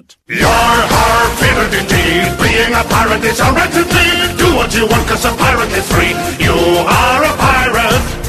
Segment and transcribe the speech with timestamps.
[0.00, 0.16] pirate.
[0.26, 2.38] You're har fitted indeed.
[2.38, 4.38] Being a pirate is a right indeed.
[4.38, 6.14] Do what you want cause a pirate is free.
[6.44, 8.20] You are a pirate.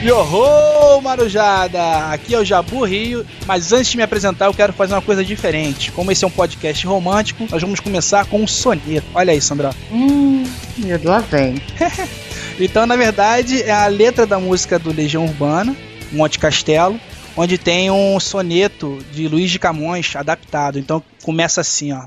[0.00, 2.12] Yoho, Marujada!
[2.12, 5.22] Aqui é o Jabu Rio, mas antes de me apresentar eu quero fazer uma coisa
[5.22, 5.92] diferente.
[5.92, 9.06] Como esse é um podcast romântico, nós vamos começar com um soneto.
[9.12, 9.70] Olha aí, Sandra.
[9.92, 10.44] Hum,
[10.78, 11.60] meu Deus, vem.
[12.58, 15.76] então, na verdade, é a letra da música do Legião Urbana,
[16.12, 16.98] Monte Castelo,
[17.36, 20.78] onde tem um soneto de Luiz de Camões adaptado.
[20.78, 22.06] Então, começa assim, ó.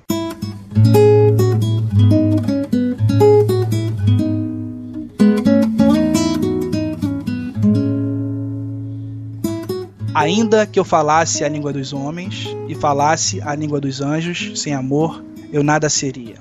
[10.14, 14.74] Ainda que eu falasse a língua dos homens e falasse a língua dos anjos, sem
[14.74, 16.36] amor eu nada seria.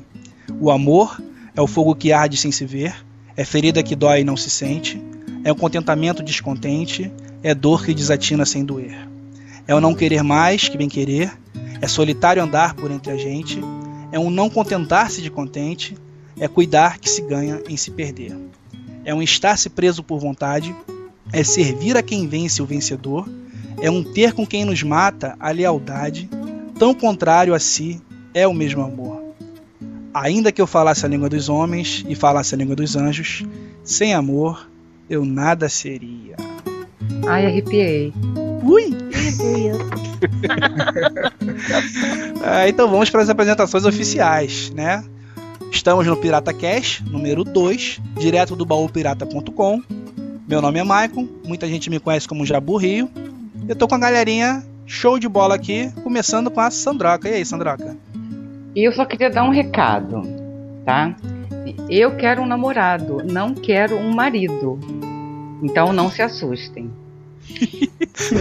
[0.61, 1.21] O amor
[1.55, 2.95] é o fogo que arde sem se ver,
[3.41, 5.03] é ferida que dói e não se sente,
[5.43, 7.11] é um contentamento descontente,
[7.43, 9.09] é dor que desatina sem doer.
[9.67, 11.33] É o não querer mais que bem querer,
[11.81, 13.59] é solitário andar por entre a gente,
[14.13, 15.97] é um não contentar-se de contente,
[16.39, 18.37] é cuidar que se ganha em se perder.
[19.07, 20.77] É um estar-se preso por vontade,
[21.33, 23.27] é servir a quem vence o vencedor,
[23.81, 26.29] é um ter com quem nos mata a lealdade,
[26.79, 28.03] tão contrário a si
[28.35, 29.30] é o mesmo amor.
[30.13, 33.45] Ainda que eu falasse a língua dos homens e falasse a língua dos anjos,
[33.85, 34.69] sem amor
[35.09, 36.37] eu nada seria.
[37.27, 38.13] Ai, arrepiei.
[38.63, 38.91] Ui!
[42.45, 45.05] ah, então vamos para as apresentações oficiais, né?
[45.73, 49.83] Estamos no Pirata Cash, número 2, direto do baúpirata.com.
[50.49, 53.09] Meu nome é Maicon, muita gente me conhece como Jabu Rio,
[53.69, 57.29] eu tô com a galerinha show de bola aqui, começando com a Sandroca.
[57.29, 57.97] E aí, Sandroca?
[58.75, 60.23] Eu só queria dar um recado,
[60.85, 61.15] tá?
[61.89, 64.79] Eu quero um namorado, não quero um marido.
[65.63, 66.91] Então não se assustem.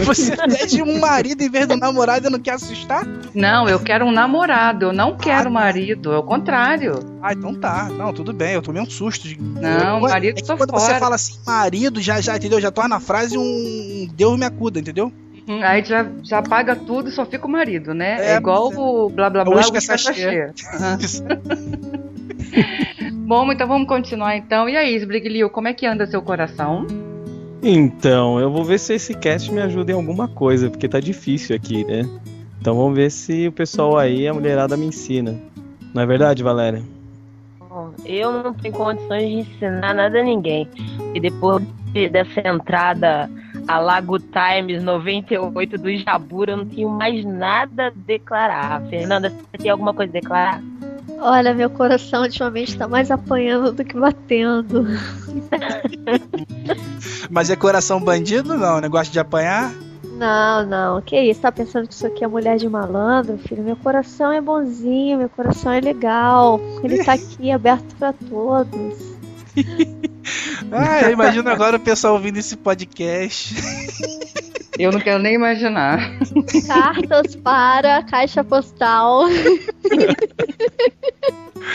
[0.04, 3.04] Você pede um marido em vez do namorado e não quer assustar?
[3.34, 7.00] Não, eu quero um namorado, eu não quero ah, marido, é o contrário.
[7.22, 7.88] Ah, então tá.
[7.88, 9.26] Não, tudo bem, eu tomei um susto.
[9.26, 9.40] De...
[9.40, 10.80] Não, eu, marido é que quando fora.
[10.80, 12.60] você fala assim, marido, já, já, entendeu?
[12.60, 15.12] Já torna a frase um Deus me acuda, entendeu?
[15.48, 18.16] Uhum, aí já, já paga tudo e só fica o marido, né?
[18.20, 20.46] É, é igual o blá blá blá, o sachê.
[20.46, 20.50] Uhum.
[23.26, 24.68] Bom, então vamos continuar então.
[24.68, 26.86] E aí, Sbriglio, como é que anda seu coração?
[27.62, 31.54] Então, eu vou ver se esse cast me ajuda em alguma coisa, porque tá difícil
[31.54, 32.08] aqui, né?
[32.60, 35.36] Então vamos ver se o pessoal aí, a mulherada, me ensina.
[35.94, 36.82] Não é verdade, Valéria?
[37.58, 40.68] Bom, eu não tenho condições de ensinar nada a ninguém.
[41.14, 41.64] E depois
[42.10, 43.30] dessa entrada
[43.66, 48.82] a Lago Times 98 do Jabura, eu não tenho mais nada a declarar.
[48.88, 50.62] Fernanda, você tem alguma coisa a declarar?
[51.20, 54.86] Olha, meu coração ultimamente tá mais apanhando do que batendo.
[57.30, 58.80] Mas é coração bandido, não?
[58.80, 59.72] Negócio de apanhar?
[60.20, 61.00] Não, não.
[61.02, 61.40] Que isso?
[61.40, 63.62] Tá pensando que isso aqui é mulher de malandro, filho?
[63.62, 66.60] Meu coração é bonzinho, meu coração é legal.
[66.82, 69.16] Ele tá aqui aberto para todos.
[70.72, 73.54] ah, eu imagino agora o pessoal ouvindo esse podcast.
[74.78, 76.18] Eu não quero nem imaginar.
[76.66, 79.24] Cartas para caixa postal.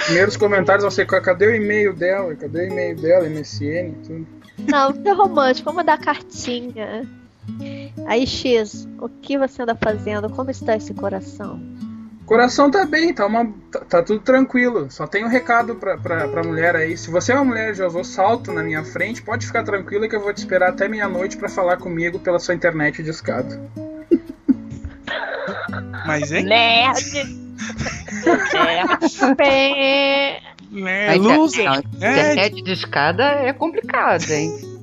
[0.05, 2.35] Primeiros comentários vão ser: cadê o e-mail dela?
[2.35, 3.29] Cadê o e-mail dela?
[3.29, 4.27] MSN tudo.
[4.67, 5.69] Não, isso é romântico.
[5.69, 7.07] Vamos dar cartinha.
[8.07, 10.29] Aí, X, o que você anda fazendo?
[10.29, 11.59] Como está esse coração?
[12.25, 14.87] Coração tá bem, tá, uma, tá, tá, tudo tranquilo.
[14.89, 16.97] Só tem um recado pra, pra, pra mulher aí.
[16.97, 20.07] Se você é uma mulher e já usou salto na minha frente, pode ficar tranquila
[20.07, 23.61] que eu vou te esperar até meia-noite para falar comigo pela sua internet de escada.
[26.07, 26.45] Mas hein?
[26.45, 27.45] Nerd!
[30.71, 31.15] Nerd!
[31.15, 31.83] É, loser!
[31.93, 34.74] Internet de escada é complicado, hein?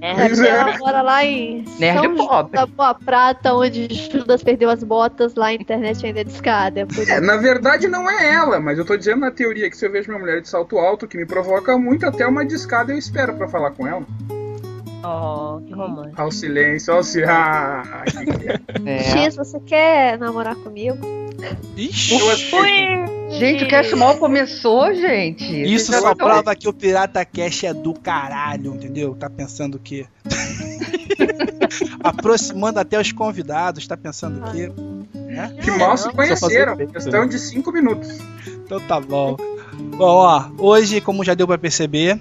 [0.00, 2.52] É, ela mora lá em Nerd São Pop.
[2.52, 6.80] da Boa Prata, onde Judas perdeu as botas, lá a internet ainda é discada.
[6.80, 9.84] É, é, na verdade não é ela, mas eu tô dizendo na teoria que se
[9.84, 12.98] eu vejo minha mulher de salto alto, que me provoca muito, até uma discada eu
[12.98, 14.06] espero para falar com ela.
[15.04, 16.20] Oh, que romântico.
[16.20, 17.34] Ao silêncio, ao silêncio.
[17.34, 18.04] Ah,
[18.84, 18.98] é.
[19.02, 20.98] X, você quer namorar comigo?
[21.76, 23.17] Ixi!
[23.30, 25.44] Gente, o Cash Mal começou, gente.
[25.62, 29.14] Isso só prova que o Pirata Cash é do caralho, entendeu?
[29.14, 30.06] Tá pensando o quê?
[32.02, 34.72] Aproximando até os convidados, tá pensando o quê?
[35.14, 35.54] Né?
[35.62, 36.76] Que mal se conheceram.
[36.76, 38.18] Questão de 5 minutos.
[38.46, 39.36] Então tá bom.
[39.96, 42.20] Bom, ó, hoje, como já deu para perceber,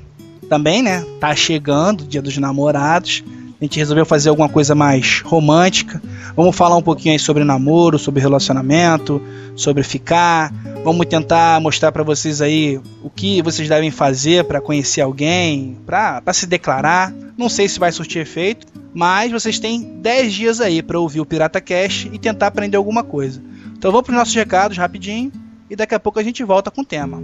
[0.50, 1.06] também, né?
[1.20, 3.24] Tá chegando o Dia dos Namorados.
[3.60, 6.02] A gente resolveu fazer alguma coisa mais romântica.
[6.36, 9.20] Vamos falar um pouquinho aí sobre namoro, sobre relacionamento,
[9.56, 10.54] sobre ficar.
[10.84, 16.22] Vamos tentar mostrar para vocês aí o que vocês devem fazer para conhecer alguém, para
[16.34, 17.12] se declarar.
[17.36, 21.26] Não sei se vai surtir efeito, mas vocês têm 10 dias aí para ouvir o
[21.26, 23.42] Pirata Cash e tentar aprender alguma coisa.
[23.76, 25.32] Então vamos para os nossos recados rapidinho
[25.68, 27.22] e daqui a pouco a gente volta com o tema.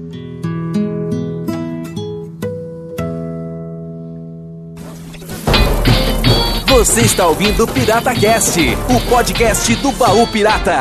[6.74, 8.60] Você está ouvindo Pirata Cast,
[8.90, 10.80] o podcast do Baú Pirata.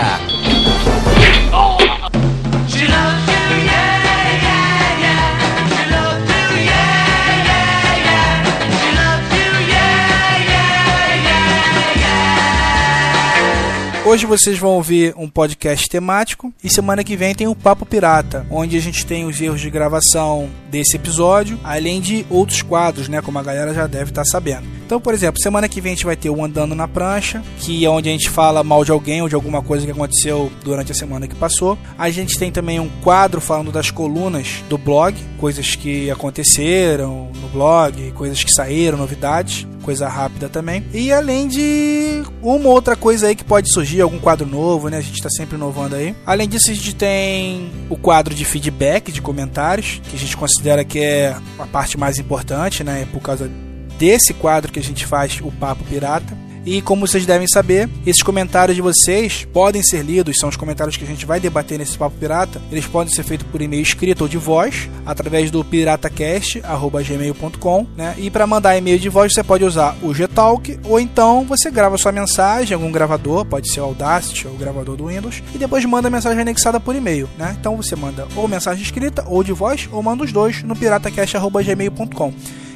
[14.04, 18.44] Hoje vocês vão ouvir um podcast temático e semana que vem tem o Papo Pirata,
[18.50, 23.22] onde a gente tem os erros de gravação desse episódio, além de outros quadros, né,
[23.22, 24.66] como a galera já deve estar sabendo.
[24.84, 27.84] Então, por exemplo, semana que vem a gente vai ter o Andando na Prancha, que
[27.84, 30.90] é onde a gente fala mal de alguém ou de alguma coisa que aconteceu durante
[30.90, 31.78] a semana que passou.
[31.96, 37.48] A gente tem também um quadro falando das colunas do blog, coisas que aconteceram no
[37.48, 40.84] blog, coisas que saíram, novidades coisa rápida também.
[40.92, 44.98] E além de uma outra coisa aí que pode surgir, algum quadro novo, né?
[44.98, 46.14] A gente tá sempre inovando aí.
[46.24, 50.84] Além disso, a gente tem o quadro de feedback, de comentários, que a gente considera
[50.84, 53.06] que é a parte mais importante, né?
[53.12, 53.50] Por causa
[53.98, 56.36] desse quadro que a gente faz o Papo Pirata.
[56.64, 60.96] E como vocês devem saber, esses comentários de vocês podem ser lidos, são os comentários
[60.96, 62.62] que a gente vai debater nesse Papo Pirata.
[62.70, 67.86] Eles podem ser feitos por e-mail escrito ou de voz, através do piratacast.gmail.com.
[67.96, 68.14] Né?
[68.18, 71.96] E para mandar e-mail de voz, você pode usar o Gtalk, ou então você grava
[71.98, 75.58] sua mensagem em algum gravador, pode ser o Audacity ou o gravador do Windows, e
[75.58, 77.28] depois manda a mensagem anexada por e-mail.
[77.36, 77.56] Né?
[77.58, 82.32] Então você manda ou mensagem escrita ou de voz, ou manda os dois no piratacast.gmail.com.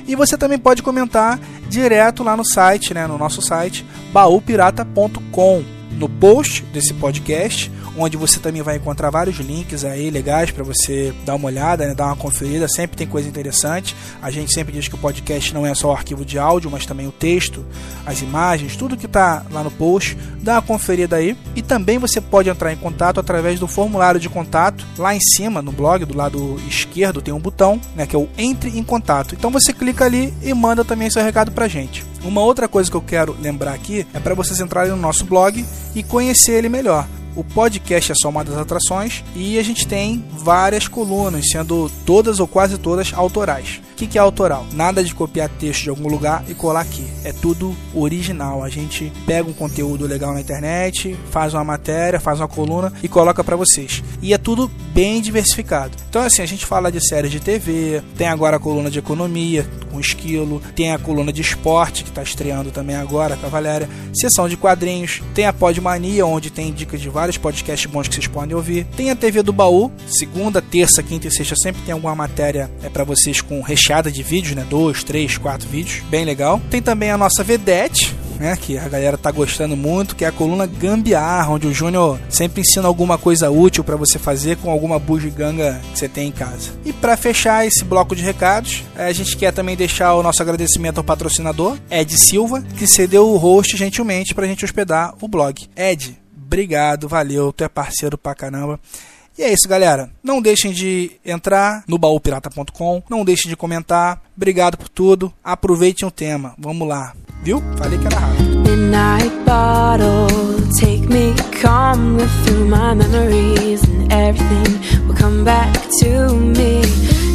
[0.07, 1.39] E você também pode comentar
[1.69, 5.76] direto lá no site, né, no nosso site, baúpirata.com.
[5.97, 11.15] No post desse podcast onde você também vai encontrar vários links aí legais para você
[11.25, 12.69] dar uma olhada, né, dar uma conferida.
[12.69, 13.97] Sempre tem coisa interessante.
[14.21, 16.87] A gente sempre diz que o podcast não é só o arquivo de áudio, mas
[16.87, 17.65] também o texto,
[18.05, 20.17] as imagens, tudo que está lá no post.
[20.41, 21.37] Dá uma conferida aí.
[21.55, 24.85] E também você pode entrar em contato através do formulário de contato.
[24.99, 28.29] Lá em cima, no blog, do lado esquerdo, tem um botão, né, que é o
[28.37, 29.35] Entre em Contato.
[29.35, 32.05] Então você clica ali e manda também seu recado pra gente.
[32.27, 35.65] Uma outra coisa que eu quero lembrar aqui é para vocês entrarem no nosso blog
[35.95, 37.07] e conhecer ele melhor.
[37.37, 42.41] O podcast é só uma das atrações e a gente tem várias colunas, sendo todas
[42.41, 43.83] ou quase todas autorais.
[43.93, 44.67] O que, que é autoral?
[44.73, 47.07] Nada de copiar texto de algum lugar e colar aqui.
[47.25, 48.63] É tudo original.
[48.63, 53.09] A gente pega um conteúdo legal na internet, faz uma matéria, faz uma coluna e
[53.09, 54.03] coloca para vocês.
[54.21, 55.97] E é tudo bem diversificado.
[56.11, 59.67] Então, assim, a gente fala de séries de TV, tem agora a coluna de economia
[59.91, 63.89] com esquilo, tem a coluna de esporte que está estreando também agora com a Valéria,
[64.15, 68.27] sessão de quadrinhos, tem a Podmania, onde tem dicas de vários podcasts bons que vocês
[68.27, 72.15] podem ouvir, tem a TV do Baú, segunda, terça, quinta e sexta sempre tem alguma
[72.15, 74.67] matéria é para vocês com recheada de vídeos, né?
[74.69, 76.61] Dois, três, quatro vídeos, bem legal.
[76.71, 80.33] Tem também a nossa vedete, né, que a galera tá gostando muito, que é a
[80.33, 84.99] coluna Gambiarra, onde o Júnior sempre ensina alguma coisa útil para você fazer com alguma
[84.99, 86.71] bugiganga que você tem em casa.
[86.85, 90.99] E para fechar esse bloco de recados, a gente quer também deixar o nosso agradecimento
[90.99, 95.67] ao patrocinador, Ed Silva, que cedeu o host gentilmente pra gente hospedar o blog.
[95.77, 98.81] Ed, obrigado, valeu, tu é parceiro pra caramba.
[99.39, 100.09] E é isso, galera.
[100.25, 104.23] Não deixem de entrar no baúpirata.com, não deixem de comentar.
[104.35, 105.31] Obrigado por tudo.
[105.45, 106.55] Aproveitem o tema.
[106.59, 107.13] Vamos lá.
[107.43, 107.63] Viu?
[107.77, 108.59] Falei que era rápido.
[108.61, 110.27] Midnight bottle,
[110.81, 116.81] take me, calm through my memories and everything will come back to me.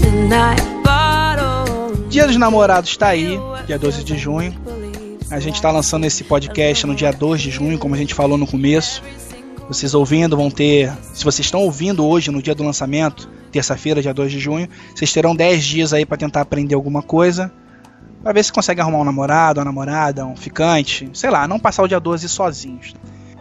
[0.01, 2.07] Midnight bottle.
[2.09, 4.53] Dia dos Namorados está aí, dia 12 de junho.
[5.31, 8.37] A gente está lançando esse podcast no dia 2 de junho, como a gente falou
[8.37, 9.01] no começo.
[9.65, 10.91] Vocês ouvindo vão ter.
[11.13, 15.13] Se vocês estão ouvindo hoje, no dia do lançamento, terça-feira, dia 2 de junho, vocês
[15.13, 17.49] terão 10 dias aí para tentar aprender alguma coisa.
[18.21, 21.83] Pra ver se consegue arrumar um namorado, uma namorada, um ficante, sei lá, não passar
[21.83, 22.93] o dia 12 sozinhos.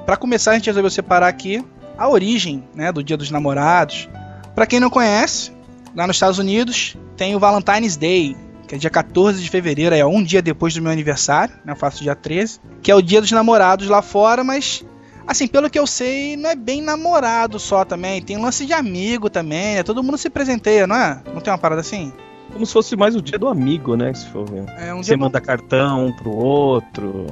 [0.06, 1.60] Para começar, a gente resolveu separar aqui
[1.98, 4.08] a origem né, do Dia dos Namorados.
[4.54, 5.50] Para quem não conhece,
[5.96, 8.36] lá nos Estados Unidos tem o Valentine's Day,
[8.70, 11.76] que é dia 14 de fevereiro, é um dia depois do meu aniversário, né, eu
[11.76, 14.84] faço dia 13, que é o Dia dos Namorados lá fora, mas
[15.26, 18.20] Assim, pelo que eu sei, não é bem namorado só também.
[18.20, 19.82] Tem lance de amigo também, né?
[19.84, 21.22] Todo mundo se presenteia, não é?
[21.32, 22.12] Não tem uma parada assim?
[22.52, 24.12] Como se fosse mais o dia do amigo, né?
[24.12, 24.64] Se for ver.
[24.76, 27.26] É um Você manda cartão um pro outro.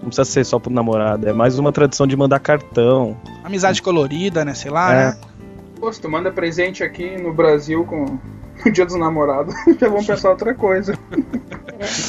[0.00, 1.28] Não precisa ser só pro namorado.
[1.28, 3.16] É mais uma tradição de mandar cartão.
[3.42, 4.54] Amizade colorida, né?
[4.54, 4.96] Sei lá, é.
[4.96, 5.18] né?
[5.80, 8.16] Pô, se tu manda presente aqui no Brasil com
[8.68, 10.98] o dia dos namorados, já vão pensar outra coisa.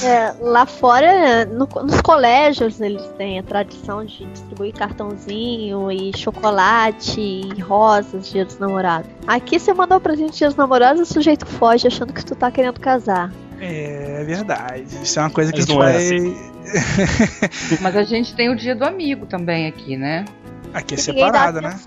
[0.03, 7.21] É, lá fora, no, nos colégios, eles têm a tradição de distribuir cartãozinho e chocolate
[7.21, 9.09] e rosas dia dos namorados.
[9.25, 12.51] Aqui você mandou presente dia dos namorados e o sujeito foge achando que tu tá
[12.51, 13.31] querendo casar.
[13.61, 14.85] É, é verdade.
[15.03, 15.93] Isso é uma coisa que Mas a gente vai.
[15.93, 17.79] É assim.
[17.79, 20.25] Mas a gente tem o dia do amigo também aqui, né?
[20.73, 21.79] Aqui é separado, né?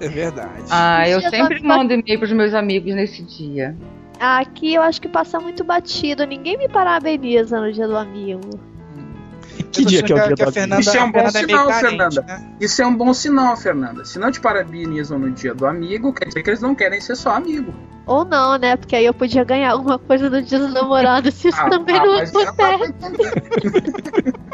[0.00, 0.64] É verdade.
[0.70, 3.76] Ah, eu sempre mando e-mail pros meus amigos nesse dia.
[4.18, 6.24] Aqui eu acho que passa muito batido.
[6.24, 8.60] Ninguém me parabeniza no dia do amigo.
[9.70, 10.80] Que dia que é o dia do amigo?
[10.80, 12.22] Isso é um bom sinal, carente, Fernanda.
[12.22, 12.56] Né?
[12.60, 14.04] Isso é um bom sinal, Fernanda.
[14.04, 17.16] Se não te parabenizam no dia do amigo, quer dizer que eles não querem ser
[17.16, 17.74] só amigo.
[18.06, 18.76] Ou não, né?
[18.76, 21.96] Porque aí eu podia ganhar alguma coisa no dia do namorado, se isso ah, também
[21.96, 22.44] ah, não acontece.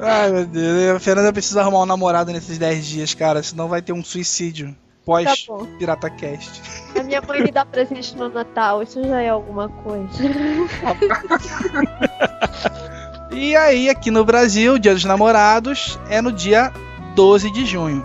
[0.00, 0.96] Ai, meu Deus.
[0.96, 3.42] A Fernanda precisa arrumar um namorado nesses 10 dias, cara.
[3.42, 7.00] Senão vai ter um suicídio pós tá.
[7.00, 10.06] A minha mãe me dá presente no Natal, isso já é alguma coisa.
[13.32, 16.72] e aí, aqui no Brasil, o Dia dos Namorados é no dia
[17.14, 18.04] 12 de junho.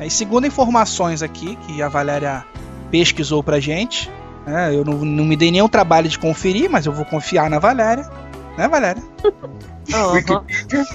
[0.00, 2.46] E segundo informações aqui que a Valéria
[2.90, 4.10] pesquisou pra gente,
[4.46, 7.58] né, eu não, não me dei nenhum trabalho de conferir, mas eu vou confiar na
[7.58, 8.08] Valéria.
[8.56, 9.02] Né, Valéria?
[9.92, 10.12] Uhum.
[10.12, 10.86] Wikipedia?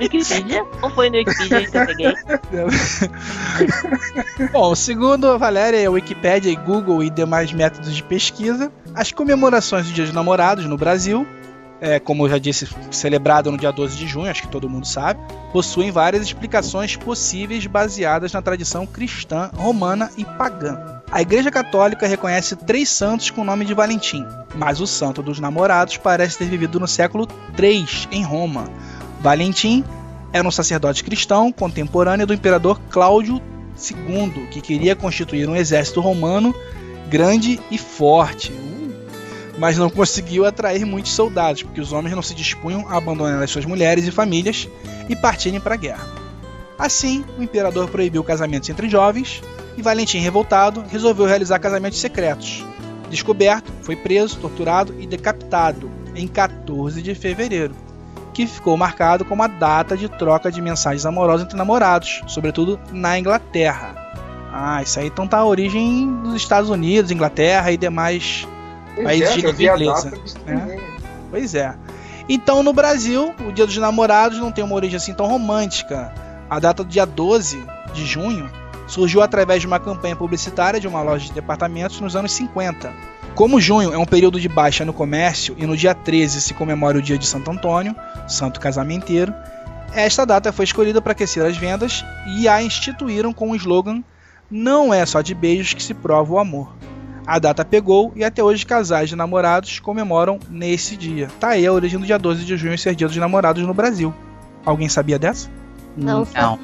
[0.00, 0.64] Wikipedia?
[0.80, 2.14] Não foi no Wikipedia que eu peguei?
[4.52, 9.92] Bom, segundo a Valéria, a Wikipedia, Google e demais métodos de pesquisa, as comemorações do
[9.92, 11.26] Dia dos Namorados no Brasil,
[11.80, 14.86] é, como eu já disse, celebrado no dia 12 de junho, acho que todo mundo
[14.86, 15.20] sabe,
[15.52, 21.00] possuem várias explicações possíveis baseadas na tradição cristã, romana e pagã.
[21.10, 25.40] A Igreja Católica reconhece três santos com o nome de Valentim, mas o santo dos
[25.40, 27.26] namorados parece ter vivido no século
[27.58, 28.64] III em Roma.
[29.20, 29.84] Valentim
[30.32, 33.42] era um sacerdote cristão contemporâneo do imperador Cláudio
[33.90, 36.54] II, que queria constituir um exército romano
[37.08, 38.52] grande e forte,
[39.60, 43.50] mas não conseguiu atrair muitos soldados, porque os homens não se dispunham a abandonar as
[43.50, 44.66] suas mulheres e famílias
[45.06, 46.08] e partirem para a guerra.
[46.78, 49.42] Assim, o imperador proibiu casamentos entre jovens
[49.76, 52.64] e Valentim, revoltado, resolveu realizar casamentos secretos.
[53.10, 57.74] Descoberto, foi preso, torturado e decapitado em 14 de fevereiro,
[58.32, 63.18] que ficou marcado como a data de troca de mensagens amorosas entre namorados, sobretudo na
[63.18, 63.94] Inglaterra.
[64.50, 68.48] Ah, isso aí então tá a origem dos Estados Unidos, Inglaterra e demais
[68.94, 70.12] pois países é, de inglesa.
[70.46, 70.78] Né?
[71.30, 71.74] Pois é.
[72.28, 76.12] Então no Brasil, o Dia dos Namorados não tem uma origem assim tão romântica.
[76.48, 78.50] A data do dia 12 de junho
[78.86, 82.92] surgiu através de uma campanha publicitária de uma loja de departamentos nos anos 50.
[83.34, 86.98] Como junho é um período de baixa no comércio e no dia 13 se comemora
[86.98, 87.94] o dia de Santo Antônio,
[88.26, 89.32] santo casamenteiro,
[89.92, 92.04] esta data foi escolhida para aquecer as vendas
[92.36, 94.02] e a instituíram com o slogan
[94.50, 96.72] Não é só de beijos que se prova o amor.
[97.30, 101.28] A data pegou e até hoje casais de namorados comemoram nesse dia.
[101.38, 104.12] Tá aí a origem do dia 12 de junho ser dia dos namorados no Brasil.
[104.66, 105.48] Alguém sabia dessa?
[105.96, 106.58] Não, não.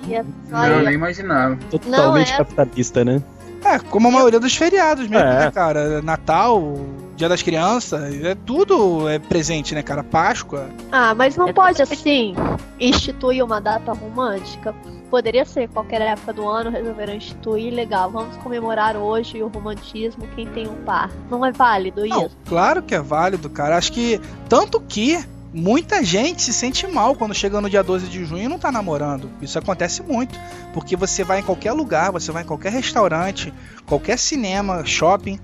[0.50, 1.56] Não, nem imaginava.
[1.70, 2.36] Totalmente é...
[2.38, 3.22] capitalista, né?
[3.64, 5.44] É, como a maioria dos feriados mesmo, é.
[5.44, 6.02] né, cara?
[6.02, 6.74] Natal,
[7.14, 10.02] Dia das Crianças, é tudo é presente, né, cara?
[10.02, 10.68] Páscoa.
[10.90, 12.34] Ah, mas não é pode, assim,
[12.80, 14.74] instituir uma data romântica.
[15.10, 20.46] Poderia ser qualquer época do ano, resolveram instituir, legal, vamos comemorar hoje o romantismo, quem
[20.46, 21.10] tem um par.
[21.30, 22.36] Não é válido não, isso?
[22.46, 23.76] Claro que é válido, cara.
[23.76, 25.18] Acho que, tanto que
[25.56, 28.70] muita gente se sente mal quando chega no dia 12 de junho e não tá
[28.70, 29.30] namorando.
[29.40, 30.38] Isso acontece muito,
[30.74, 33.52] porque você vai em qualquer lugar, você vai em qualquer restaurante,
[33.86, 35.38] qualquer cinema, shopping,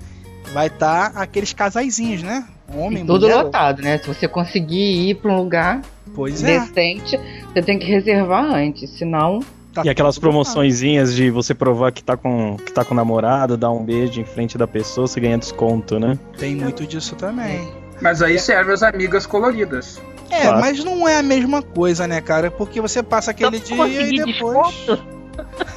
[0.53, 2.47] vai estar tá aqueles casaizinhos, né?
[2.75, 3.99] Homem, e tudo mulher, lotado, né?
[3.99, 5.83] Se você conseguir ir para um lugar
[6.15, 6.61] pois é.
[6.61, 7.19] decente,
[7.53, 9.41] você tem que reservar antes, senão
[9.73, 13.71] Tá e aquelas promoçõezinhas de você provar que tá com que tá com namorado, dar
[13.71, 16.19] um beijo em frente da pessoa, você ganha desconto, né?
[16.37, 17.67] Tem muito disso também.
[17.99, 19.99] Mas aí serve as amigas coloridas.
[20.29, 20.61] É, claro.
[20.61, 22.51] mas não é a mesma coisa, né, cara?
[22.51, 24.77] Porque você passa aquele dia e depois.
[24.77, 25.23] Desconto?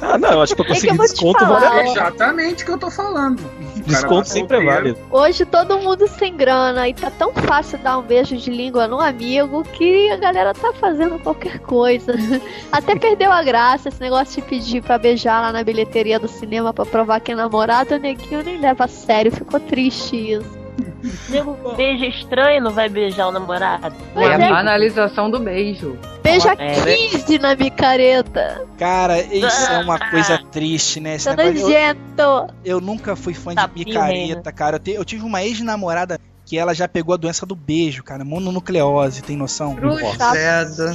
[0.02, 2.72] Ah, não, eu acho que pra conseguir é que desconto vale a Exatamente o que
[2.72, 3.42] eu tô falando.
[3.86, 4.98] Desconto sempre é válido.
[5.10, 9.00] Hoje todo mundo sem grana e tá tão fácil dar um beijo de língua no
[9.00, 12.14] amigo que a galera tá fazendo qualquer coisa.
[12.72, 16.72] Até perdeu a graça esse negócio de pedir pra beijar lá na bilheteria do cinema
[16.72, 20.55] pra provar que é namorado, o neguinho nem leva a sério, ficou triste isso.
[21.28, 23.94] Nego beija estranho não vai beijar o namorado.
[24.14, 24.48] É a é.
[24.48, 25.98] banalização do beijo.
[26.22, 26.74] Beija é,
[27.10, 28.66] 15 na micareta.
[28.78, 31.16] Cara, isso é uma coisa triste, né?
[31.16, 32.00] Esse tá nojento.
[32.18, 34.76] Eu, eu, nunca fui fã tá de micareta, cara.
[34.76, 38.24] Eu, te, eu tive uma ex-namorada que ela já pegou a doença do beijo, cara.
[38.24, 39.74] Mononucleose, tem noção?
[39.74, 40.94] Cruzada.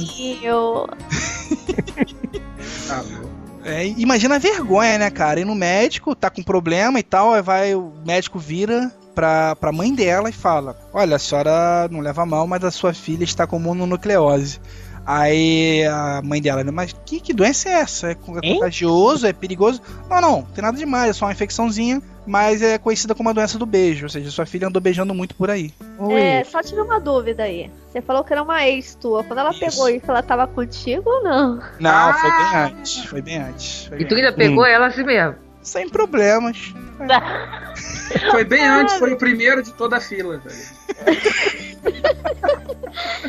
[3.64, 5.40] é, imagina a vergonha, né, cara?
[5.40, 9.72] Ir no médico, tá com problema e tal, aí vai, o médico vira pra, pra
[9.72, 13.46] mãe dela e fala: Olha, a senhora não leva mal, mas a sua filha está
[13.46, 14.60] com mononucleose.
[15.04, 16.70] Aí a mãe dela, né?
[16.70, 18.10] Mas que, que doença é essa?
[18.12, 19.26] É contagioso?
[19.26, 19.80] É perigoso?
[20.08, 23.58] Não, não, tem nada demais, é só uma infecçãozinha, mas é conhecida como a doença
[23.58, 24.04] do beijo.
[24.04, 25.72] Ou seja, sua filha andou beijando muito por aí.
[26.10, 27.68] É, só tive uma dúvida aí.
[27.90, 29.24] Você falou que era uma ex tua.
[29.24, 29.60] Quando ela Isso.
[29.60, 31.60] pegou isso, ela tava contigo ou não?
[31.80, 32.14] Não, ah!
[32.14, 33.04] foi bem antes.
[33.04, 33.86] Foi bem antes.
[33.86, 34.66] Foi e tu ainda pegou hum.
[34.66, 35.34] ela assim mesmo?
[35.62, 36.74] Sem problemas.
[38.30, 40.42] Foi bem antes, foi o primeiro de toda a fila.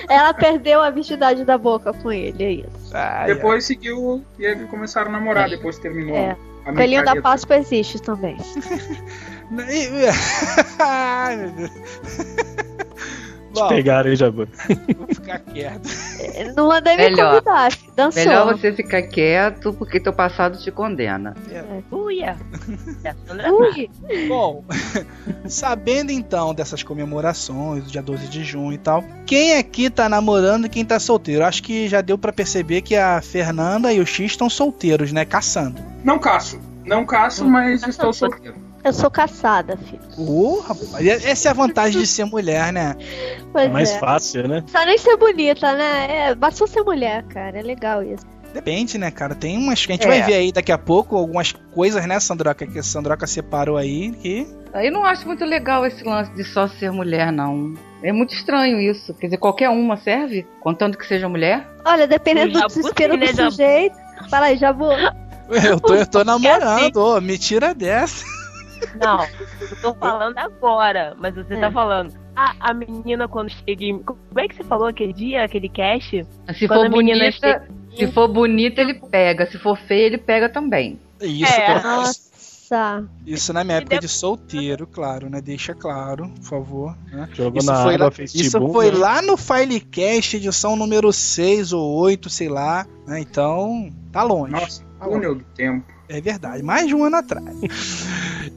[0.09, 2.91] Ela perdeu a virgindade da boca com ele, é isso.
[2.93, 3.67] Ah, depois é.
[3.67, 6.15] seguiu e eles começaram a namorar, depois terminou.
[6.15, 6.35] É.
[6.65, 8.37] A Coelhinho da Páscoa existe também.
[10.79, 11.71] Ai, meu Deus.
[13.53, 14.48] Te pegaram, hein, Jabu?
[14.98, 15.88] Vou ficar quieto.
[16.55, 18.24] Não mandei me melhor, convidar, dançou.
[18.24, 21.36] Melhor você ficar quieto, porque teu passado te condena.
[21.51, 21.63] É.
[21.91, 22.36] Uia!
[23.51, 23.89] Ui.
[24.27, 24.63] Bom,
[25.48, 30.69] sabendo então dessas comemorações, dia 12 de junho e tal, quem aqui tá namorando e
[30.69, 31.45] quem tá solteiro?
[31.45, 35.25] Acho que já deu para perceber que a Fernanda e o X estão solteiros, né?
[35.25, 35.81] Caçando.
[36.03, 36.60] Não caço.
[36.86, 38.55] Não caço, mas estou solteiro.
[38.83, 40.01] Eu sou caçada, filho.
[40.17, 42.95] Uh, rapaz, essa é a vantagem de ser mulher, né?
[43.51, 43.99] Pois é mais é.
[43.99, 44.63] fácil, né?
[44.67, 46.29] Só nem ser bonita, né?
[46.29, 47.59] É, basta ser mulher, cara.
[47.59, 48.25] É legal isso.
[48.53, 49.33] Depende, né, cara?
[49.33, 50.07] Tem umas que a gente é.
[50.07, 54.11] vai ver aí daqui a pouco, algumas coisas, né, Sandroca, que a Sandroca separou aí,
[54.11, 54.47] que...
[54.75, 57.73] Eu não acho muito legal esse lance de só ser mulher, não.
[58.03, 59.13] É muito estranho isso.
[59.15, 61.67] Quer dizer, qualquer uma serve, contando que seja mulher.
[61.83, 63.95] Olha, dependendo do desespero do sujeito...
[64.29, 64.89] Fala aí, Jabu.
[65.49, 68.25] Eu tô, eu tô namorando, ô, me tira dessa.
[68.95, 69.23] Não,
[69.61, 71.59] eu tô falando agora, mas você tá é.
[71.61, 72.13] tá falando.
[72.35, 73.99] A, a menina quando chega em...
[73.99, 76.25] Como é que você falou aquele dia, aquele cast?
[76.53, 77.67] Se quando for bonita, chega...
[77.95, 79.45] se for bonita, ele pega.
[79.45, 80.99] Se for feia, ele pega também.
[81.21, 81.81] Isso, é.
[81.83, 82.33] Nossa.
[83.25, 85.39] Isso na minha época de solteiro, claro, né?
[85.41, 86.98] Deixa claro, por favor.
[87.11, 87.29] Né?
[87.31, 88.98] Isso, na foi, lá, isso foi né?
[88.98, 92.87] lá no Filecast, edição número 6 ou 8, sei lá.
[93.05, 93.19] Né?
[93.19, 94.51] Então, tá longe.
[94.53, 95.93] Nossa, túnel do tempo.
[96.09, 98.05] É verdade, mais de um ano atrás.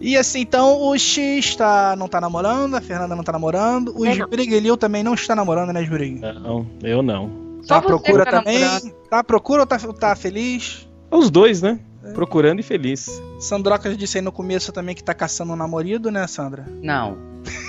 [0.00, 4.04] e assim, então o X tá, não tá namorando, a Fernanda não tá namorando, o
[4.04, 6.20] é também não está namorando, né, Sbrig?
[6.20, 7.46] Não, eu não.
[7.66, 8.61] Tá à procura tá também?
[8.61, 8.92] Namorando.
[9.09, 10.88] Tá à procura ou tá, tá feliz?
[11.11, 11.78] Os dois, né?
[12.04, 12.12] É.
[12.12, 13.22] Procurando e feliz.
[13.40, 16.66] Sandroca disse aí no começo também que tá caçando um namorado, né, Sandra?
[16.82, 17.16] Não.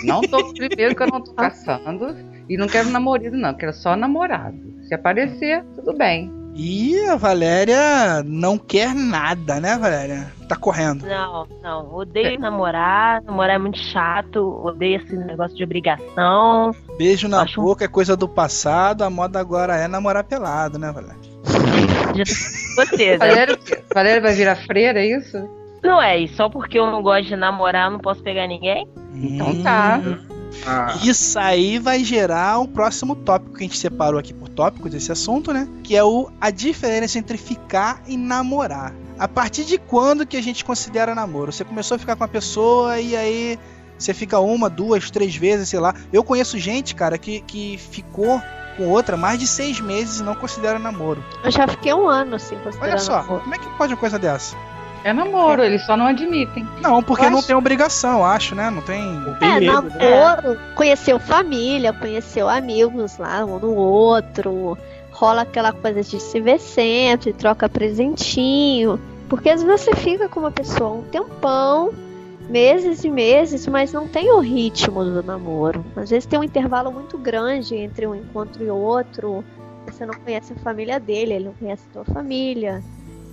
[0.04, 0.54] Não tô.
[0.54, 2.16] Primeiro que eu não tô caçando.
[2.50, 3.54] E não quero namorado, não.
[3.54, 4.58] Quero só namorado.
[4.88, 6.32] Se aparecer, tudo bem.
[6.60, 10.34] E a Valéria não quer nada, né, Valéria?
[10.50, 11.06] Tá correndo.
[11.06, 11.94] Não, não.
[11.94, 12.38] Odeio é.
[12.40, 13.22] namorar.
[13.22, 14.40] Namorar é muito chato.
[14.66, 16.72] Odeio esse negócio de obrigação.
[16.98, 19.04] Beijo na Acho boca é coisa do passado.
[19.04, 21.22] A moda agora é namorar pelado, né, Valéria?
[22.76, 23.60] Você, Valéria,
[23.94, 25.38] Valéria vai virar freira, é isso?
[25.84, 28.88] Não é, e só porque eu não gosto de namorar, eu não posso pegar ninguém?
[29.14, 30.02] Então tá.
[30.66, 30.98] Ah.
[31.04, 35.12] Isso aí vai gerar o próximo tópico que a gente separou aqui por tópico desse
[35.12, 35.68] assunto, né?
[35.84, 38.94] Que é o a diferença entre ficar e namorar.
[39.18, 41.52] A partir de quando que a gente considera namoro?
[41.52, 43.60] Você começou a ficar com a pessoa e aí
[43.98, 45.94] você fica uma, duas, três vezes, sei lá.
[46.14, 48.42] Eu conheço gente, cara, que, que ficou
[48.78, 51.24] com outra mais de seis meses e não considera namoro.
[51.44, 52.92] Eu já fiquei um ano assim considerando.
[52.92, 53.42] Olha só, namoro.
[53.42, 54.56] como é que pode uma coisa dessa?
[55.04, 56.68] É namoro, eles só não admitem.
[56.82, 57.32] Não, porque acho...
[57.32, 58.70] não tem obrigação, acho, né?
[58.70, 59.02] Não tem.
[59.40, 60.60] tem é, medo, namoro, né?
[60.76, 64.78] conheceu família, conheceu amigos lá, um no outro.
[65.12, 69.00] Rola aquela coisa de se ver sempre, troca presentinho.
[69.30, 71.92] Porque às vezes você fica com uma pessoa um tempão,
[72.50, 75.86] meses e meses, mas não tem o ritmo do namoro.
[75.96, 79.44] Às vezes tem um intervalo muito grande entre um encontro e outro.
[79.86, 82.84] Você não conhece a família dele, ele não conhece a tua família.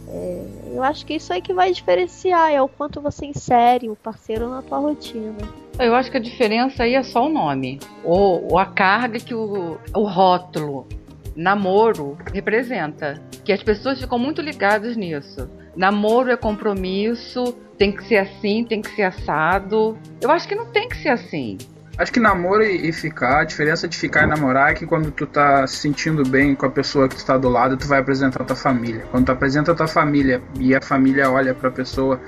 [0.08, 3.96] É, eu acho que isso aí que vai diferenciar, é o quanto você insere o
[3.96, 5.34] parceiro na tua rotina.
[5.78, 9.34] Eu acho que a diferença aí é só o nome, ou, ou a carga que
[9.34, 10.86] o, o rótulo
[11.34, 13.20] namoro representa.
[13.44, 15.50] Que as pessoas ficam muito ligadas nisso.
[15.76, 19.98] Namoro é compromisso, tem que ser assim, tem que ser assado.
[20.20, 21.58] Eu acho que não tem que ser assim.
[21.96, 25.26] Acho que namoro e, ficar, a diferença de ficar e namorar é que quando tu
[25.26, 28.42] tá se sentindo bem com a pessoa que tu tá do lado, tu vai apresentar
[28.42, 29.04] a tua família.
[29.10, 32.20] Quando tu apresenta a tua família e a família olha pra pessoa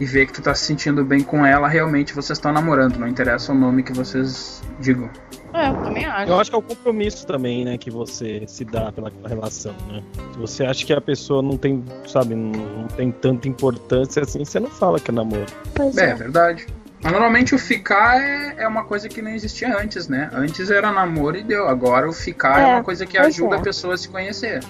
[0.00, 3.06] e vê que tu tá se sentindo bem com ela, realmente vocês estão namorando, não
[3.06, 5.10] interessa o nome que vocês digam.
[5.52, 6.30] É, eu também acho.
[6.30, 10.02] Eu acho que é o compromisso também, né, que você se dá pela relação, né?
[10.32, 14.58] Se você acha que a pessoa não tem, sabe, não tem tanta importância assim, você
[14.58, 15.46] não fala que é namoro.
[15.74, 16.66] Pois é, é verdade.
[17.02, 20.30] Mas normalmente o ficar é, é uma coisa que não existia antes, né?
[20.32, 21.68] Antes era namoro e deu.
[21.68, 23.58] Agora o ficar é, é uma coisa que ajuda é.
[23.58, 24.60] a pessoa a se conhecer.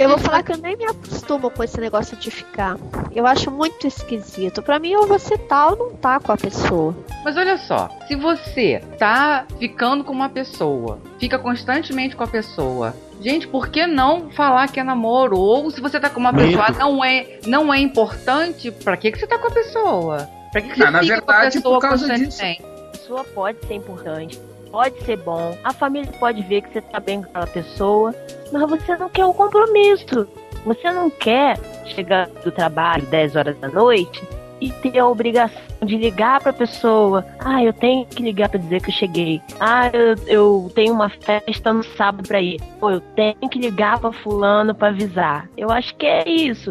[0.00, 2.78] Eu vou falar que eu nem me acostumo com esse negócio de ficar.
[3.14, 4.62] Eu acho muito esquisito.
[4.62, 6.96] Pra mim, ou você tá ou não tá com a pessoa.
[7.22, 12.96] Mas olha só, se você tá ficando com uma pessoa, fica constantemente com a pessoa,
[13.20, 15.36] gente, por que não falar que é namoro?
[15.36, 16.46] Ou se você tá com uma Mito.
[16.46, 20.39] pessoa, não é, não é importante, pra que, que você tá com a pessoa?
[20.52, 22.62] Pra que, que Ah, na verdade, por causa constantemente?
[22.62, 27.00] A pessoa pode ser importante, pode ser bom, a família pode ver que você tá
[27.00, 28.14] bem com aquela pessoa,
[28.52, 30.28] mas você não quer o compromisso.
[30.64, 34.22] Você não quer chegar do trabalho 10 horas da noite
[34.60, 37.24] e ter a obrigação de ligar pra pessoa.
[37.38, 39.40] Ah, eu tenho que ligar pra dizer que eu cheguei.
[39.58, 42.60] Ah, eu, eu tenho uma festa no sábado pra ir.
[42.78, 45.48] Pô, eu tenho que ligar pra fulano pra avisar.
[45.56, 46.70] Eu acho que é isso.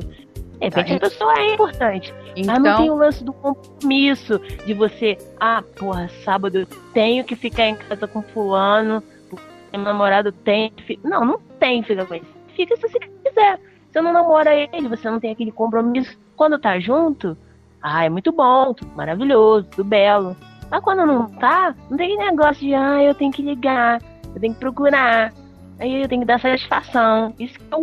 [0.60, 2.13] De repente Tá, a pessoa é importante.
[2.36, 7.24] Mas não Então, tem o lance do compromisso de você, ah, porra, sábado eu tenho
[7.24, 10.72] que ficar em casa com fulano, porque meu namorado tem.
[10.72, 11.00] que fi-".
[11.04, 12.26] Não, não tem fica com ele.
[12.56, 13.60] Fica se você quiser.
[13.89, 16.17] Você não namora ele, você não tem aquele compromisso.
[16.36, 17.38] Quando tá junto,
[17.82, 20.36] ah, é muito bom, tudo maravilhoso, tudo belo.
[20.69, 24.00] Mas quando não tá, não tem aquele negócio de, ah, eu tenho que ligar,
[24.36, 25.34] eu tenho que procurar,
[25.80, 27.34] aí eu tenho que dar satisfação.
[27.39, 27.82] Isso é o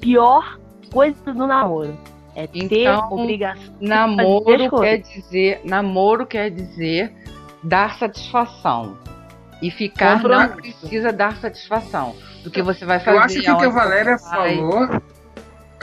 [0.00, 0.58] pior
[0.92, 1.96] coisa do namoro.
[2.34, 3.74] É ter Então, obrigação.
[3.80, 4.80] namoro coisas.
[4.80, 7.12] quer dizer, namoro quer dizer
[7.62, 8.96] dar satisfação.
[9.60, 12.14] E ficar não precisa dar satisfação.
[12.42, 13.16] Do que você vai fazer.
[13.16, 14.88] Eu acho que o que a Valéria falou.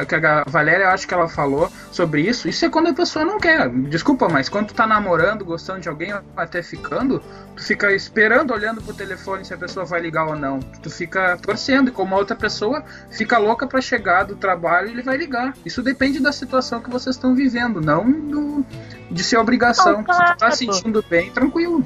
[0.05, 2.47] Que a Valéria, eu acho que ela falou sobre isso.
[2.47, 3.69] Isso é quando a pessoa não quer.
[3.69, 7.21] Desculpa, mas quando tu tá namorando, gostando de alguém, até ficando,
[7.55, 10.59] tu fica esperando, olhando pro telefone se a pessoa vai ligar ou não.
[10.59, 15.01] Tu fica torcendo, e como a outra pessoa fica louca pra chegar do trabalho ele
[15.01, 15.53] vai ligar.
[15.65, 18.65] Isso depende da situação que vocês estão vivendo, não do-
[19.11, 19.93] de ser obrigação.
[19.93, 20.55] Não, Se tu tá claro.
[20.55, 21.85] sentindo bem, tranquilo.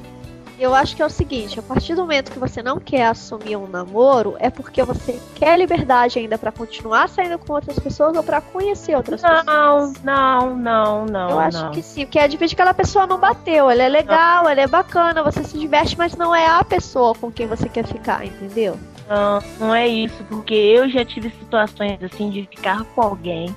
[0.64, 3.54] Eu acho que é o seguinte, a partir do momento que você não quer assumir
[3.54, 8.22] um namoro, é porque você quer liberdade ainda pra continuar saindo com outras pessoas ou
[8.22, 9.44] pra conhecer outras pessoas.
[9.44, 11.30] Não, não, não, não.
[11.30, 11.70] Eu acho não.
[11.70, 13.68] que sim, porque admite que aquela pessoa não bateu.
[13.68, 17.30] Ela é legal, ela é bacana, você se diverte, mas não é a pessoa com
[17.30, 18.78] quem você quer ficar, entendeu?
[19.06, 23.54] Não, não é isso, porque eu já tive situações assim de ficar com alguém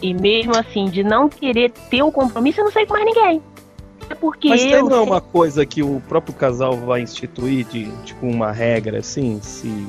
[0.00, 3.42] e mesmo assim de não querer ter o compromisso, eu não saí com mais ninguém.
[4.10, 4.70] É porque Mas eu.
[4.70, 8.98] tem não é uma coisa que o próprio casal vai instituir de tipo uma regra
[8.98, 9.86] assim, se,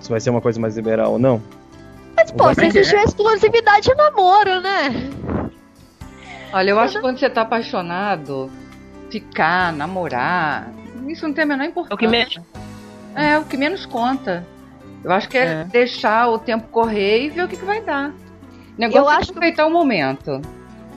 [0.00, 1.40] se vai ser uma coisa mais liberal ou não?
[2.16, 2.94] Mas, pô, é você é?
[2.98, 5.08] uma exclusividade de namoro, né?
[6.52, 8.50] Olha, eu acho que quando você tá apaixonado,
[9.10, 10.68] ficar, namorar,
[11.06, 11.92] isso não tem a menor importância.
[11.92, 12.40] É o que menos.
[13.14, 14.44] É, o que menos conta.
[15.04, 15.64] Eu acho que é, É.
[15.64, 18.10] deixar o tempo correr e ver o que, que vai dar.
[18.10, 20.40] O negócio Eu é acho que- aproveitar o momento.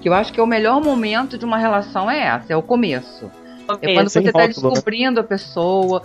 [0.02, 3.32] Que eu acho que o melhor momento de uma relação é essa, é o começo.
[3.82, 4.74] É quando você tá rótulo, né?
[4.74, 6.02] descobrindo a pessoa,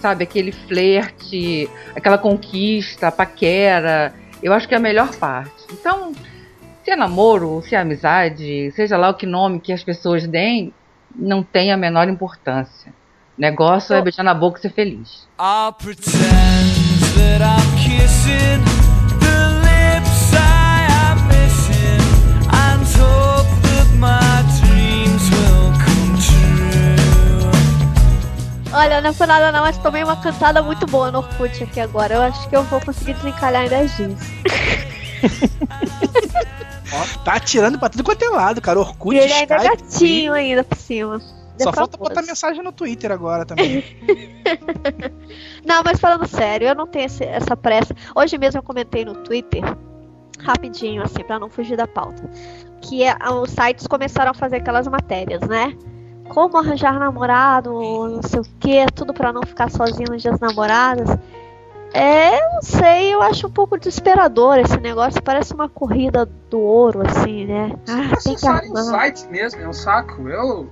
[0.00, 4.12] sabe, aquele flerte, aquela conquista, a paquera.
[4.42, 5.66] Eu acho que é a melhor parte.
[5.72, 6.12] Então,
[6.84, 10.72] se é namoro, se é amizade, seja lá o que nome que as pessoas deem,
[11.14, 12.92] não tem a menor importância.
[13.36, 15.28] O negócio é beijar na boca e ser feliz.
[15.38, 16.18] I'll pretend
[17.14, 18.77] that I'm kissing
[28.72, 31.80] Olha, não é por nada não, mas tomei uma cantada muito boa no Orkut aqui
[31.80, 32.14] agora.
[32.14, 34.18] Eu acho que eu vou conseguir desencalhar em 10 dias.
[36.92, 38.78] Ó, tá atirando pra tudo quanto é lado, cara.
[38.78, 41.20] Orkut, E ele ainda é Skype, gatinho ainda por cima.
[41.58, 43.84] Só falta botar mensagem no Twitter agora também.
[45.66, 47.94] Não, mas falando sério, eu não tenho esse- essa pressa.
[48.14, 49.62] Hoje mesmo eu comentei no Twitter,
[50.40, 52.30] rapidinho, assim, pra não fugir da pauta,
[52.80, 55.76] que é, os sites começaram a fazer aquelas matérias, né?
[56.28, 61.18] Como arranjar namorado, não sei o que, tudo pra não ficar sozinho nos dias namoradas.
[61.92, 66.60] É, eu não sei, eu acho um pouco desesperador esse negócio, parece uma corrida do
[66.60, 67.72] ouro, assim, né?
[67.88, 68.82] Ah, tem que arrumar.
[68.84, 70.28] site mesmo, é um saco.
[70.28, 70.68] Eu,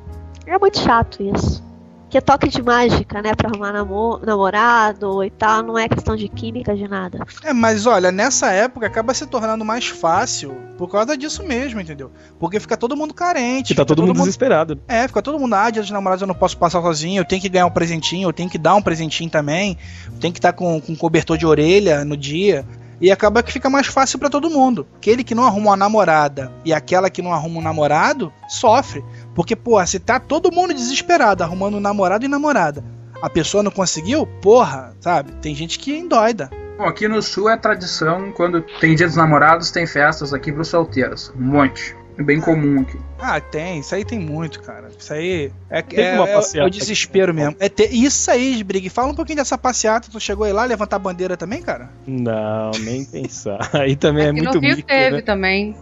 [0.47, 1.65] É muito chato isso.
[2.09, 3.35] Que é toque de mágica, né?
[3.35, 5.63] Pra arrumar namo- namorado e tal.
[5.63, 7.19] Não é questão de química, de nada.
[7.43, 12.13] É, mas olha, nessa época acaba se tornando mais fácil por causa disso mesmo, entendeu?
[12.39, 13.69] Porque fica todo mundo carente.
[13.69, 14.79] Que tá fica todo mundo desesperado.
[14.87, 17.43] É, fica todo mundo, ah, dia dos namorados eu não posso passar sozinho, eu tenho
[17.43, 20.53] que ganhar um presentinho, eu tenho que dar um presentinho também, eu tenho que estar
[20.53, 22.65] com, com cobertor de orelha no dia.
[22.99, 24.87] E acaba que fica mais fácil pra todo mundo.
[24.97, 29.05] Aquele que não arruma uma namorada e aquela que não arruma um namorado, sofre.
[29.37, 32.83] Porque, pô, se tá todo mundo desesperado arrumando um namorado e namorada,
[33.23, 35.31] a pessoa não conseguiu, porra, sabe?
[35.43, 36.51] Tem gente que endoida.
[36.79, 40.69] Bom, aqui no sul é tradição, quando tem dia dos namorados, tem festas aqui pros
[40.69, 41.33] solteiros.
[41.39, 41.95] Um monte.
[42.19, 42.99] É bem comum aqui.
[43.19, 43.81] Ah, tem.
[43.81, 44.89] Isso aí tem muito, cara.
[44.99, 47.41] Isso aí é, Teve é, uma é- passeata é o desespero aqui.
[47.43, 47.57] mesmo.
[47.61, 48.89] É ter- isso aí, Brig.
[48.89, 50.09] Fala um pouquinho dessa passeata.
[50.11, 51.91] Tu chegou aí lá levantar a bandeira também, cara?
[52.07, 53.59] Não, nem pensar.
[53.75, 55.21] Aí também é muito no Rio mico, teve né?
[55.23, 55.77] também.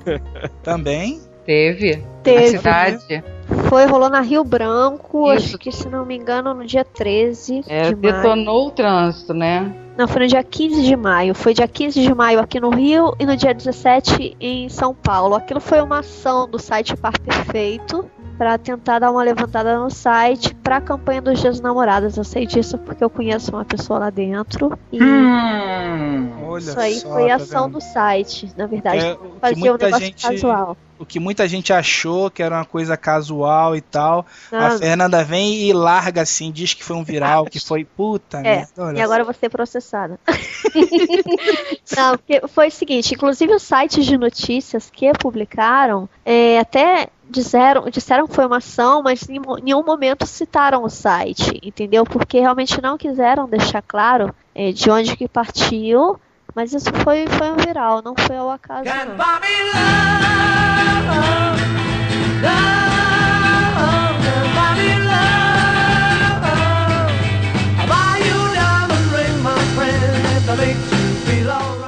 [0.65, 1.21] Também.
[1.45, 2.03] Teve.
[2.23, 2.53] Teve.
[2.53, 3.25] Na cidade.
[3.69, 5.49] Foi, rolou na Rio Branco, Isso.
[5.49, 7.97] acho que se não me engano, no dia 13 É, de maio.
[7.97, 9.75] detonou o trânsito, né?
[9.99, 11.35] Não, foi no dia 15 de maio.
[11.35, 15.35] Foi dia 15 de maio aqui no Rio e no dia 17 em São Paulo.
[15.37, 18.05] Aquilo foi uma ação do site Par Perfeito
[18.39, 22.17] para tentar dar uma levantada no site para a campanha dos Dias dos Namorados.
[22.17, 24.77] Eu sei disso porque eu conheço uma pessoa lá dentro.
[24.91, 26.31] E Hum.
[26.47, 27.73] Olha isso aí só, foi tá ação vendo?
[27.75, 29.05] do site, na verdade.
[29.05, 30.77] É, Fazia um negócio gente- casual.
[30.99, 34.25] O que muita gente achou que era uma coisa casual e tal.
[34.51, 38.39] A Não, Fernanda vem e larga assim, diz que foi um viral, que foi puta
[38.39, 38.99] É, merda.
[38.99, 40.19] E agora eu vou ser processada.
[41.97, 47.89] Não, porque foi o seguinte, inclusive os sites de notícias que publicaram é, até disseram,
[47.91, 52.05] disseram que foi uma ação, mas em nenhum momento citaram o site, entendeu?
[52.05, 56.19] Porque realmente não quiseram deixar claro é, de onde que partiu,
[56.55, 58.85] mas isso foi, foi um viral, não foi ao acaso.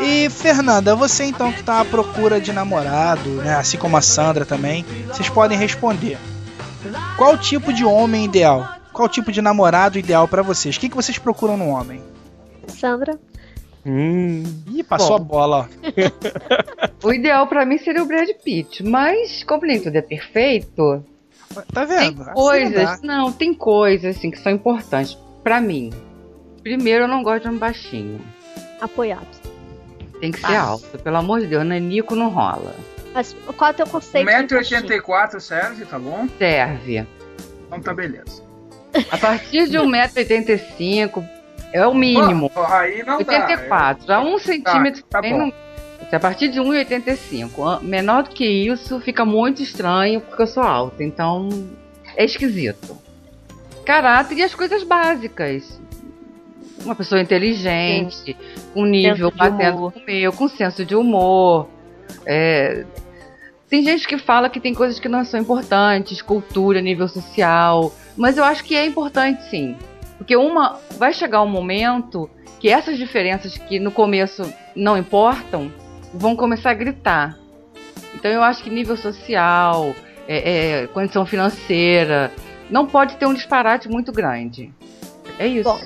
[0.00, 4.44] E Fernanda, você então que tá à procura de namorado, né, assim como a Sandra
[4.44, 6.18] também, vocês podem responder.
[7.16, 8.68] Qual tipo de homem ideal?
[8.92, 10.76] Qual tipo de namorado ideal pra vocês?
[10.76, 12.02] O que, que vocês procuram no homem?
[12.68, 13.18] Sandra?
[13.88, 14.42] Hum,
[14.74, 15.68] Ih, passou a bola,
[17.02, 17.06] ó.
[17.06, 21.04] O ideal pra mim seria o Brad Pitt, mas como nem tudo é perfeito,
[21.72, 22.20] Tá tem vendo?
[22.22, 23.06] Assim não coisas, dá.
[23.06, 25.92] não, tem coisas assim que são importantes pra mim.
[26.62, 28.20] Primeiro, eu não gosto de homem baixinho.
[28.80, 29.26] Apoiado.
[30.20, 30.60] Tem que ser Baixo.
[30.68, 32.74] alto, pelo amor de Deus, nanico não rola.
[33.14, 34.26] Mas qual é o teu conceito?
[34.48, 34.80] de baixinho?
[34.82, 36.26] 1,84m serve, tá bom?
[36.38, 37.06] Serve.
[37.68, 38.42] Então tá beleza.
[39.10, 41.26] A partir de 1,85m
[41.82, 42.50] é o mínimo.
[42.50, 43.32] Pô, aí não dá.
[43.32, 44.12] 84.
[44.12, 45.38] A 1 centímetro tá bom.
[45.38, 45.52] não.
[46.12, 47.80] A partir de 1,85.
[47.82, 51.02] Menor do que isso fica muito estranho porque eu sou alta.
[51.02, 51.48] Então
[52.16, 52.96] é esquisito.
[53.84, 55.80] Caráter e as coisas básicas.
[56.84, 58.36] Uma pessoa inteligente,
[58.72, 59.92] com nível batendo humor.
[59.92, 61.68] com o meu, com senso de humor.
[62.24, 62.84] É,
[63.68, 67.92] Tem gente que fala que tem coisas que não são importantes, cultura, nível social.
[68.16, 69.76] Mas eu acho que é importante sim.
[70.18, 74.42] Porque uma vai chegar um momento que essas diferenças que no começo
[74.74, 75.70] não importam
[76.12, 77.38] vão começar a gritar.
[78.14, 79.94] Então eu acho que nível social,
[80.26, 82.32] é, é, condição financeira,
[82.70, 84.72] não pode ter um disparate muito grande.
[85.38, 85.68] É isso.
[85.68, 85.80] Bom.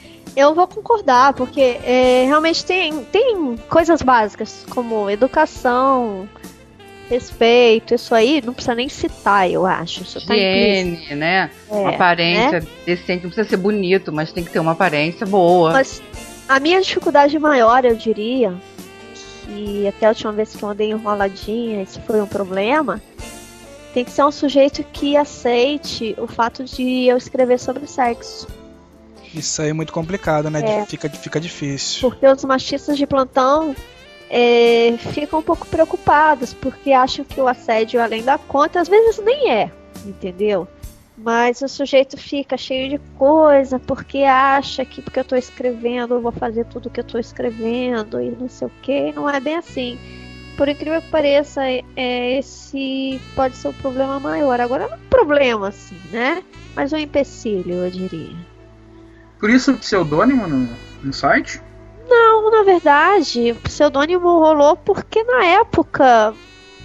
[0.36, 6.28] Eu vou concordar, porque é, realmente tem, tem coisas básicas, como educação,
[7.08, 10.02] respeito, isso aí não precisa nem citar, eu acho.
[10.02, 10.34] Isso tá.
[10.34, 11.50] Higiene, né?
[11.70, 12.66] É, uma aparência né?
[12.84, 15.72] decente, não precisa ser bonito, mas tem que ter uma aparência boa.
[15.72, 16.02] Mas
[16.48, 18.54] a minha dificuldade maior, eu diria,
[19.44, 23.00] que até a última vez que eu andei enroladinha, isso foi um problema,
[23.94, 28.46] tem que ser um sujeito que aceite o fato de eu escrever sobre sexo.
[29.34, 30.60] Isso aí é muito complicado, né?
[30.60, 30.86] É.
[30.86, 32.08] Fica, fica difícil.
[32.08, 33.74] Porque os machistas de plantão
[34.30, 39.18] é, ficam um pouco preocupados, porque acham que o assédio, além da conta, às vezes
[39.24, 39.70] nem é,
[40.04, 40.66] entendeu?
[41.16, 46.20] Mas o sujeito fica cheio de coisa, porque acha que porque eu tô escrevendo, eu
[46.20, 49.56] vou fazer tudo que eu tô escrevendo e não sei o que, não é bem
[49.56, 49.98] assim.
[50.58, 54.58] Por incrível que pareça, é, esse pode ser o problema maior.
[54.60, 56.42] Agora, não é um problema, assim, né?
[56.74, 58.36] Mas um empecilho, eu diria.
[59.38, 60.68] Por isso pseudônimo no,
[61.02, 61.60] no site?
[62.08, 66.34] Não, na verdade, o pseudônimo rolou porque na época,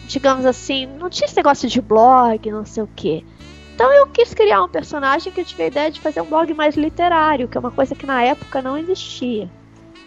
[0.08, 3.24] digamos assim, não tinha esse negócio de blog, não sei o quê.
[3.76, 6.54] Então eu quis criar um personagem que eu tive a ideia de fazer um blog
[6.54, 9.50] mais literário, que é uma coisa que na época não existia.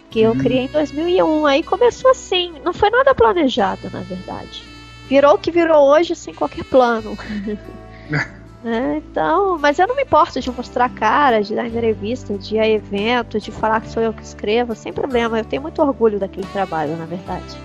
[0.09, 0.37] Que eu Hum.
[0.37, 1.45] criei em 2001.
[1.45, 4.63] Aí começou assim, não foi nada planejado, na verdade.
[5.07, 7.17] Virou o que virou hoje sem qualquer plano.
[8.65, 12.55] É, então, mas eu não me importo de mostrar a cara, de dar entrevista, de
[12.55, 15.37] ir a evento, de falar que sou eu que escrevo, sem problema.
[15.37, 17.55] Eu tenho muito orgulho daquele trabalho, na verdade.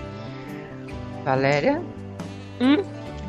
[1.25, 1.81] Valéria?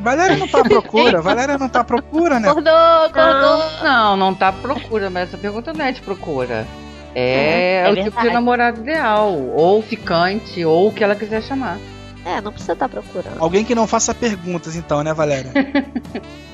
[0.03, 2.51] Valéria não tá à procura, Valéria não tá à procura, né?
[2.51, 3.65] Acordou, acordou.
[3.83, 6.67] Não, não tá à procura, mas essa pergunta não é de procura.
[7.15, 11.43] É, É, é o tipo de namorado ideal, ou ficante, ou o que ela quiser
[11.43, 11.79] chamar.
[12.23, 13.37] É, não precisa estar procurando.
[13.39, 15.53] Alguém que não faça perguntas, então, né, Valéria?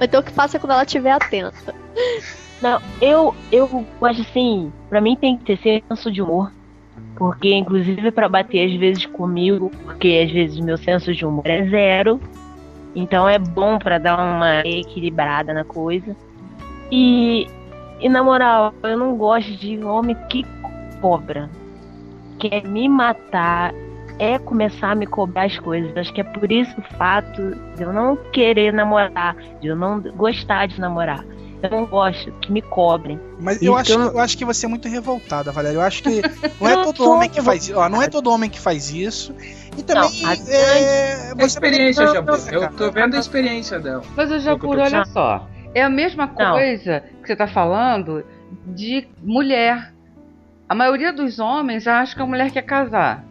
[0.00, 1.74] Então que faça quando ela estiver atenta.
[2.62, 6.52] Não, eu, eu acho assim, pra mim tem que ter senso de humor.
[7.16, 11.68] Porque, inclusive, para bater às vezes comigo, porque às vezes meu senso de humor é
[11.68, 12.20] zero.
[12.94, 16.16] Então é bom para dar uma equilibrada na coisa.
[16.90, 17.46] E,
[18.00, 20.44] e na moral, eu não gosto de homem que
[21.00, 21.50] cobra.
[22.38, 23.74] Quer me matar,
[24.18, 25.96] é começar a me cobrar as coisas.
[25.96, 30.00] Acho que é por isso o fato de eu não querer namorar, de eu não
[30.00, 31.24] gostar de namorar.
[31.60, 33.18] Eu não gosto que me cobrem.
[33.40, 35.76] Mas eu acho, Então- eu acho que você é muito revoltada, Valéria.
[35.76, 36.10] Eu acho que
[36.60, 37.88] não é todo homem que faz isso.
[37.88, 39.34] Não é todo homem que faz isso.
[39.76, 44.02] E também Não, a é, você experiência, não- não, Eu tô vendo a experiência dela.
[44.16, 45.48] Mas eu já por olha só.
[45.74, 46.52] É a mesma Não.
[46.52, 48.24] coisa que você tá falando
[48.66, 49.92] de mulher.
[50.68, 53.24] A maioria dos homens acha que a mulher quer casar.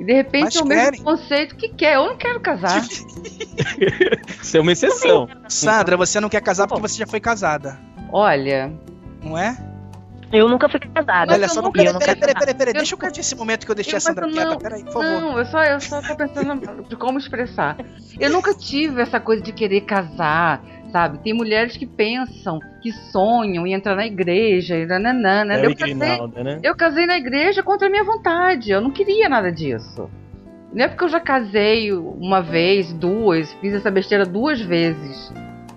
[0.00, 1.02] E de repente Mas é o mesmo querem.
[1.02, 1.96] conceito que quer.
[1.96, 2.82] Eu não quero casar.
[4.42, 5.28] Isso é uma exceção.
[5.48, 7.78] Sandra, você não quer casar porque você já foi casada,
[8.12, 8.72] Olha,
[9.22, 9.56] não é?
[10.32, 11.32] Eu nunca fui casada.
[11.32, 12.72] Olha eu só, não, nunca- peraí, peraí, peraí, peraí, peraí.
[12.74, 14.50] Deixa eu curtir esse momento que eu deixei a Eu- Sandra mas quieta.
[14.50, 15.20] não- Peraí, por favor.
[15.20, 17.76] Não, eu só, eu só tô pensando de como expressar.
[18.18, 21.18] Eu nunca tive essa coisa de querer casar, sabe?
[21.18, 25.54] Tem mulheres que pensam, que sonham em entrar na igreja e nananana.
[25.54, 26.60] É Eu casei, Grinalda, né?
[26.62, 28.70] eu casei na igreja contra a minha vontade.
[28.70, 30.08] Eu não queria nada disso.
[30.72, 35.32] Não é porque eu já casei uma vez, duas, fiz essa besteira duas vezes.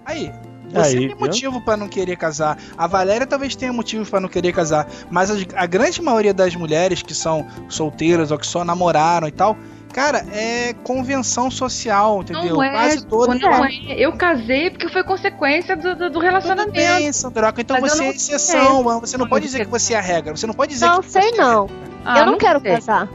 [0.05, 0.31] Aí,
[0.69, 1.19] você Aí, tem viu?
[1.19, 2.57] motivo pra não querer casar.
[2.77, 6.55] A Valéria talvez tenha motivos pra não querer casar, mas a, a grande maioria das
[6.55, 9.57] mulheres que são solteiras ou que só namoraram e tal,
[9.93, 12.55] cara, é convenção social, entendeu?
[12.55, 13.39] Não é, Quase todas.
[13.39, 13.69] não é.
[13.97, 16.71] Eu casei porque foi consequência do, do- do Tudo relacionamento.
[16.73, 18.99] bem, Sandroca, então Mas eu você não é exceção.
[18.99, 20.35] Você não pode dizer que você é a regra.
[20.35, 21.69] Você não pode dizer Não que sei você não.
[22.03, 22.71] Ah, eu não, quero sei.
[22.73, 23.07] casar.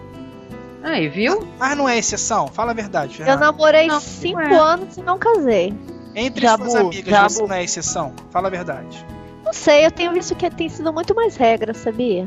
[0.82, 1.46] Aí, viu?
[1.58, 2.46] Mas não é exceção?
[2.48, 3.40] Fala a verdade, Eu Fernanda.
[3.46, 4.58] namorei Não, cinco não é.
[4.72, 5.74] anos e não casei.
[6.14, 7.30] Entre Jabu, suas amigas, Jabu.
[7.30, 8.12] você não é exceção?
[8.30, 9.04] Fala a verdade.
[9.44, 12.26] Não sei, eu tenho visto que tem sido muito mais regra, sabia?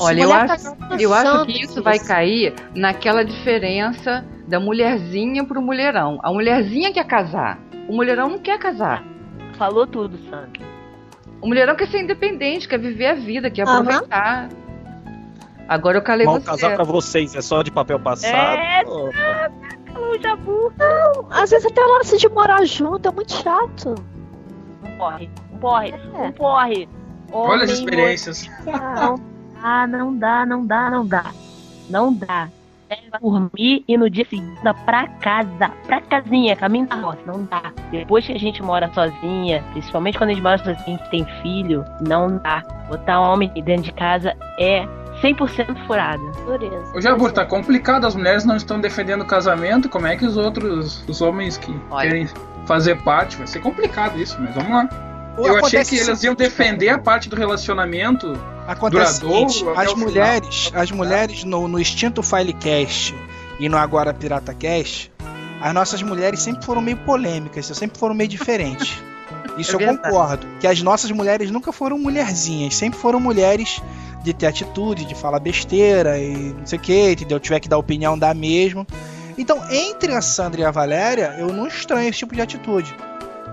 [0.00, 5.60] Olha, eu acho, tá eu acho que isso vai cair naquela diferença da mulherzinha pro
[5.62, 6.18] mulherão.
[6.22, 7.58] A mulherzinha quer casar.
[7.88, 9.04] O mulherão não quer casar.
[9.56, 10.60] Falou tudo, Sandra.
[11.40, 13.80] O mulherão quer ser independente, quer viver a vida, quer Aham.
[13.80, 14.48] aproveitar.
[15.68, 16.46] Agora eu calei Mal você.
[16.46, 18.32] casar pra vocês é só de papel passado.
[18.34, 19.10] É, Pô,
[19.92, 20.72] Falou, Jabu.
[21.30, 23.94] Às vezes até o lance de morar junto é muito chato.
[24.84, 26.22] Um porre, um porre, É.
[26.22, 26.88] um porre.
[27.32, 28.46] Olha as experiências.
[28.72, 29.14] Ah,
[29.62, 31.24] Ah, não dá, não dá, não dá.
[31.88, 32.48] Não dá.
[32.90, 37.72] É dormir e no dia seguinte pra casa, pra casinha, caminho da roça, não dá.
[37.90, 41.24] Depois que a gente mora sozinha, principalmente quando a gente mora sozinha, a gente tem
[41.40, 42.62] filho, não dá.
[42.88, 44.86] Botar homem dentro de casa é
[45.22, 46.22] 100% furada.
[46.44, 46.92] dureza.
[46.94, 50.36] Ô Jabur, tá complicado, as mulheres não estão defendendo o casamento, como é que os
[50.36, 52.08] outros, os homens que Olha.
[52.10, 52.28] querem
[52.66, 55.11] fazer parte, vai ser complicado isso, mas vamos lá.
[55.38, 58.38] Eu achei que o elas iam defender a parte do relacionamento.
[58.66, 60.08] Acontece duradouro seguinte, as o final.
[60.08, 63.14] mulheres, as mulheres no, no extinto Filecast
[63.58, 65.10] e no agora Pirata Cast,
[65.60, 68.98] as nossas mulheres sempre foram meio polêmicas, sempre foram meio diferentes.
[69.58, 70.46] Isso É eu concordo.
[70.60, 73.82] Que as nossas mulheres nunca foram mulherzinhas, sempre foram mulheres
[74.22, 77.40] de ter atitude, de falar besteira e não sei o que, entendeu?
[77.40, 78.86] Tiver que dar opinião, dá mesmo.
[79.36, 82.94] Então, entre a Sandra e a Valéria, eu não estranho esse tipo de atitude.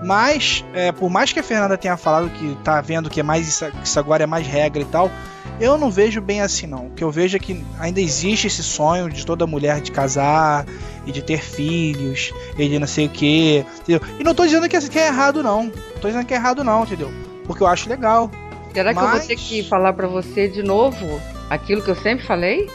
[0.03, 3.47] Mas, é, por mais que a Fernanda tenha falado que tá vendo que é mais
[3.47, 5.11] isso, que isso agora é mais regra e tal,
[5.59, 6.87] eu não vejo bem assim não.
[6.87, 10.65] O que eu vejo é que ainda existe esse sonho de toda mulher de casar
[11.05, 14.01] e de ter filhos e de não sei o que, entendeu?
[14.19, 15.63] E não tô dizendo que é, que é errado não.
[15.65, 17.11] Não tô dizendo que é errado não, entendeu?
[17.45, 18.31] Porque eu acho legal.
[18.73, 21.95] Será que eu vou Mas- ter que falar pra você de novo aquilo que eu
[21.95, 22.69] sempre falei?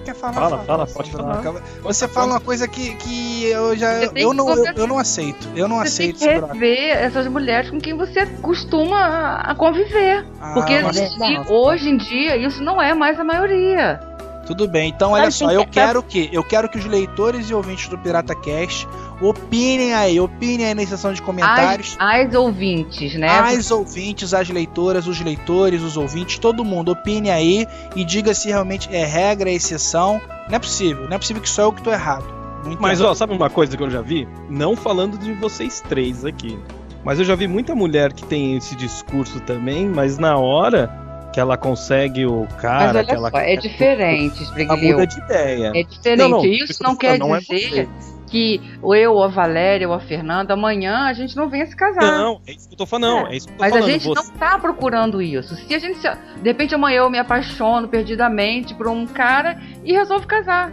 [0.00, 0.32] Você quer falar?
[0.32, 1.62] Fala, fala, pode Sandroca.
[1.82, 5.48] Você fala uma coisa que, que eu já Você eu, não eu, eu não aceito.
[5.54, 10.24] Eu não Você aceito tem que rever essas mulheres com quem você costuma a conviver.
[10.40, 14.00] Ah, Porque mas- hoje em dia- hoje em dia isso não é mais a maioria.
[14.46, 17.54] Tudo bem, então olha só, eu que- quero que eu quero que os leitores e
[17.54, 18.88] ouvintes do Pirata Cast
[19.20, 21.96] opinem aí, opinem aí na seção de comentários.
[21.98, 23.28] As, as ouvintes, né?
[23.28, 28.48] As ouvintes, as leitoras, os leitores, os ouvintes, todo mundo opine aí e diga se
[28.48, 30.20] realmente é regra, é exceção.
[30.48, 32.24] Não é possível, não é possível que só eu que tô errado.
[32.60, 32.78] Entendo.
[32.80, 34.28] Mas ó, sabe uma coisa que eu já vi?
[34.48, 36.58] Não falando de vocês três aqui.
[37.04, 40.90] Mas eu já vi muita mulher que tem esse discurso também, mas na hora
[41.32, 45.72] que ela consegue o Mas cara, olha que ela só, é diferente, muda de ideia.
[45.74, 46.18] É diferente.
[46.18, 47.88] Não, não, Isso não quer não é dizer você.
[48.30, 52.00] Que eu, ou a Valéria, ou a Fernanda, amanhã a gente não venha se casar.
[52.18, 53.26] Não, é isso que eu tô falando.
[53.26, 53.90] É, isso que eu tô Mas a falando.
[53.92, 55.56] gente Você- não tá procurando isso.
[55.56, 59.92] Se a gente, se- de repente amanhã eu me apaixono perdidamente por um cara e
[59.92, 60.72] resolvo casar.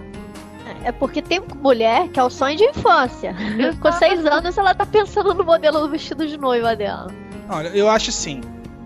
[0.83, 3.33] É porque tem mulher que é o sonho de infância.
[3.81, 7.07] Com seis anos ela tá pensando no modelo do vestido de noiva dela.
[7.49, 8.41] Olha, eu acho assim.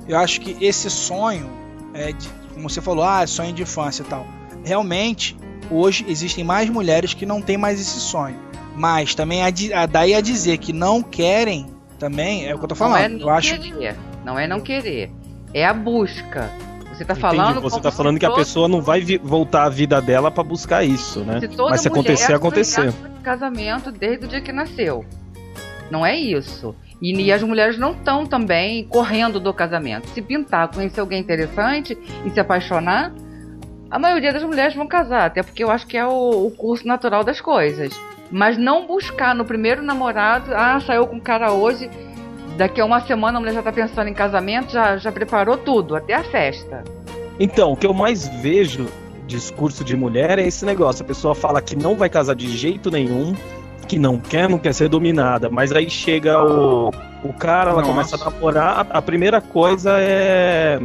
[0.07, 1.49] Eu acho que esse sonho,
[1.93, 4.25] é de- como você falou, ah, sonho de infância e tal.
[4.63, 5.35] realmente,
[5.71, 8.35] hoje existem mais mulheres que não têm mais esse sonho.
[8.75, 9.47] Mas também a,
[9.81, 11.67] a, daí a dizer que não querem
[11.99, 13.11] também é o que eu tô falando.
[13.13, 13.95] Não é eu acho querer.
[14.25, 15.11] Não é não querer.
[15.53, 16.49] É a busca.
[16.93, 17.61] Você tá Entendi, falando.
[17.61, 20.83] Você tá falando que a todo- pessoa não vai voltar a vida dela pra buscar
[20.83, 21.39] isso, né?
[21.39, 22.91] Se Mas se acontecer, acontecer.
[22.91, 25.03] sonhasse com casamento desde o dia que nasceu.
[25.89, 26.75] Não é isso.
[27.01, 30.07] E, e as mulheres não estão também correndo do casamento.
[30.09, 33.11] Se pintar, conhecer alguém interessante e se apaixonar,
[33.89, 36.87] a maioria das mulheres vão casar, até porque eu acho que é o, o curso
[36.87, 37.91] natural das coisas.
[38.31, 41.89] Mas não buscar no primeiro namorado, ah, saiu com o cara hoje,
[42.57, 45.95] daqui a uma semana a mulher já tá pensando em casamento, já, já preparou tudo,
[45.95, 46.83] até a festa.
[47.39, 48.87] Então, o que eu mais vejo
[49.27, 51.03] discurso de mulher é esse negócio.
[51.03, 53.33] A pessoa fala que não vai casar de jeito nenhum,
[53.87, 55.49] que não quer, não quer ser dominada.
[55.49, 56.89] Mas aí chega o,
[57.23, 57.93] o cara, ela Nossa.
[57.93, 58.87] começa a namorar.
[58.91, 60.79] A, a primeira coisa é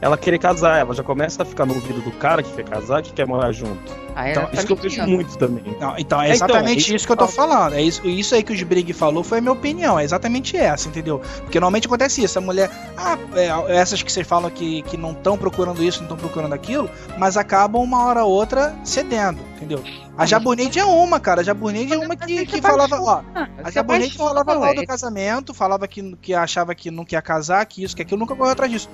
[0.00, 0.78] ela querer casar.
[0.78, 3.52] Ela já começa a ficar no ouvido do cara que quer casar, que quer morar
[3.52, 4.04] junto.
[4.14, 5.16] Aí Então, ela tá Isso que eu vejo mentindo.
[5.16, 5.64] muito também.
[5.80, 7.74] Não, então, é É, então, exatamente é isso isso que eu tô falando.
[7.74, 9.98] É isso, isso aí que o Sbrig falou foi a minha opinião.
[9.98, 11.20] É exatamente essa, entendeu?
[11.42, 12.38] Porque normalmente acontece isso.
[12.38, 12.70] A mulher.
[12.96, 16.52] Ah, é, essas que vocês falam que, que não estão procurando isso, não estão procurando
[16.52, 16.88] aquilo,
[17.18, 19.82] mas acabam uma hora ou outra cedendo, entendeu?
[20.16, 21.40] A Jabuneide é uma, cara.
[21.40, 23.00] A Jabuneide é uma que, que falava.
[23.00, 27.64] Ó, a apaixona, falava mal do casamento, falava que, que achava que não quer casar,
[27.66, 28.88] que isso, que aquilo, nunca correu atrás disso.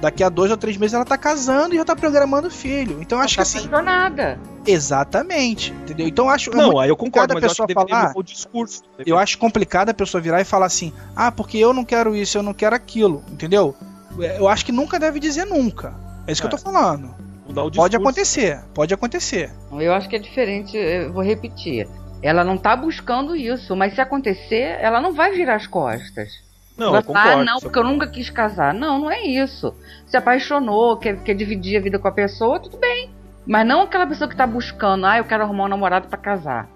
[0.00, 2.98] Daqui a dois ou três meses ela tá casando e já tá programando filho.
[3.00, 3.58] Então eu acho que tá assim.
[3.66, 4.38] apaixonada.
[4.64, 5.72] Exatamente.
[5.72, 6.06] Entendeu?
[6.06, 6.50] Então eu acho.
[6.50, 8.82] é Não, aí eu concordo, mas eu acho pessoa que falar- o discurso.
[9.04, 12.38] Eu acho complicado a pessoa virar e falar assim: ah, porque eu não quero isso,
[12.38, 13.74] eu não quero aquilo, entendeu?
[14.18, 15.94] Eu acho que nunca deve dizer nunca.
[16.26, 17.14] É isso que eu tô falando.
[17.46, 19.50] Mudar o Pode acontecer, pode acontecer.
[19.72, 21.88] Eu acho que é diferente, eu vou repetir.
[22.22, 26.30] Ela não tá buscando isso, mas se acontecer, ela não vai virar as costas.
[26.78, 27.40] Não, falar, concordo.
[27.40, 28.72] ah, não, porque eu nunca quis casar.
[28.72, 29.74] Não, não é isso.
[30.06, 33.10] Se apaixonou, quer, quer dividir a vida com a pessoa, tudo bem.
[33.44, 36.68] Mas não aquela pessoa que tá buscando, ah, eu quero arrumar um namorado pra casar.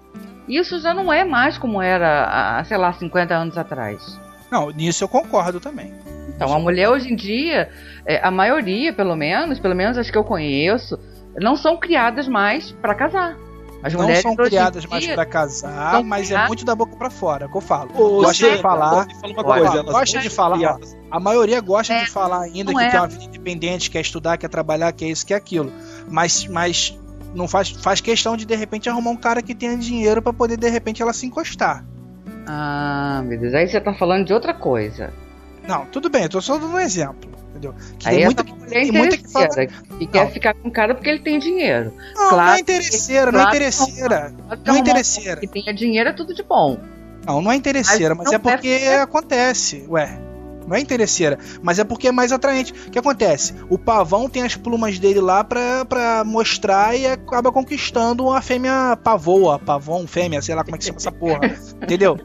[0.47, 4.19] Isso já não é mais como era, sei lá, 50 anos atrás.
[4.51, 5.93] Não, nisso eu concordo também.
[6.35, 7.69] Então, a mulher hoje em dia,
[8.05, 10.99] é, a maioria, pelo menos, pelo menos as que eu conheço,
[11.39, 13.37] não são criadas mais pra casar.
[13.83, 17.45] As não são criadas mais dia pra casar, mas é muito da boca pra fora,
[17.45, 17.91] é que eu falo.
[17.93, 19.07] Gosta de falar.
[19.07, 20.79] me fala uma Olha, coisa, ó, elas gosta de falar, ó,
[21.11, 22.89] A maioria gosta É, de falar ainda que é.
[22.89, 25.71] tem uma vida independente, quer estudar, quer trabalhar, quer isso, quer aquilo.
[26.09, 26.97] Mas, mas
[27.35, 30.55] não faz, faz questão de de repente arrumar um cara que tenha dinheiro pra poder
[30.57, 31.85] de repente ela se encostar.
[32.47, 35.13] Ah, meu Deus, aí você tá falando de outra coisa.
[35.67, 37.29] Não, tudo bem, eu tô só dando um exemplo,
[37.69, 37.73] entendeu?
[37.99, 39.47] Que Aí tem muita, mulher é tem muita que fala.
[39.99, 41.93] que quer ficar com o cara porque ele tem dinheiro.
[42.15, 44.33] Não, Claro não é que- interesseira, não é que interesseira.
[44.65, 45.39] Não é interesseira.
[45.41, 46.77] Que tenha dinheiro é tudo de bom.
[47.25, 48.99] Não, não é interesseira, mas, Mas é porque ser.
[48.99, 50.19] acontece, ué.
[50.65, 52.71] Não é interesseira, mas é porque é mais atraente.
[52.87, 53.53] O que acontece?
[53.69, 58.97] O pavão tem as plumas dele lá pra, pra mostrar e acaba conquistando uma fêmea
[59.03, 61.41] pavoa, pavão, fêmea, sei lá como é que chama essa porra.
[61.83, 62.17] entendeu?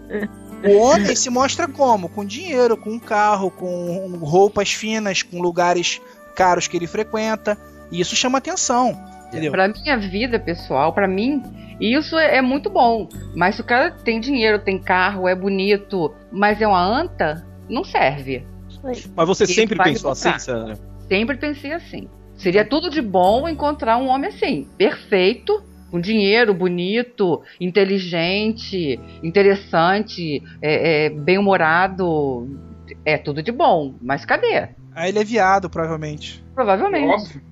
[0.65, 2.09] O homem se mostra como?
[2.09, 6.01] Com dinheiro, com um carro, com roupas finas, com lugares
[6.35, 7.57] caros que ele frequenta.
[7.91, 8.97] E isso chama atenção.
[9.29, 9.53] Entendeu?
[9.53, 11.43] Pra minha vida pessoal, pra mim,
[11.81, 13.09] isso é, é muito bom.
[13.35, 17.85] Mas se o cara tem dinheiro, tem carro, é bonito, mas é uma anta, não
[17.85, 18.45] serve.
[18.83, 20.79] Mas você Ele sempre pensou assim, Sandra?
[21.09, 22.09] Sempre pensei assim.
[22.37, 31.07] Seria tudo de bom encontrar um homem assim, perfeito, com dinheiro, bonito, inteligente, interessante, é,
[31.07, 32.59] é, bem-humorado.
[33.05, 34.69] É tudo de bom, mas cadê?
[34.95, 36.45] Aí ele é viado, provavelmente.
[36.55, 37.07] Provavelmente.
[37.07, 37.43] Óbvio.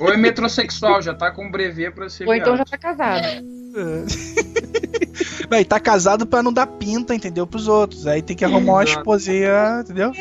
[0.00, 2.70] Ou é metrosexual, já tá com brevet pra ser Ou então já viado.
[2.70, 3.26] tá casado.
[5.48, 7.46] Vai, tá casado pra não dar pinta, entendeu?
[7.46, 8.06] Pros outros.
[8.06, 10.12] Aí tem que arrumar uma esposinha, entendeu?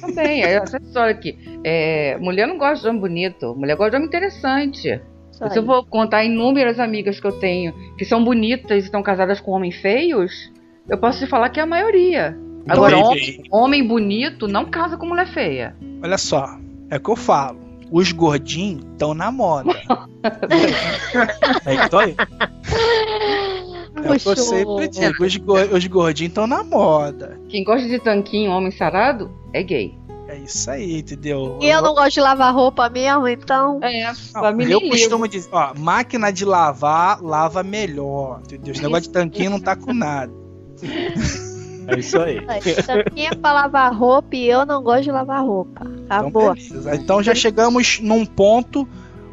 [0.00, 1.38] Também, é essa história aqui.
[1.64, 5.00] É, mulher não gosta de homem bonito, mulher gosta de homem interessante.
[5.44, 9.02] Isso Se eu vou contar inúmeras amigas que eu tenho que são bonitas e estão
[9.02, 10.50] casadas com homens feios,
[10.88, 12.36] eu posso te falar que é a maioria.
[12.68, 15.76] Agora, Então, homem, homem bonito não casa com mulher feia.
[16.02, 16.58] Olha só,
[16.90, 17.58] é o que eu falo.
[17.92, 19.70] Os gordinhos estão na moda.
[21.64, 22.16] É isso aí.
[23.94, 24.36] É o que eu Puxou.
[24.36, 25.24] sempre digo.
[25.24, 27.38] Os, go- os gordinhos estão na moda.
[27.48, 29.94] Quem gosta de tanquinho, homem sarado, é gay.
[30.36, 31.58] É isso aí, entendeu?
[31.62, 33.80] E eu não gosto de lavar roupa mesmo, então.
[33.82, 34.12] É,
[34.52, 38.74] mim eu costumo dizer, ó, máquina de lavar, lava melhor, entendeu?
[38.74, 40.32] Esse negócio de tanquinho não tá com nada.
[41.88, 42.40] É isso aí.
[42.84, 45.86] Tampinha pra lavar roupa e eu não gosto de lavar roupa.
[45.86, 46.52] Então, Acabou.
[46.52, 46.94] beleza.
[46.96, 48.86] Então já chegamos num ponto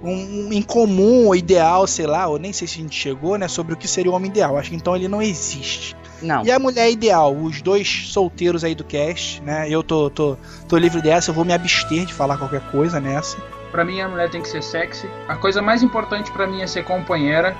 [0.04, 3.38] um, um em comum, ou ideal, sei lá, ou nem sei se a gente chegou,
[3.38, 4.58] né, sobre o que seria o homem ideal.
[4.58, 5.97] Acho que então ele não existe.
[6.24, 6.45] Não.
[6.45, 9.69] E a mulher ideal, os dois solteiros aí do cast, né?
[9.69, 13.38] Eu tô, tô, tô livre dessa, eu vou me abster de falar qualquer coisa nessa.
[13.71, 15.09] Pra mim a mulher tem que ser sexy.
[15.28, 17.55] A coisa mais importante pra mim é ser companheira.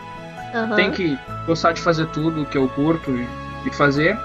[0.54, 0.76] Aham.
[0.76, 3.28] Tem que gostar de fazer tudo que eu curto e,
[3.66, 4.18] e fazer.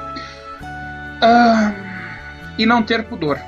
[1.20, 1.72] Ah,
[2.59, 3.39] e não ter pudor.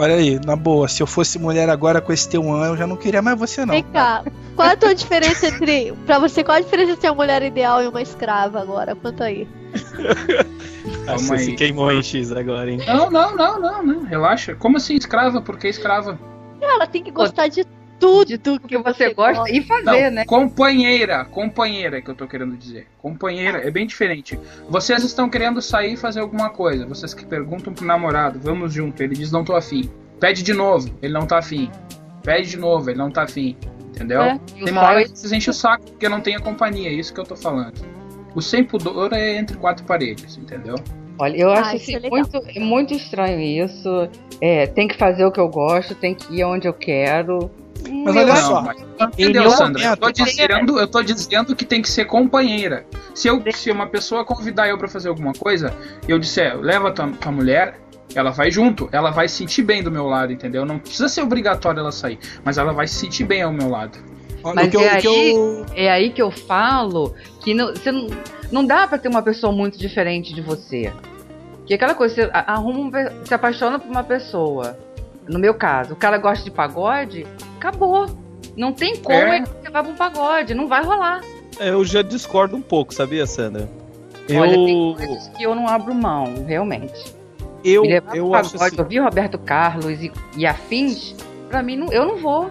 [0.00, 2.86] Olha aí, na boa, se eu fosse mulher agora com esse teu ano, eu já
[2.86, 3.74] não queria mais você não.
[3.74, 4.22] Vem cá,
[4.54, 5.92] qual é a tua diferença entre.
[6.06, 8.94] Pra você, qual a diferença entre uma mulher ideal e uma escrava agora?
[8.94, 9.48] Conta aí.
[9.74, 11.38] Ah, Calma você aí.
[11.40, 12.78] se queimou em X agora, hein?
[12.86, 14.04] Não, não, não, não, não.
[14.04, 14.54] Relaxa.
[14.54, 15.42] Como assim escrava?
[15.42, 16.16] Por que escrava?
[16.60, 17.64] Ela tem que gostar de
[17.98, 20.24] tudo De tudo que você gosta e fazer, Não, né?
[20.24, 22.86] companheira, companheira que eu tô querendo dizer.
[22.98, 24.38] Companheira é bem diferente.
[24.68, 26.86] Vocês estão querendo sair e fazer alguma coisa.
[26.86, 29.02] Vocês que perguntam pro namorado, vamos junto.
[29.02, 29.90] Ele diz não tô afim.
[30.20, 31.70] Pede de novo, ele não tá afim.
[32.22, 33.56] Pede de novo, ele não tá afim.
[33.88, 34.22] Entendeu?
[34.22, 36.40] É, e o Tem uma hora que vocês enchem o saco porque não tem a
[36.40, 37.74] companhia, é isso que eu tô falando.
[38.34, 40.76] O sem pudor é entre quatro paredes, entendeu?
[41.18, 44.08] Olha, eu Ah, acho isso assim, é muito, é muito estranho isso.
[44.40, 47.50] É, tem que fazer o que eu gosto, tem que ir onde eu quero.
[47.82, 49.82] Mas Eu olha acho- só, mas, entendeu, nenhum Sandra?
[49.84, 52.84] Eu tô, dizendo, eu tô dizendo que tem que ser companheira.
[53.14, 55.72] Se, eu, se uma pessoa convidar eu pra fazer alguma coisa,
[56.08, 57.78] eu disser, leva tua, tua mulher,
[58.14, 60.64] ela vai junto, ela vai se sentir bem do meu lado, entendeu?
[60.64, 63.98] Não precisa ser obrigatório ela sair, mas ela vai se sentir bem ao meu lado.
[64.54, 65.04] Mas eu- é aí-
[65.34, 68.06] eu- É aí que eu falo que não, você não,
[68.50, 70.92] não dá pra ter uma pessoa muito diferente de você.
[71.66, 74.78] Que aquela coisa, você arruma, um se apaixona por uma pessoa.
[75.28, 77.26] No meu caso, o cara gosta de pagode,
[77.56, 78.06] acabou.
[78.56, 79.36] Não tem como É.
[79.36, 81.20] ele levar pra um pagode, não vai rolar.
[81.60, 83.68] Eu já discordo um pouco, sabia, Sandra?
[84.28, 87.14] Eu, Olha, tem coisas que eu não abro mão, realmente.
[87.64, 91.14] eu, Me levar eu pro acho pagode, assim, ouvir Roberto Carlos e, e afins,
[91.48, 92.50] pra mim, não, eu não vou.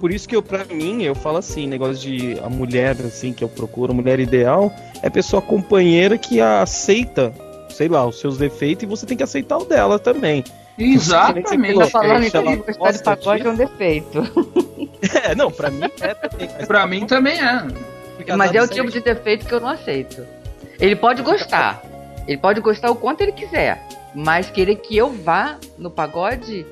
[0.00, 3.42] por isso que eu, pra mim, eu falo assim, negócio de a mulher, assim, que
[3.44, 7.32] eu procuro, a mulher ideal, é pessoa companheira que aceita,
[7.70, 10.42] sei lá, os seus defeitos e você tem que aceitar o dela também.
[10.78, 11.74] Exatamente.
[11.74, 14.22] Tô falando então que gostar de pagode é um defeito.
[15.22, 16.48] É, não, pra mim é também.
[16.66, 17.62] Pra mim também é.
[18.36, 20.26] Mas é o tipo de defeito que eu não aceito.
[20.80, 21.82] Ele pode gostar.
[22.26, 23.86] Ele pode gostar o quanto ele quiser.
[24.14, 26.64] Mas querer que eu vá no pagode,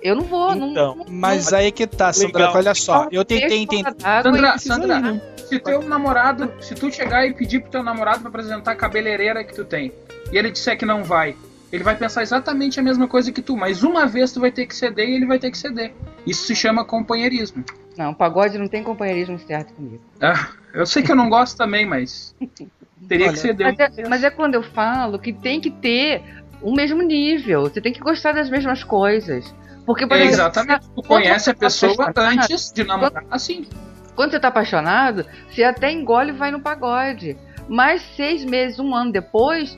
[0.00, 0.54] eu não vou.
[0.54, 2.56] não- Então, não, Mas aí que tá, Sandra, Legal.
[2.56, 3.92] olha só, eu tentei entender.
[3.94, 8.20] d'água Sandra, e- Sandra, se teu namorado, se tu chegar e pedir pro teu namorado
[8.20, 9.92] pra apresentar a cabeleireira que tu tem,
[10.32, 11.34] e ele disser que não vai,
[11.72, 14.66] ele vai pensar exatamente a mesma coisa que tu, mas uma vez tu vai ter
[14.66, 15.94] que ceder e ele vai ter que ceder.
[16.26, 17.64] Isso se chama companheirismo.
[17.96, 20.02] Não, pagode não tem companheirismo certo comigo.
[20.20, 22.34] Ah, eu sei que eu não gosto também, mas
[23.08, 23.66] teria Olha, que ceder.
[23.66, 26.22] Mas é, mas é quando eu falo que tem que ter
[26.62, 27.62] o mesmo nível.
[27.62, 29.54] Você tem que gostar das mesmas coisas.
[29.86, 30.88] Porque, por É, exemplo, exatamente.
[30.88, 33.24] Tu quando conhece a tá pessoa antes de namorar.
[33.30, 33.66] Assim.
[34.14, 37.36] Quando você tá apaixonado, você até engole e vai no pagode.
[37.68, 39.76] Mas seis meses, um ano depois,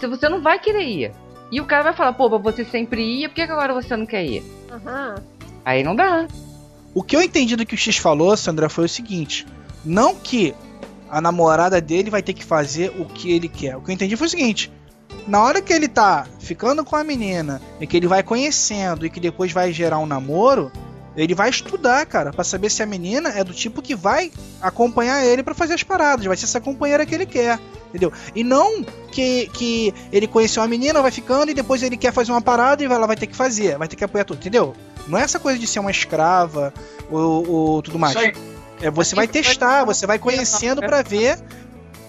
[0.00, 1.12] você não vai querer ir.
[1.52, 4.06] E o cara vai falar, pô, mas você sempre ia, por que agora você não
[4.06, 4.42] quer ir?
[4.72, 5.16] Aham.
[5.62, 6.26] Aí não dá.
[6.94, 9.46] O que eu entendi do que o X falou, Sandra, foi o seguinte:
[9.84, 10.54] não que
[11.10, 13.76] a namorada dele vai ter que fazer o que ele quer.
[13.76, 14.72] O que eu entendi foi o seguinte:
[15.28, 19.10] na hora que ele tá ficando com a menina e que ele vai conhecendo e
[19.10, 20.72] que depois vai gerar um namoro,
[21.16, 25.24] ele vai estudar, cara, pra saber se a menina é do tipo que vai acompanhar
[25.24, 27.58] ele pra fazer as paradas, vai ser essa companheira que ele quer.
[27.88, 28.10] Entendeu?
[28.34, 32.32] E não que, que ele conheceu a menina, vai ficando e depois ele quer fazer
[32.32, 34.74] uma parada e ela vai ter que fazer, vai ter que apoiar tudo, entendeu?
[35.06, 36.72] Não é essa coisa de ser uma escrava
[37.10, 38.14] ou, ou tudo mais.
[38.14, 38.32] Isso aí.
[38.80, 41.38] É, você vai testar, você vai conhecendo pra ver.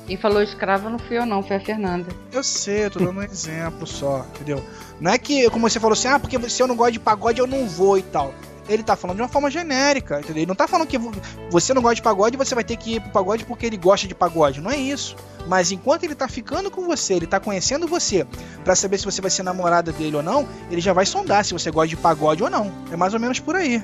[0.08, 2.08] Quem falou escrava não fui eu não, foi a Fernanda.
[2.32, 4.64] Eu sei, eu tô dando um exemplo só, entendeu?
[5.00, 7.40] Não é que, como você falou assim, ah, porque se eu não gosto de pagode
[7.40, 8.34] eu não vou e tal.
[8.70, 10.38] Ele tá falando de uma forma genérica, entendeu?
[10.38, 11.12] Ele não tá falando que vo-
[11.50, 14.08] você não gosta de pagode você vai ter que ir pro pagode porque ele gosta
[14.08, 14.62] de pagode.
[14.62, 15.16] Não é isso.
[15.48, 18.26] Mas enquanto ele tá ficando com você, ele tá conhecendo você,
[18.64, 21.52] pra saber se você vai ser namorada dele ou não, ele já vai sondar se
[21.54, 22.72] você gosta de pagode ou não.
[22.92, 23.84] É mais ou menos por aí.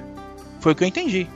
[0.61, 1.27] Foi o que eu entendi.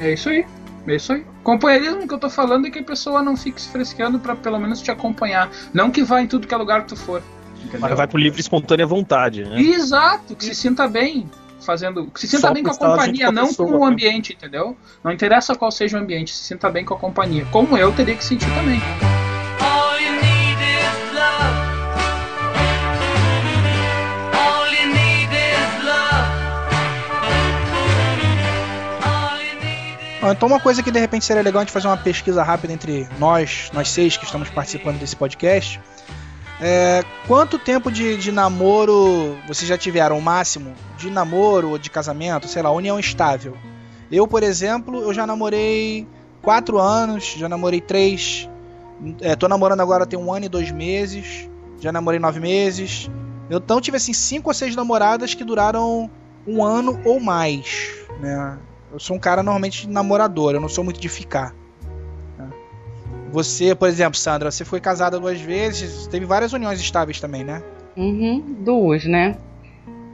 [0.00, 0.44] É isso aí.
[0.88, 1.24] É isso aí.
[1.44, 4.58] Companheirismo que eu tô falando é que a pessoa não fique se frescando pra pelo
[4.58, 5.48] menos te acompanhar.
[5.72, 7.22] Não que vá em tudo que é lugar que tu for.
[7.60, 7.80] Entendeu?
[7.80, 9.60] Mas vai por livre e espontânea vontade, né?
[9.62, 11.30] Exato, que se sinta bem
[11.64, 12.06] fazendo.
[12.06, 13.92] Que se sinta Só bem com a companhia, com a não pessoa, com o né?
[13.92, 14.76] ambiente, entendeu?
[15.02, 17.46] Não interessa qual seja o ambiente, se sinta bem com a companhia.
[17.50, 18.80] Como eu teria que sentir também.
[30.30, 33.08] Então uma coisa que de repente seria legal a gente fazer uma pesquisa rápida entre
[33.18, 35.80] nós, nós seis que estamos participando desse podcast.
[36.60, 40.74] É, quanto tempo de, de namoro vocês já tiveram, o máximo?
[40.96, 43.56] De namoro ou de casamento, sei lá, união estável.
[44.10, 46.06] Eu, por exemplo, eu já namorei
[46.40, 48.48] quatro anos, já namorei três.
[49.20, 51.48] É, tô namorando agora tem um ano e dois meses.
[51.80, 53.10] Já namorei nove meses.
[53.50, 56.10] Eu, Então tive assim cinco ou seis namoradas que duraram
[56.46, 58.58] um ano ou mais, né?
[58.92, 61.54] Eu sou um cara normalmente namorador, eu não sou muito de ficar.
[63.32, 67.62] Você, por exemplo, Sandra, você foi casada duas vezes, teve várias uniões estáveis também, né?
[67.96, 69.36] Uhum, duas, né?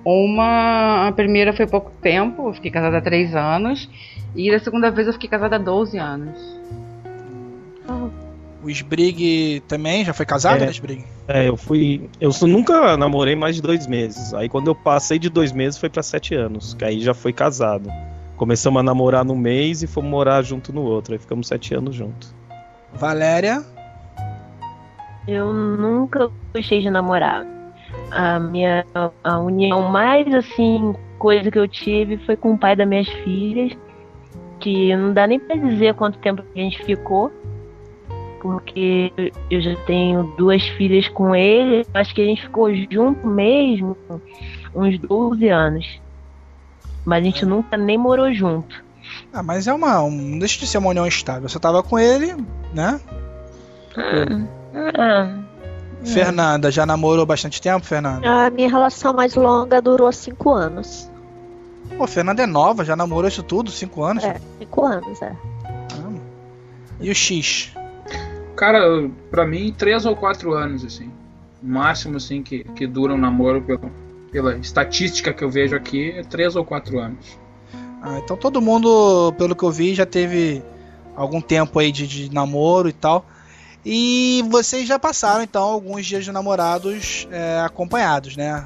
[0.04, 3.90] Uma, a primeira foi pouco tempo, eu fiquei casada há três anos.
[4.36, 6.38] E da segunda vez eu fiquei casada há 12 anos.
[8.62, 10.66] O Sprig também já foi casado, É.
[10.66, 11.04] né, Sprig?
[11.26, 12.08] É, eu fui.
[12.20, 14.34] Eu nunca namorei mais de dois meses.
[14.34, 16.74] Aí quando eu passei de dois meses foi pra sete anos.
[16.74, 17.88] Que aí já foi casado.
[18.36, 21.12] Começamos a namorar no mês e fomos morar junto no outro.
[21.14, 22.34] Aí ficamos sete anos juntos.
[22.92, 23.64] Valéria.
[25.26, 27.46] Eu nunca gostei de namorar.
[28.10, 28.84] A minha
[29.22, 33.76] a união mais assim, coisa que eu tive foi com o pai das minhas filhas,
[34.60, 37.30] que não dá nem pra dizer quanto tempo a gente ficou,
[38.40, 39.12] porque
[39.50, 43.96] eu já tenho duas filhas com ele, acho que a gente ficou junto mesmo
[44.74, 46.00] uns 12 anos.
[47.04, 48.87] Mas a gente nunca nem morou junto.
[49.32, 50.02] Ah, mas é uma.
[50.02, 51.48] Um, não deixa de ser uma união estável.
[51.48, 52.34] Você tava com ele,
[52.72, 53.00] né?
[54.96, 55.38] Ah,
[56.04, 58.46] Fernanda, já namorou bastante tempo, Fernanda?
[58.46, 61.10] A minha relação mais longa durou cinco anos.
[61.96, 64.22] Pô, Fernanda é nova, já namorou isso tudo, cinco anos.
[64.24, 65.34] É, cinco anos, é.
[65.88, 66.20] Caramba.
[67.00, 67.72] E o X?
[68.54, 71.10] Cara, pra mim, três ou quatro anos, assim.
[71.62, 73.90] O máximo, assim, que, que dura um namoro pela,
[74.30, 77.38] pela estatística que eu vejo aqui, é três ou quatro anos.
[78.00, 80.62] Ah, então todo mundo, pelo que eu vi, já teve
[81.16, 83.24] algum tempo aí de, de namoro e tal.
[83.84, 88.64] E vocês já passaram, então, alguns dias de namorados é, acompanhados, né?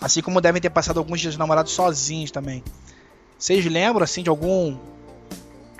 [0.00, 2.62] Assim como devem ter passado alguns dias de namorados sozinhos também.
[3.38, 4.76] Vocês lembram, assim, de algum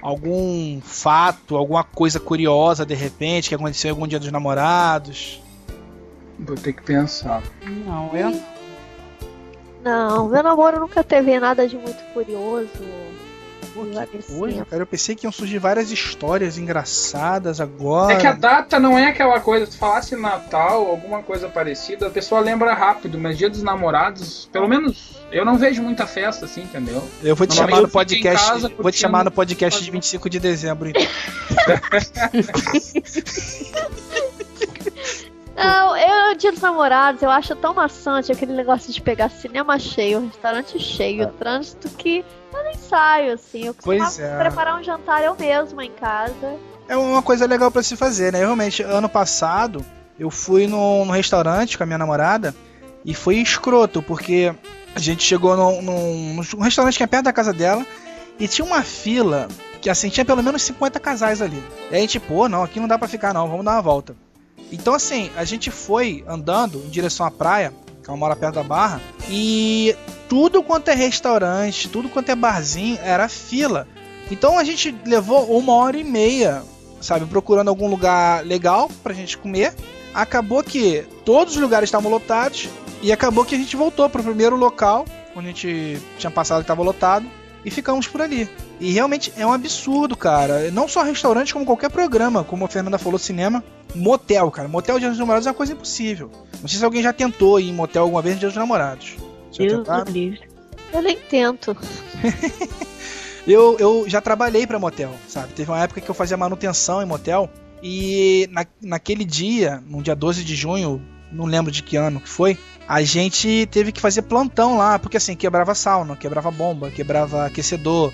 [0.02, 5.40] algum fato, alguma coisa curiosa, de repente, que aconteceu em algum dia dos namorados?
[6.38, 7.40] Vou ter que pensar.
[7.64, 8.42] Não, eu
[9.82, 12.68] Não, meu namoro nunca teve nada de muito curioso.
[14.18, 14.40] assim.
[14.40, 18.12] Hoje, cara, eu pensei que iam surgir várias histórias engraçadas agora.
[18.12, 22.10] É que a data não é aquela coisa, se falasse Natal, alguma coisa parecida, a
[22.10, 26.62] pessoa lembra rápido, mas dia dos namorados, pelo menos eu não vejo muita festa assim,
[26.62, 27.02] entendeu?
[27.22, 28.50] Eu vou te chamar no podcast.
[28.50, 31.02] casa vou te chamar no podcast de 25 de dezembro, então.
[35.54, 40.26] Não, eu, dia dos namorados, eu acho tão maçante aquele negócio de pegar cinema cheio,
[40.26, 43.66] restaurante cheio, trânsito, que eu nem saio, assim.
[43.66, 44.38] Eu costumava é.
[44.38, 46.56] preparar um jantar eu mesma em casa.
[46.88, 48.38] É uma coisa legal pra se fazer, né?
[48.40, 49.84] Realmente, ano passado,
[50.18, 52.54] eu fui num, num restaurante com a minha namorada
[53.04, 54.54] e foi escroto, porque
[54.94, 57.84] a gente chegou num, num- num restaurante que é perto da casa dela
[58.38, 59.48] e tinha uma fila
[59.80, 61.62] que, assim, tinha pelo menos 50 casais ali.
[61.90, 63.82] E aí a gente, pô, não, aqui não dá pra ficar não, vamos dar uma
[63.82, 64.14] volta.
[64.72, 68.62] Então, assim, a gente foi andando em direção à praia, que ela mora perto da
[68.62, 69.94] barra, e
[70.28, 73.86] tudo quanto é restaurante, tudo quanto é barzinho, era fila.
[74.30, 76.62] Então a gente levou uma hora e meia,
[77.00, 79.74] sabe, procurando algum lugar legal pra gente comer.
[80.14, 82.68] Acabou que todos os lugares estavam lotados
[83.02, 85.04] e acabou que a gente voltou pro primeiro local
[85.34, 87.26] onde a gente tinha passado que estava lotado
[87.64, 88.48] e ficamos por ali.
[88.80, 90.70] E realmente é um absurdo, cara.
[90.70, 93.62] Não só restaurante, como qualquer programa, como a Fernanda falou, cinema.
[93.94, 94.68] Motel, cara.
[94.68, 96.30] Motel de Dia dos Namorados é uma coisa impossível.
[96.60, 99.16] Não sei se alguém já tentou ir em motel alguma vez no Dia dos Namorados.
[99.56, 99.90] Deus do.
[100.92, 101.76] Eu nem tento.
[103.46, 105.52] Eu, eu já trabalhei pra motel, sabe?
[105.52, 107.50] Teve uma época que eu fazia manutenção em motel.
[107.82, 112.28] E na, naquele dia, no dia 12 de junho, não lembro de que ano que
[112.28, 117.46] foi, a gente teve que fazer plantão lá, porque assim, quebrava sauna, quebrava bomba, quebrava
[117.46, 118.12] aquecedor.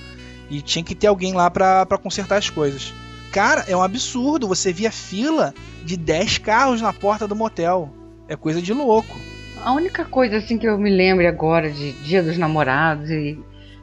[0.51, 2.95] E tinha que ter alguém lá pra consertar as coisas.
[3.33, 4.49] Cara, é um absurdo.
[4.49, 5.55] Você via fila
[5.85, 7.91] de 10 carros na porta do motel.
[8.29, 9.17] É coisa de louco.
[9.63, 13.39] A única coisa assim que eu me lembro agora de Dia dos Namorados e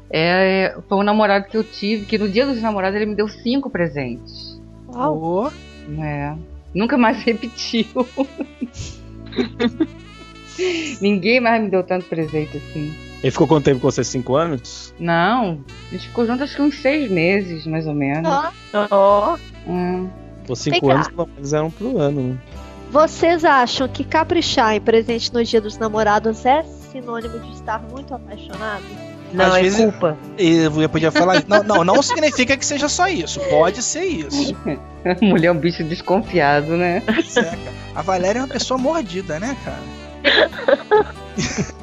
[0.09, 3.27] é, foi um namorado que eu tive que no Dia dos Namorados ele me deu
[3.27, 4.61] cinco presentes.
[4.87, 5.51] Ô,
[5.99, 6.33] É,
[6.73, 7.85] nunca mais repetiu.
[11.01, 12.93] Ninguém mais me deu tanto presente assim.
[13.25, 14.03] Ele ficou quanto tempo com você?
[14.03, 14.93] Cinco anos?
[14.99, 15.59] Não,
[15.89, 18.31] a gente ficou junto acho que uns seis meses, mais ou menos.
[18.91, 19.35] Ó,
[19.67, 20.07] Hum.
[20.47, 22.37] Os cinco anos pelo menos eram pro ano, né?
[22.91, 28.13] Vocês acham que caprichar em presente no dia dos namorados é sinônimo de estar muito
[28.13, 28.83] apaixonado?
[29.33, 30.15] Não, Às é vezes- culpa.
[30.37, 31.43] Eu podia falar.
[31.47, 33.39] Não, não, não significa que seja só isso.
[33.49, 34.55] Pode ser isso.
[35.19, 37.01] Mulher é um bicho desconfiado, né?
[37.07, 37.57] É.
[37.95, 39.81] A Valéria é uma pessoa mordida, né, cara?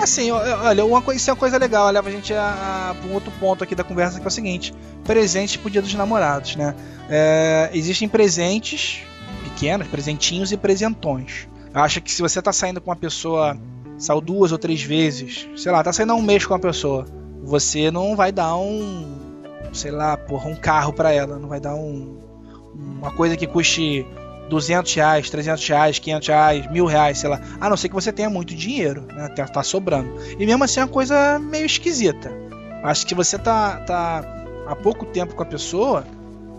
[0.00, 3.12] assim, olha, uma coisa, isso é uma coisa legal, leva a gente a, a, um
[3.14, 4.74] outro ponto aqui da conversa, que é o seguinte:
[5.04, 6.74] presente pro dia dos namorados, né?
[7.08, 9.02] É, existem presentes
[9.44, 11.46] pequenos, presentinhos e presentões.
[11.74, 13.56] Acho que se você tá saindo com uma pessoa,
[13.98, 17.06] saiu duas ou três vezes, sei lá, tá saindo um mês com uma pessoa.
[17.42, 19.18] você não vai dar um,
[19.72, 22.18] sei lá, porra, um carro para ela, não vai dar um,
[22.74, 24.06] uma coisa que custe
[24.52, 27.40] 200 reais, 300 reais, 500 reais, mil reais, sei lá.
[27.58, 29.28] A não ser que você tenha muito dinheiro, né?
[29.28, 30.12] Tá, tá sobrando.
[30.38, 32.30] E mesmo assim é uma coisa meio esquisita.
[32.84, 34.22] Acho que você tá, tá
[34.66, 36.04] há pouco tempo com a pessoa,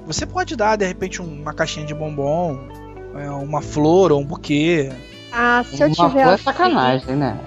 [0.08, 2.58] você pode dar de repente uma caixinha de bombom,
[3.16, 4.92] é, uma flor ou um buquê.
[5.32, 6.10] Ah, se eu Uma tiver.
[6.10, 7.38] flor é afim- sacanagem, né?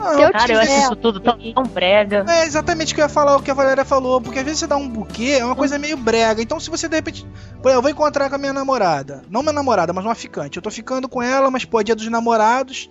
[0.00, 2.24] Eu Cara, eu acho isso tudo tão, tão brega.
[2.28, 4.60] É exatamente o que eu ia falar, o que a Valéria falou, porque às vezes
[4.60, 6.40] você dá um buquê, é uma coisa meio brega.
[6.42, 7.22] Então, se você de repente.
[7.60, 9.22] Por exemplo, eu vou encontrar com a minha namorada.
[9.30, 10.56] Não minha namorada, mas uma ficante.
[10.56, 12.90] Eu tô ficando com ela, mas pô, é dia dos namorados.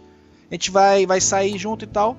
[0.50, 2.16] A gente vai, vai sair junto e tal.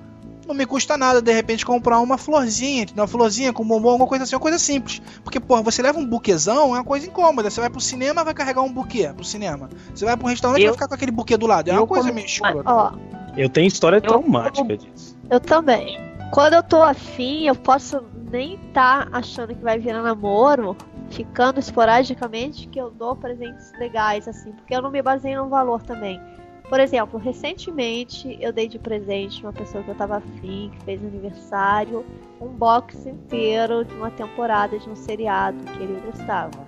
[0.47, 3.03] Não me custa nada, de repente, comprar uma florzinha, entendeu?
[3.03, 5.01] uma florzinha com bombom, alguma coisa assim, uma coisa simples.
[5.23, 7.49] Porque, pô, você leva um buquezão, é uma coisa incômoda.
[7.49, 9.69] Você vai pro cinema, vai carregar um buquê pro cinema.
[9.93, 11.69] Você vai pro restaurante, Eu- vai ficar com aquele buquê do lado.
[11.69, 12.63] É uma coisa meio escrota.
[12.69, 12.91] Ó,
[13.37, 15.17] Eu tenho história traumática disso.
[15.29, 15.99] eu também.
[16.31, 20.77] Quando eu tô afim, eu posso nem tá achando que vai virar namoro,
[21.09, 25.81] ficando esporadicamente, que eu dou presentes legais, assim, porque eu não me baseio no valor
[25.81, 26.21] também.
[26.69, 31.03] Por exemplo, recentemente eu dei de presente uma pessoa que eu tava afim, que fez
[31.03, 32.05] aniversário,
[32.39, 36.65] um box inteiro de uma temporada de um seriado que ele gostava.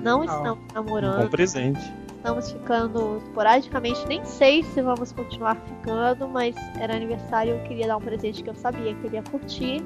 [0.00, 0.36] Não Legal.
[0.36, 1.92] estamos Um bom namorando, presente.
[2.16, 7.96] Estamos ficando esporadicamente, nem sei se vamos continuar ficando, mas era aniversário eu queria dar
[7.96, 9.82] um presente que eu sabia que ele ia curtir.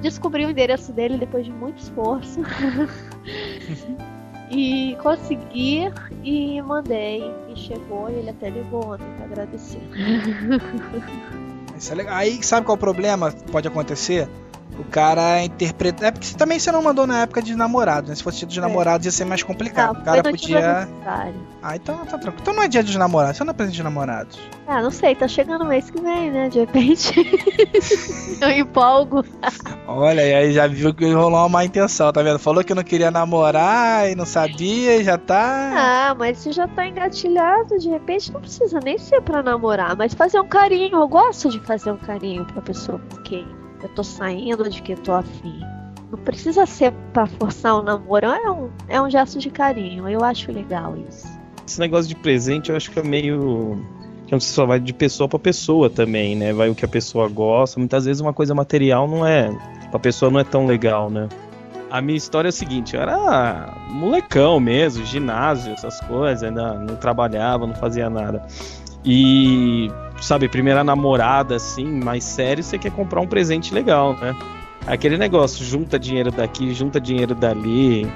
[0.00, 2.40] Descobri o endereço dele depois de muito esforço.
[4.50, 5.92] e consegui
[6.22, 7.22] e mandei.
[7.48, 9.82] E chegou e ele até ligou ontem pra agradecer.
[11.76, 12.14] Isso é legal.
[12.14, 13.32] Aí sabe qual é o problema?
[13.50, 14.28] Pode acontecer?
[14.78, 16.06] O cara interpreta.
[16.06, 18.14] É porque você- também você não mandou na época de namorado, né?
[18.14, 18.60] Se fosse dia dos É.
[18.60, 19.94] namorados ia ser mais complicado.
[19.94, 20.88] Não, o cara podia.
[21.62, 22.36] Ah, então tá tranquilo.
[22.40, 24.38] Então não é dia dos namorados, você não é presente de namorados.
[24.66, 26.48] Ah, não sei, tá chegando o mês que vem, né?
[26.48, 27.12] De repente.
[28.40, 29.24] eu empolgo.
[29.86, 32.38] Olha, e aí já viu que rolou uma má intenção, tá vendo?
[32.38, 36.08] Falou que não queria namorar e não sabia, e já tá.
[36.10, 40.14] Ah, mas se já tá engatilhado, de repente não precisa nem ser pra namorar, mas
[40.14, 40.96] fazer um carinho.
[40.98, 43.46] Eu gosto de fazer um carinho pra pessoa com quem
[43.82, 45.60] eu tô saindo, de que eu tô afim.
[46.10, 50.08] Não precisa ser pra forçar um namoro, é um, é um gesto de carinho.
[50.08, 51.26] Eu acho legal isso.
[51.66, 53.82] Esse negócio de presente eu acho que é meio.
[54.26, 56.52] Que você só vai de pessoa pra pessoa também, né?
[56.52, 57.78] Vai o que a pessoa gosta.
[57.78, 59.50] Muitas vezes uma coisa material não é.
[59.90, 61.28] Pra pessoa não é tão legal, né?
[61.90, 66.96] A minha história é a seguinte, eu era molecão mesmo, ginásio, essas coisas, ainda não
[66.96, 68.42] trabalhava, não fazia nada.
[69.04, 69.90] E,
[70.22, 74.34] sabe, primeira namorada, assim, mais sério, você quer comprar um presente legal, né?
[74.86, 78.10] Aquele negócio, junta dinheiro daqui, junta dinheiro dali,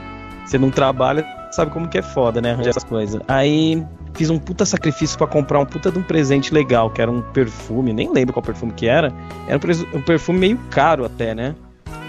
[0.44, 2.52] você não trabalha, sabe como que é foda, né?
[2.52, 3.20] Arranjar essas coisas.
[3.28, 3.84] Aí
[4.14, 7.20] fiz um puta sacrifício pra comprar um puta de um presente legal, que era um
[7.20, 9.12] perfume, nem lembro qual perfume que era.
[9.46, 11.54] Era um, um perfume meio caro até, né?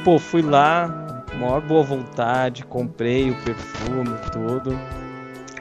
[0.04, 4.78] Pô, fui lá, maior boa vontade, comprei o perfume, tudo.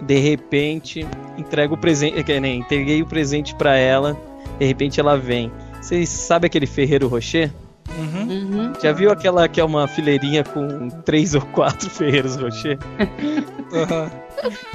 [0.02, 1.06] De repente,
[1.38, 4.16] entrego o presente, que nem entreguei o presente pra ela.
[4.58, 5.50] De repente ela vem.
[5.80, 7.52] Vocês sabem aquele Ferreiro Rocher?
[7.98, 8.28] Uhum.
[8.28, 8.72] Uhum.
[8.82, 12.78] Já viu aquela que é uma fileirinha com três ou quatro Ferreiros Rocher?
[13.72, 14.10] Uhum.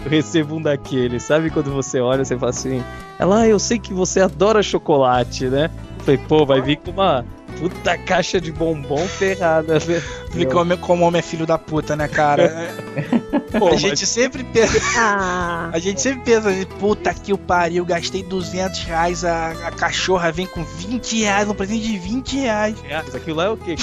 [0.03, 2.83] Eu recebo um daqueles, sabe quando você olha, você fala assim,
[3.19, 5.69] ela, eu sei que você adora chocolate, né?
[5.99, 7.23] Eu falei, pô, vai vir com uma
[7.59, 10.01] puta caixa de bombom ferrada, né?
[10.31, 12.73] Vê como, como homem é filho da puta, né, cara?
[13.59, 14.79] Pô, a mas- gente sempre pensa.
[14.97, 19.71] Ah, A gente sempre pensa assim, puta que o pariu, gastei 200 reais, a, a
[19.71, 22.79] cachorra vem com 20 reais, um presente de 20 reais.
[22.81, 23.75] reais, aquilo lá é o quê?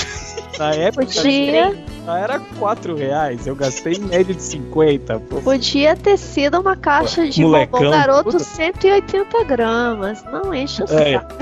[0.59, 5.40] Na época podia, era 4 reais, eu gastei em média de 50, pô.
[5.40, 8.38] podia ter sido uma caixa de Molecão, bombom garoto puta.
[8.40, 10.24] 180 gramas.
[10.32, 11.12] Não enche o É.
[11.14, 11.34] saco.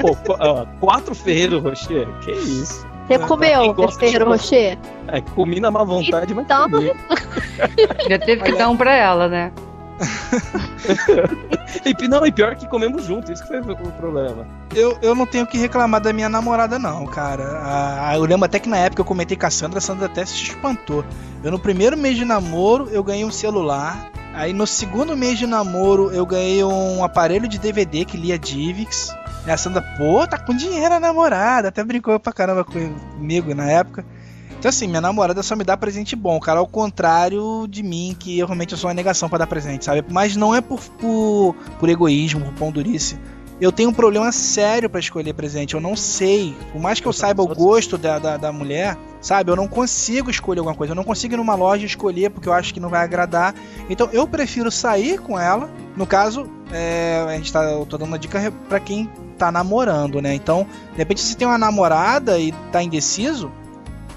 [0.00, 2.06] Pô, ó, quatro Ferreiro Rocher?
[2.20, 2.86] Que isso?
[3.06, 4.26] Você Pra comeu Ferreiro.
[4.28, 4.78] Rocher?
[5.08, 6.92] É, comi na má vontade, mas Então, comi.
[8.08, 9.52] Já teve que dar um pra ela, né?
[11.84, 14.46] E, não, e pior que comemos junto, isso que foi o problema.
[14.74, 17.42] Eu, eu não tenho que reclamar da minha namorada, não, cara.
[17.58, 20.06] A- a- eu lembro até que na época eu comentei com a Sandra, a Sandra
[20.06, 21.04] até se espantou.
[21.42, 24.08] Eu, no primeiro mês de namoro, eu ganhei um celular.
[24.34, 29.14] Aí, no segundo mês de namoro, eu ganhei um aparelho de DVD que lia Divix.
[29.46, 31.68] E a Sandra, pô, tá com dinheiro a namorada.
[31.68, 34.04] Até brincou pra caramba comigo na época.
[34.64, 36.58] Então, assim, minha namorada só me dá presente bom, cara.
[36.58, 40.02] Ao contrário de mim, que eu realmente eu sou uma negação pra dar presente, sabe?
[40.10, 43.18] Mas não é por, por, por egoísmo, por pão durice
[43.60, 45.74] eu tenho um problema sério pra escolher presente.
[45.74, 46.56] Eu não sei.
[46.72, 49.50] Por mais que eu saiba o gosto da, da, da mulher, sabe?
[49.50, 50.92] Eu não consigo escolher alguma coisa.
[50.92, 53.54] Eu não consigo ir numa loja escolher porque eu acho que não vai agradar.
[53.88, 55.70] Então eu prefiro sair com ela.
[55.96, 59.08] No caso, é, a gente tá, eu tô dando uma dica pra quem
[59.38, 60.34] tá namorando, né?
[60.34, 63.50] Então, de repente, se tem uma namorada e tá indeciso,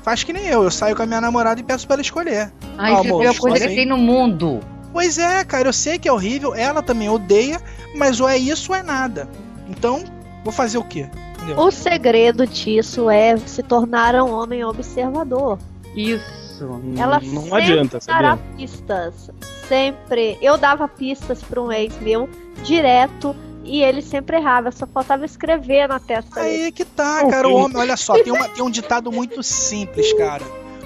[0.07, 0.63] faz que nem eu.
[0.63, 2.49] Eu saio com a minha namorada e peço pra ela escolher.
[2.77, 4.61] Ai, Ah, isso é a amor, coisa que tem no mundo.
[4.93, 7.61] Pois é, cara, eu sei que é horrível, ela também odeia,
[7.93, 9.27] mas ou é isso ou é nada.
[9.69, 10.05] Então,
[10.45, 11.09] vou fazer o quê?
[11.35, 11.59] Entendeu?
[11.59, 15.59] O segredo disso é se tornar um homem observador.
[15.93, 16.81] Isso.
[16.97, 19.29] Ela não sempre adianta, dará pistas.
[19.67, 20.37] Sempre.
[20.41, 22.29] Eu dava pistas pra um ex meu,
[22.63, 23.35] direto,
[23.67, 24.71] e ele sempre errava.
[24.71, 26.65] Só faltava escrever na testa dele.
[26.65, 27.47] Aí que tá, cara.
[27.47, 30.43] O homem, olha só, tem, uma- tem um ditado muito simples, cara.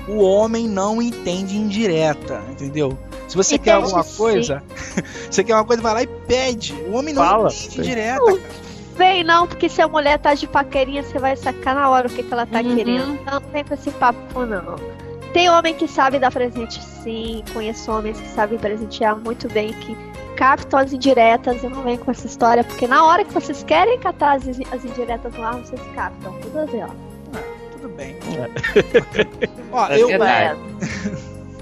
[0.08, 2.98] O homem não entende indireta, entendeu?
[3.28, 4.18] Se você quer Entende alguma sim.
[4.18, 4.64] coisa,
[5.30, 6.74] você quer uma coisa, vai lá e pede.
[6.90, 7.50] O homem não Fala.
[7.50, 8.62] entende indireta, cara.
[8.98, 12.12] Vem não, porque se a mulher tá de paquerinha, você vai sacar na hora o
[12.12, 12.76] que, que ela tá Uhum.
[12.76, 13.20] querendo.
[13.24, 14.76] Não vem com esse papo, não.
[15.32, 19.96] Tem homem que sabe dar presente sim, conheço homens que sabem presentear muito bem, que
[20.42, 24.00] captam as indiretas, eu não venho com essa história, porque na hora que vocês querem
[24.00, 26.88] catar as, as indiretas no ar, vocês captam, tudo assim, ó.
[27.74, 28.16] Tudo bem.
[28.16, 29.48] É.
[29.72, 30.60] Ó, É eu, verdade.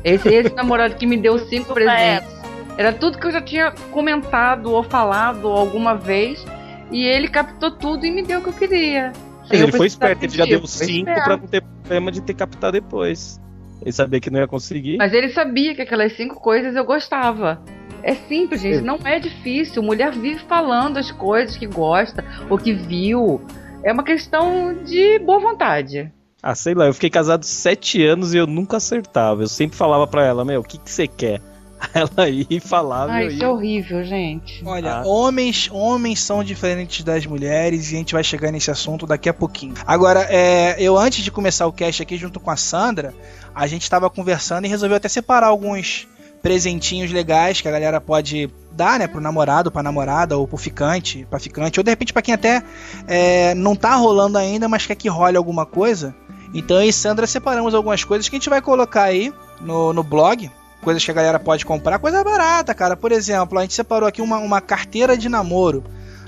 [0.02, 2.30] Esse, esse namorado que me deu cinco presentes.
[2.78, 6.46] Era tudo que eu já tinha comentado ou falado alguma vez.
[6.90, 9.12] E ele captou tudo e me deu o que eu queria.
[9.52, 11.24] Eu ele foi precisar esperto, ele já deu Foi 5 esperto.
[11.26, 13.42] pra não ter problema de ter captar depois.
[13.82, 14.96] Ele sabia que não ia conseguir.
[14.96, 17.62] Mas ele sabia que aquelas cinco coisas eu gostava.
[18.04, 18.78] É simples, gente.
[18.80, 18.84] Sim.
[18.84, 19.82] Não é difícil.
[19.84, 23.42] Mulher vive falando as coisas que gosta ou que viu.
[23.84, 26.12] É uma questão de boa vontade.
[26.42, 29.44] Ah, sei lá, eu fiquei casado sete anos e eu nunca acertava.
[29.44, 31.42] Eu sempre falava pra ela, meu, o que que você quer?
[31.94, 33.50] Ela ia e falava Ai, eu isso é ia.
[33.52, 34.62] horrível, gente.
[34.66, 35.04] Olha, Ah.
[35.08, 39.34] homens, homens são diferentes das mulheres e a gente vai chegar nesse assunto daqui a
[39.34, 39.74] pouquinho.
[39.88, 43.14] Agora, é, eu antes de começar o cast aqui junto com a Sandra,
[43.56, 46.06] a gente estava conversando e resolveu até separar alguns
[46.42, 51.28] presentinhos legais que a galera pode dar, né, pro namorado, pra namorada ou pro ficante,
[51.30, 52.64] pra ficante, ou de repente pra quem até
[53.08, 56.16] é, não tá rolando ainda, mas quer que role alguma coisa.
[56.54, 60.04] Então eu e Sandra separamos algumas coisas que a gente vai colocar aí no, no
[60.04, 60.50] blog,
[60.82, 62.96] coisas que a galera pode comprar, coisa barata, cara.
[62.96, 65.84] Por exemplo, a gente separou aqui uma, uma carteira de namoro.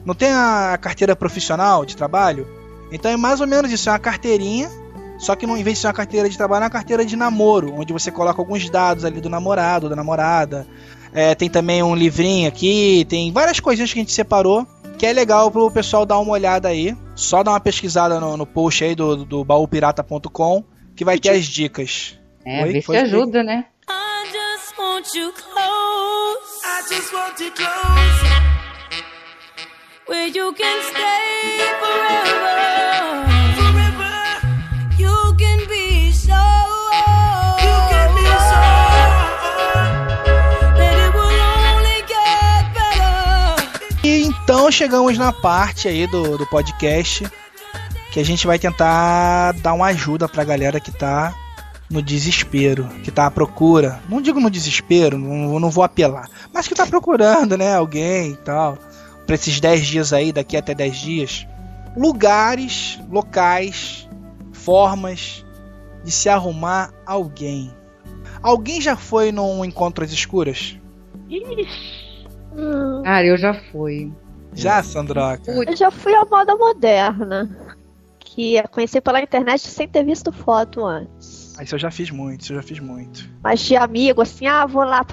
[0.05, 2.47] Não tem a carteira profissional de trabalho?
[2.91, 4.69] Então é mais ou menos isso, é uma carteirinha,
[5.21, 7.15] só que não, em vez de ser uma carteira de trabalho, é uma carteira de
[7.15, 10.65] namoro, onde você coloca alguns dados ali do namorado, da namorada.
[11.13, 14.65] É, tem também um livrinho aqui, tem várias coisinhas que a gente separou,
[14.97, 16.97] que é legal pro pessoal dar uma olhada aí.
[17.13, 20.63] Só dar uma pesquisada no, no post aí do, do baúpirata.com,
[20.95, 22.19] que vai ter as dicas.
[22.43, 23.65] É, Oi, vê se ajuda, né?
[23.87, 26.65] I just want you close.
[26.65, 28.31] I just want you close.
[30.07, 31.59] Where you can stay.
[31.79, 33.30] Forever.
[44.43, 47.29] Então chegamos na parte aí do, do podcast
[48.11, 51.33] que a gente vai tentar dar uma ajuda pra galera que tá
[51.89, 54.01] no desespero, que tá à procura.
[54.09, 58.37] Não digo no desespero, não, não vou apelar, mas que tá procurando, né, alguém e
[58.37, 58.77] tal.
[59.25, 61.47] Pra esses 10 dias aí, daqui até 10 dias.
[61.95, 64.09] Lugares, locais,
[64.51, 65.45] formas
[66.03, 67.73] de se arrumar alguém.
[68.41, 70.77] Alguém já foi num encontro às escuras?
[71.29, 71.67] Ixi,
[73.03, 74.11] Cara, eu já fui.
[74.53, 75.51] Já, Sandroca?
[75.51, 77.49] eu já fui à moda moderna.
[78.19, 81.53] Que eu conheci pela internet sem ter visto foto antes.
[81.57, 83.29] Ah, Isso eu já fiz muito, isso eu já fiz muito.
[83.43, 85.05] Mas de amigo, assim, ah, vou lá,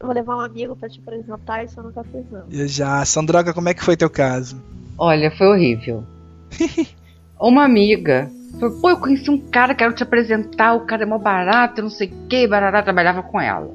[0.00, 2.44] vou levar um amigo pra te apresentar, isso eu nunca fiz, não.
[2.50, 3.02] Eu já.
[3.04, 4.62] Sandroca, como é que foi teu caso?
[4.98, 6.04] Olha, foi horrível.
[7.40, 11.18] Uma amiga falou, pô, eu conheci um cara, quero te apresentar, o cara é mó
[11.18, 13.70] barato, não sei o que, barará, trabalhava com ela.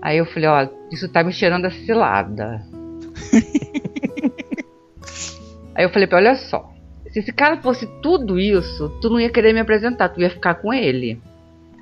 [0.00, 2.64] Aí eu falei, ó, isso tá me cheirando a cilada.
[5.80, 6.70] Aí eu falei pra ela, olha só,
[7.10, 10.56] se esse cara fosse tudo isso, tu não ia querer me apresentar, tu ia ficar
[10.56, 11.18] com ele.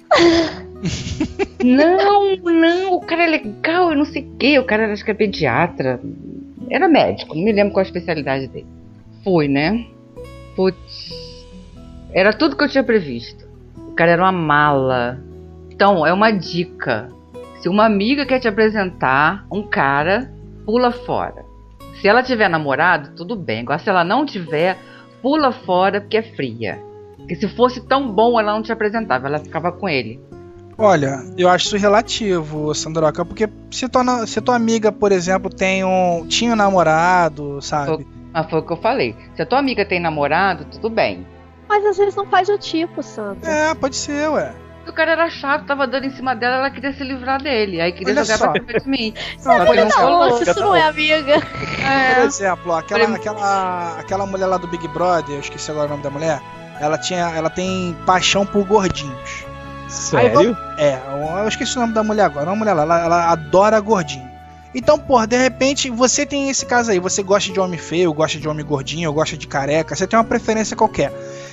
[1.64, 5.04] não, não, o cara é legal, eu não sei o que, o cara era, acho
[5.04, 6.00] que é pediatra.
[6.70, 8.68] Era médico, não me lembro qual a especialidade dele.
[9.24, 9.84] Fui, né?
[10.54, 11.44] Putz.
[12.12, 13.48] Era tudo que eu tinha previsto.
[13.88, 15.18] O cara era uma mala.
[15.72, 17.08] Então, é uma dica.
[17.60, 20.30] Se uma amiga quer te apresentar um cara,
[20.64, 21.47] pula fora.
[22.00, 23.60] Se ela tiver namorado, tudo bem.
[23.60, 24.78] Agora, se ela não tiver,
[25.20, 26.80] pula fora porque é fria.
[27.16, 30.20] Porque se fosse tão bom, ela não te apresentava, ela ficava com ele.
[30.80, 35.84] Olha, eu acho isso relativo, Sandroca, porque se tua, se tua amiga, por exemplo, tem
[35.84, 36.24] um.
[36.28, 38.06] tinha um namorado, sabe?
[38.32, 39.16] Mas foi o que eu falei.
[39.34, 41.26] Se a tua amiga tem namorado, tudo bem.
[41.68, 43.50] Mas às vezes não faz o tipo, Sandra.
[43.50, 44.54] É, pode ser, ué.
[44.90, 47.80] O cara era chato, tava dando em cima dela, ela queria se livrar dele.
[47.80, 48.52] Aí queria Olha jogar só.
[48.52, 49.14] pra cima de mim.
[49.44, 50.30] Não, não rolou.
[50.30, 51.34] Nossa, isso não é amiga.
[51.88, 52.14] É.
[52.14, 56.02] Por exemplo, aquela, aquela, aquela mulher lá do Big Brother, eu esqueci agora o nome
[56.02, 56.40] da mulher,
[56.80, 59.46] ela, tinha, ela tem paixão por gordinhos.
[59.88, 60.56] Sério?
[60.76, 60.98] É,
[61.42, 62.46] eu esqueci o nome da mulher agora.
[62.46, 64.28] Uma mulher lá, ela, ela adora gordinho.
[64.74, 68.38] Então, pô, de repente, você tem esse caso aí, você gosta de homem feio, gosta
[68.38, 71.12] de homem gordinho, gosta de careca, você tem uma preferência qualquer.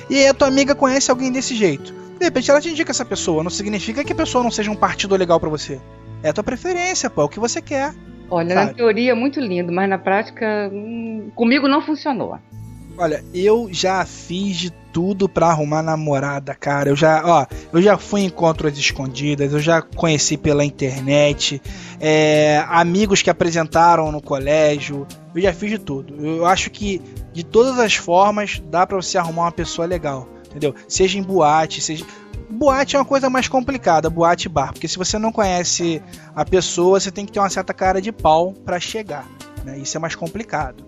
[0.09, 2.04] E aí a tua amiga conhece alguém desse jeito.
[2.17, 4.75] De repente ela te indica essa pessoa, não significa que a pessoa não seja um
[4.75, 5.79] partido legal pra você.
[6.23, 7.93] É a tua preferência, pô, é o que você quer.
[8.29, 8.67] Olha, Sabe?
[8.67, 12.39] na teoria é muito lindo, mas na prática, hum, comigo não funcionou.
[12.97, 16.89] Olha, eu já fiz de tudo pra arrumar namorada, cara.
[16.89, 21.61] Eu já, ó, eu já fui em encontros escondidas, eu já conheci pela internet,
[21.99, 25.05] é, amigos que apresentaram no colégio,
[25.35, 26.25] eu já fiz de tudo.
[26.25, 27.01] Eu acho que
[27.33, 30.73] de todas as formas dá pra você arrumar uma pessoa legal, entendeu?
[30.87, 32.05] Seja em boate, seja
[32.49, 36.01] Boate é uma coisa mais complicada, boate e bar, porque se você não conhece
[36.35, 39.27] a pessoa, você tem que ter uma certa cara de pau pra chegar,
[39.63, 39.77] né?
[39.79, 40.85] Isso é mais complicado.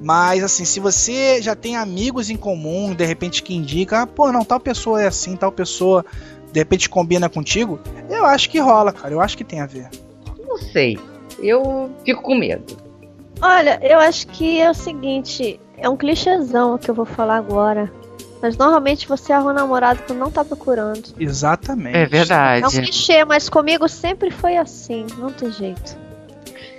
[0.00, 4.30] Mas assim, se você já tem amigos em comum, de repente que indica, ah, pô,
[4.30, 6.04] não, tal pessoa é assim, tal pessoa
[6.52, 9.12] de repente combina contigo, eu acho que rola, cara.
[9.12, 9.88] Eu acho que tem a ver.
[10.46, 10.98] Não sei.
[11.40, 12.76] Eu fico com medo.
[13.40, 17.36] Olha, eu acho que é o seguinte, é um clichêzão o que eu vou falar
[17.36, 17.90] agora.
[18.40, 21.02] Mas normalmente você arruma um namorado que não tá procurando.
[21.18, 21.96] Exatamente.
[21.96, 22.62] É verdade.
[22.64, 25.96] É um clichê, mas comigo sempre foi assim, não tem jeito.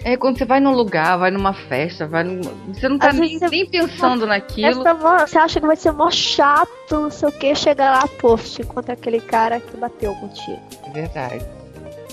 [0.02, 2.40] É quando você vai num lugar, vai numa festa, vai num...
[2.74, 4.82] Você não tá nem, você- nem pensando naquilo.
[5.28, 8.62] Você acha que vai ser mó chato, não sei o que, chega lá, pô, te
[8.62, 10.62] encontra aquele cara que bateu contigo.
[10.86, 11.46] É verdade.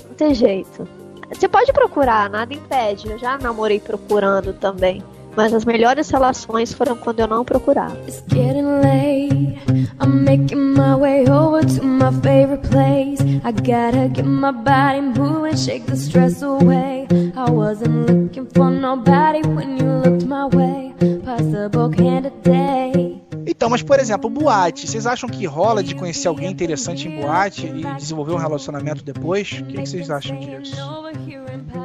[0.08, 0.88] Não tem jeito.
[1.32, 3.08] Você pode procurar, nada impede.
[3.08, 5.02] Eu já namorei procurando também.
[5.36, 7.96] Mas as melhores relações foram quando eu não procurava.
[8.08, 9.58] It's getting late.
[10.00, 13.20] I'm making my way over to my favorite place.
[13.44, 17.06] I gotta get my body moving, shake the stress away.
[17.36, 20.94] I wasn't looking for nobody when you looked my way.
[21.22, 23.22] Possible candidate.
[23.46, 24.88] Então, mas por exemplo, boate.
[24.88, 29.52] Vocês acham que rola de conhecer alguém interessante em boate e desenvolver um relacionamento depois?
[29.52, 30.76] O que, que vocês acham disso?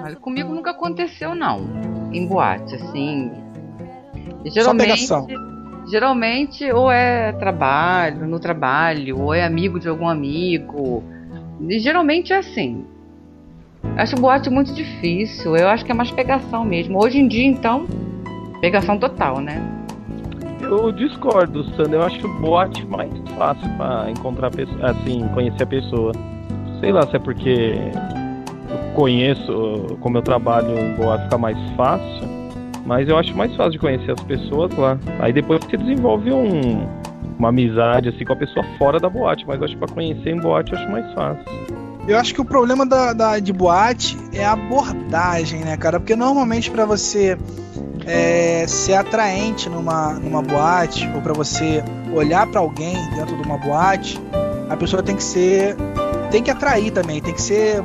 [0.03, 1.61] Olha, comigo nunca aconteceu, não.
[2.11, 3.31] Em boate, assim.
[4.45, 4.85] Só Geralmente.
[4.87, 5.27] pegação.
[5.89, 11.03] Geralmente, ou é trabalho, no trabalho, ou é amigo de algum amigo.
[11.59, 12.85] E geralmente é assim.
[13.97, 15.55] Acho boate muito difícil.
[15.55, 17.03] Eu acho que é mais pegação mesmo.
[17.03, 17.87] Hoje em dia, então,
[18.61, 19.61] pegação total, né?
[20.61, 21.97] Eu discordo, Sandra.
[21.97, 26.11] Eu acho boate mais fácil pra encontrar a pessoa, assim, conhecer a pessoa.
[26.79, 27.75] Sei lá se é porque
[28.91, 32.29] conheço, como eu trabalho em boate fica mais fácil,
[32.85, 34.97] mas eu acho mais fácil de conhecer as pessoas lá.
[35.19, 36.87] Aí depois você desenvolve um,
[37.37, 40.29] uma amizade assim com a pessoa fora da boate, mas eu acho que pra conhecer
[40.29, 41.43] em boate eu acho mais fácil.
[42.07, 45.99] Eu acho que o problema da, da- de boate é a abordagem, né, cara?
[45.99, 47.37] Porque normalmente pra você
[48.07, 51.83] é, ser atraente numa, numa boate, ou pra você
[52.13, 54.19] olhar pra alguém dentro de uma boate,
[54.67, 55.75] a pessoa tem que ser.
[56.31, 57.83] tem que atrair também, tem que ser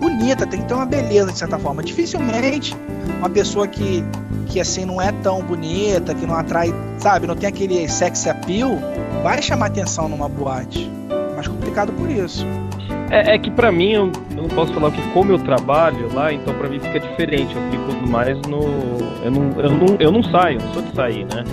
[0.00, 1.82] bonita, tem que ter uma beleza de certa forma.
[1.82, 2.74] Dificilmente
[3.18, 4.02] uma pessoa que,
[4.46, 8.78] que assim não é tão bonita, que não atrai, sabe, não tem aquele sex appeal,
[9.22, 10.90] vai chamar atenção numa boate.
[11.34, 12.46] Mais complicado por isso.
[13.10, 16.32] É, é que pra mim, eu, eu não posso falar que como eu trabalho lá,
[16.32, 17.54] então pra mim fica diferente.
[17.54, 18.60] Eu fico mais no.
[19.22, 21.44] Eu não, eu não, eu não saio, não sou de sair, né?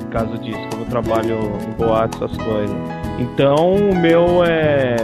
[0.00, 2.76] Por causa disso, como eu trabalho em boate, essas coisas.
[3.18, 4.96] Então o meu é.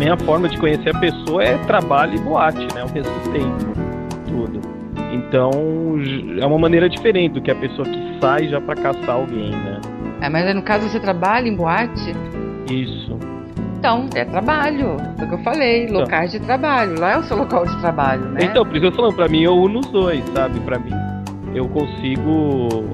[0.00, 2.80] Minha forma de conhecer a pessoa é trabalho e boate, né?
[2.80, 3.74] Ao mesmo tempo.
[4.26, 4.58] Tudo.
[5.12, 5.50] Então
[6.40, 9.78] é uma maneira diferente do que a pessoa que sai já pra caçar alguém, né?
[10.22, 12.16] É, mas no caso você trabalha em boate,
[12.70, 13.18] Isso.
[13.78, 14.96] então é trabalho.
[15.18, 16.98] É o que eu falei, locais de trabalho.
[16.98, 18.44] Lá é o seu local de trabalho, né?
[18.44, 20.60] Então, por isso que eu tô falando, pra mim eu uno os dois, sabe?
[20.60, 20.94] Pra mim
[21.54, 22.86] eu consigo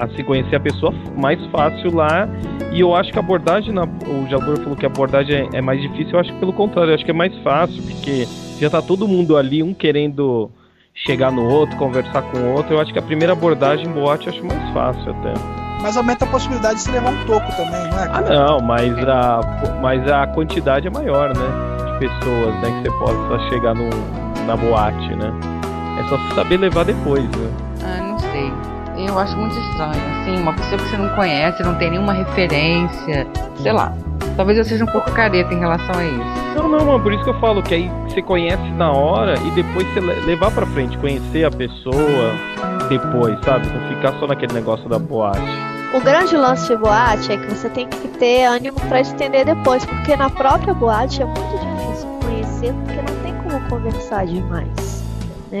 [0.00, 2.28] assim conhecer a pessoa mais fácil lá.
[2.72, 5.60] E eu acho que a abordagem, na, o Jabor falou que a abordagem é, é
[5.60, 8.26] mais difícil, eu acho que pelo contrário, eu acho que é mais fácil, porque
[8.58, 10.50] já tá todo mundo ali, um querendo
[10.94, 12.74] chegar no outro, conversar com o outro.
[12.74, 15.34] Eu acho que a primeira abordagem em boate eu acho mais fácil até.
[15.82, 18.08] Mas aumenta a possibilidade de se levar um toco também, não é?
[18.12, 19.40] Ah não, mas a,
[19.80, 21.92] mas a quantidade é maior, né?
[21.92, 22.82] De pessoas, né?
[22.82, 23.88] Que você possa chegar no,
[24.46, 25.32] na boate, né?
[25.98, 27.50] É só saber levar depois, né?
[27.82, 28.52] Ah, não sei.
[29.06, 33.26] Eu acho muito estranho, assim, uma pessoa que você não conhece, não tem nenhuma referência,
[33.60, 33.92] sei lá.
[34.36, 36.54] Talvez eu seja um pouco careta em relação a isso.
[36.56, 39.50] Não, não, mano, por isso que eu falo que aí você conhece na hora e
[39.50, 42.32] depois você le- levar pra frente, conhecer a pessoa
[42.88, 43.66] depois, sabe?
[43.68, 45.40] Não ficar só naquele negócio da boate.
[45.92, 49.84] O grande lance de boate é que você tem que ter ânimo pra estender depois,
[49.84, 55.04] porque na própria boate é muito difícil conhecer, porque não tem como conversar demais,
[55.50, 55.60] né?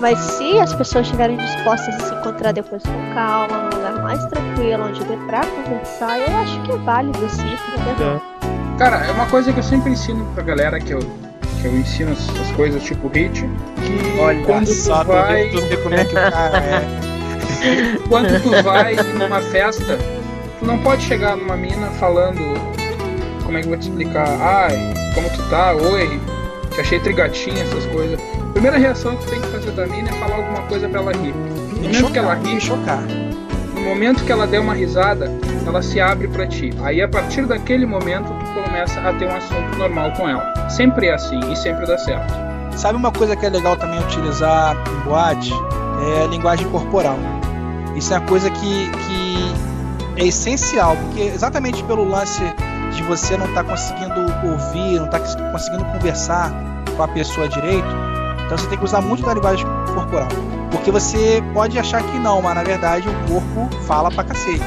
[0.00, 4.24] Mas se as pessoas estiverem dispostas a se encontrar depois com calma, num lugar mais
[4.26, 8.22] tranquilo, onde dê pra conversar, eu acho que é válido sim, entendeu?
[8.78, 11.00] Cara, é uma coisa que eu sempre ensino pra galera que eu,
[11.60, 15.48] que eu ensino essas coisas tipo hit, que Olha quando só, tu vai.
[15.50, 17.08] tu vê como é que o cara é.
[18.08, 19.98] Quando tu vai numa festa,
[20.60, 22.38] tu não pode chegar numa mina falando.
[23.44, 24.28] Como é que eu vou te explicar?
[24.40, 25.72] Ai, como tu tá?
[25.74, 26.20] Oi,
[26.72, 28.20] te achei trigatinha, essas coisas.
[28.48, 31.12] A primeira reação que tem que fazer da mina é falar alguma coisa pra ela
[31.12, 31.32] rir.
[31.32, 33.02] No momento que ela ri, chocar.
[33.74, 35.30] no momento que ela der uma risada,
[35.66, 36.70] ela se abre pra ti.
[36.82, 40.68] Aí a partir daquele momento tu começa a ter um assunto normal com ela.
[40.68, 42.32] Sempre é assim e sempre dá certo.
[42.76, 45.52] Sabe uma coisa que é legal também utilizar em boate?
[46.16, 47.18] É a linguagem corporal.
[47.96, 49.54] Isso é uma coisa que, que
[50.16, 52.42] é essencial, porque exatamente pelo lance
[52.92, 55.20] de você não estar conseguindo ouvir, não estar
[55.52, 56.52] conseguindo conversar
[56.96, 57.88] com a pessoa direito,
[58.48, 60.28] então você tem que usar muito da linguagem corporal.
[60.70, 64.64] Porque você pode achar que não, mas na verdade o corpo fala pra cacete.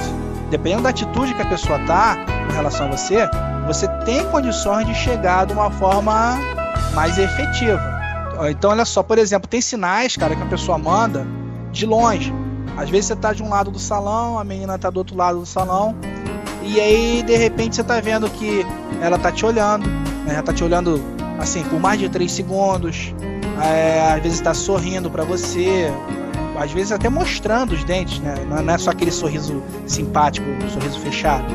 [0.52, 2.16] Dependendo da atitude que a pessoa tá
[2.48, 3.28] com relação a você,
[3.66, 6.38] você tem condições de chegar de uma forma
[6.94, 7.82] mais efetiva.
[8.52, 11.26] Então, olha só, por exemplo, tem sinais, cara, que a pessoa manda
[11.72, 12.32] de longe.
[12.78, 15.40] Às vezes você tá de um lado do salão, a menina tá do outro lado
[15.40, 15.96] do salão,
[16.62, 18.64] e aí de repente você tá vendo que
[19.02, 20.34] ela tá te olhando, né?
[20.36, 21.02] Ela tá te olhando
[21.40, 23.14] assim por mais de 3 segundos.
[23.64, 25.92] É, às vezes tá sorrindo pra você,
[26.60, 28.36] às vezes até mostrando os dentes, né?
[28.48, 31.46] Não não é só aquele sorriso simpático, um sorriso fechado.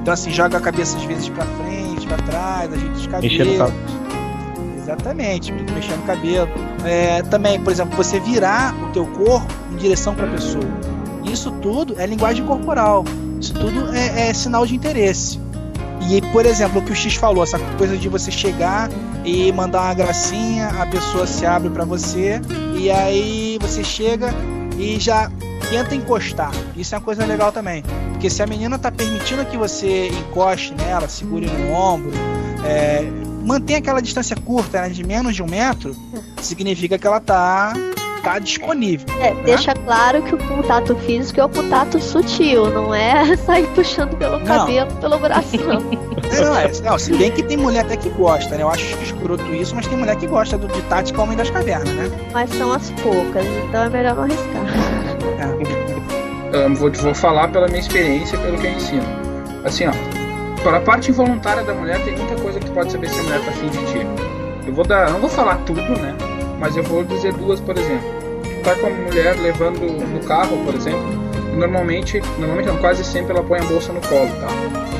[0.00, 3.58] Então assim, joga a cabeça às vezes pra frente, pra trás, ajeita os Mexendo o
[3.58, 4.02] cabelos.
[4.82, 6.50] Exatamente, mexendo o cabelo.
[6.84, 10.64] É, também, por exemplo, você virar o teu corpo em direção para a pessoa.
[11.24, 13.04] Isso tudo é linguagem corporal.
[13.40, 15.40] Isso tudo é, é sinal de interesse.
[16.10, 18.90] E, por exemplo, o que o X falou, essa coisa de você chegar
[19.24, 22.40] e mandar uma gracinha, a pessoa se abre para você
[22.76, 24.30] e aí você chega
[24.78, 25.30] e já
[25.70, 26.52] tenta encostar.
[26.76, 27.82] Isso é uma coisa legal também.
[28.12, 32.10] Porque se a menina tá permitindo que você encoste nela, segure no ombro,
[32.64, 33.02] é,
[33.44, 35.96] mantenha aquela distância curta, né, de menos de um metro,
[36.40, 37.72] significa que ela tá,
[38.22, 39.06] tá disponível.
[39.20, 39.42] É, né?
[39.44, 44.38] deixa claro que o contato físico é o contato sutil, não é sair puxando pelo
[44.38, 44.46] Não.
[44.46, 46.12] cabelo, pelo braço, não.
[46.32, 48.62] É, não, é, não, se bem que tem mulher até que gosta, né?
[48.62, 51.90] Eu acho escroto isso, mas tem mulher que gosta do, de tática Homem das Cavernas,
[51.90, 52.10] né?
[52.32, 54.62] Mas são as poucas, então é melhor não arriscar.
[56.52, 59.02] Eu vou, vou falar pela minha experiência, pelo que eu ensino.
[59.64, 59.92] Assim, ó,
[60.62, 63.22] para a parte involuntária da mulher, tem muita coisa que tu pode saber se a
[63.22, 64.06] mulher tá afim de ti.
[64.66, 66.14] Eu vou dar, eu não vou falar tudo, né?
[66.62, 68.08] Mas eu vou dizer duas, por exemplo.
[68.44, 71.02] Tu tá com a mulher levando no carro, por exemplo,
[71.52, 74.46] e normalmente, normalmente não, quase sempre ela põe a bolsa no colo, tá?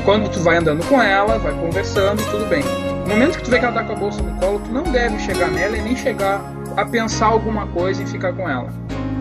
[0.05, 2.65] Quando tu vai andando com ela, vai conversando, tudo bem.
[3.07, 4.83] No momento que tu vê que ela tá com a bolsa no colo, tu não
[4.83, 6.43] deve chegar nela e nem chegar
[6.77, 8.69] a pensar alguma coisa e ficar com ela.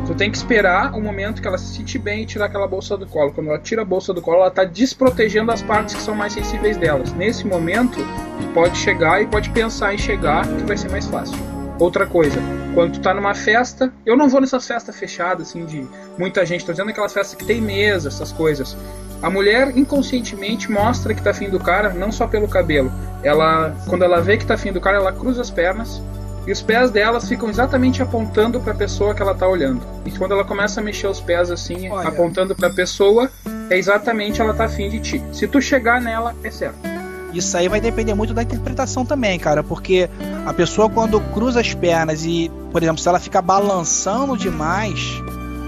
[0.07, 2.97] Tu tem que esperar o momento que ela se sentir bem e tirar aquela bolsa
[2.97, 3.31] do colo.
[3.31, 6.33] Quando ela tira a bolsa do colo, ela está desprotegendo as partes que são mais
[6.33, 7.13] sensíveis delas.
[7.13, 7.99] Nesse momento,
[8.41, 11.37] tu pode chegar e pode pensar em chegar, que vai ser mais fácil.
[11.82, 12.39] Outra coisa,
[12.75, 15.84] quando tu tá numa festa, eu não vou nessas festas fechadas, assim, de
[16.15, 18.77] muita gente, tô dizendo aquelas festas que tem mesa, essas coisas.
[19.19, 22.91] A mulher inconscientemente mostra que tá afim do cara, não só pelo cabelo.
[23.23, 25.99] Ela, quando ela vê que tá afim do cara, ela cruza as pernas
[26.45, 29.82] e os pés delas ficam exatamente apontando para a pessoa que ela tá olhando.
[30.05, 32.09] E quando ela começa a mexer os pés assim, Olha.
[32.09, 33.27] apontando para a pessoa,
[33.71, 35.23] é exatamente ela tá afim de ti.
[35.34, 37.01] Se tu chegar nela, é certo.
[37.34, 40.09] Isso aí vai depender muito da interpretação também, cara, porque
[40.45, 45.21] a pessoa quando cruza as pernas e, por exemplo, se ela fica balançando demais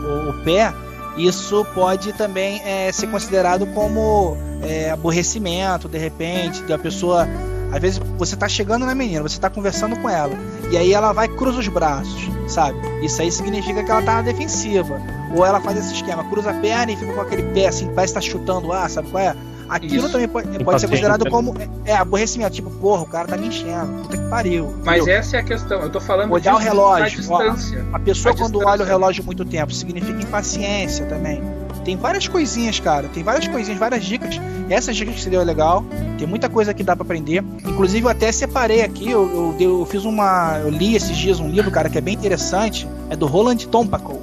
[0.03, 0.73] o, o pé,
[1.17, 7.27] isso pode também é, ser considerado como é, aborrecimento, de repente, da pessoa.
[7.71, 10.33] Às vezes você tá chegando na menina, você tá conversando com ela,
[10.71, 12.77] e aí ela vai cruza os braços, sabe?
[13.03, 15.01] Isso aí significa que ela tá na defensiva.
[15.35, 18.13] Ou ela faz esse esquema, cruza a perna e fica com aquele pé assim, parece
[18.13, 19.35] que tá chutando ar, sabe qual é?
[19.69, 20.11] Aquilo Isso.
[20.11, 21.29] também pode, pode ser considerado né?
[21.29, 24.73] como é, aborrecimento, tipo, porra, o cara tá me enchendo, puta que pariu.
[24.83, 25.19] Mas entendeu?
[25.19, 25.81] essa é a questão.
[25.81, 27.85] Eu tô falando Olhar o relógio, distância.
[27.93, 28.71] A pessoa A quando distância.
[28.71, 31.41] olha o relógio muito tempo significa impaciência também.
[31.83, 33.09] Tem várias coisinhas, cara.
[33.09, 34.39] Tem várias coisinhas, várias dicas.
[34.69, 35.83] Essas dicas que você deu é legal.
[36.17, 37.43] Tem muita coisa que dá pra aprender.
[37.65, 39.11] Inclusive, eu até separei aqui.
[39.11, 40.59] Eu, eu, eu fiz uma.
[40.59, 42.87] Eu li esses dias um livro, cara, que é bem interessante.
[43.09, 44.21] É do Roland Tompacow.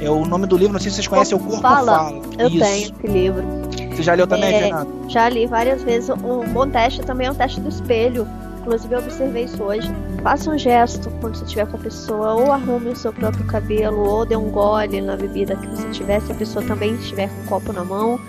[0.00, 1.98] É o nome do livro, não sei se vocês conhecem, é o Corpo Fala.
[1.98, 2.22] Fala.
[2.38, 2.58] Eu Isso.
[2.58, 3.59] tenho esse livro.
[4.00, 4.70] Você já leu também, É?
[5.08, 6.08] Já li várias vezes.
[6.08, 8.26] Um bom teste também é um teste do espelho.
[8.60, 9.90] Inclusive, eu observei isso hoje.
[10.22, 14.06] Faça um gesto quando você estiver com a pessoa, ou arrume o seu próprio cabelo,
[14.06, 17.42] ou dê um gole na bebida que você tiver, se a pessoa também estiver com
[17.42, 18.20] o copo na mão.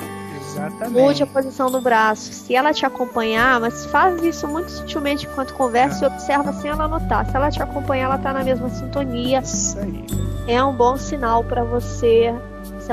[0.42, 0.92] Exatamente.
[0.92, 2.34] Mude a posição do braço.
[2.34, 6.88] Se ela te acompanhar, mas faz isso muito sutilmente enquanto conversa e observa sem ela
[6.88, 7.26] notar.
[7.26, 9.40] Se ela te acompanhar, ela tá na mesma sintonia.
[9.40, 10.06] Isso aí.
[10.48, 12.34] É um bom sinal pra você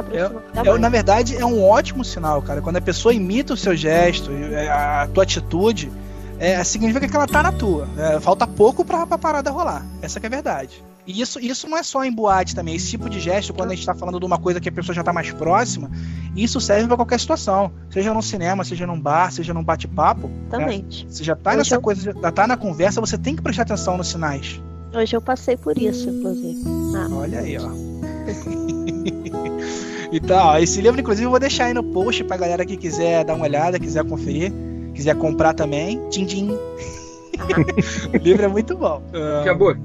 [0.03, 2.61] se aproximar da É, na verdade, é um ótimo sinal, cara.
[2.63, 5.91] Quando a pessoa imita o seu gesto, é, a tua atitude,
[6.39, 7.89] é, significa que ela tá na tua.
[7.99, 9.85] É, falta pouco pra, pra parada rolar.
[10.03, 10.83] Essa que é a verdade.
[11.07, 12.75] E isso, isso não é só em boate também.
[12.75, 14.95] Esse tipo de gesto, quando a gente tá falando de uma coisa que a pessoa
[14.95, 15.91] já tá mais próxima,
[16.37, 17.73] isso serve pra qualquer situação.
[17.91, 20.29] Seja num cinema, seja num bar, seja num bate-papo.
[20.29, 20.35] né?
[20.49, 21.07] Exatamente.
[21.09, 23.63] Você já tá Hoje nessa eu- coisa, já tá na conversa, você tem que prestar
[23.63, 24.61] atenção nos sinais.
[24.95, 26.61] Hoje eu passei por isso, inclusive.
[26.95, 27.69] Ah, Olha aí, ó.
[30.13, 33.35] então, esse livro, inclusive, eu vou deixar aí no post pra galera que quiser dar
[33.35, 34.53] uma olhada, quiser conferir,
[34.95, 36.01] quiser comprar também.
[36.09, 36.51] Tchim, tchim.
[38.13, 39.03] o livro é muito bom.
[39.43, 39.77] Acabou.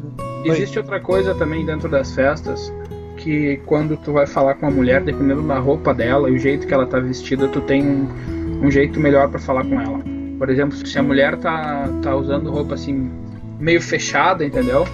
[0.45, 2.71] Existe outra coisa também dentro das festas
[3.17, 6.67] que quando tu vai falar com uma mulher, dependendo da roupa dela e o jeito
[6.67, 8.07] que ela tá vestida, tu tem um,
[8.63, 9.99] um jeito melhor pra falar com ela.
[10.37, 13.11] Por exemplo, se a mulher tá, tá usando roupa assim
[13.59, 14.85] meio fechada, entendeu?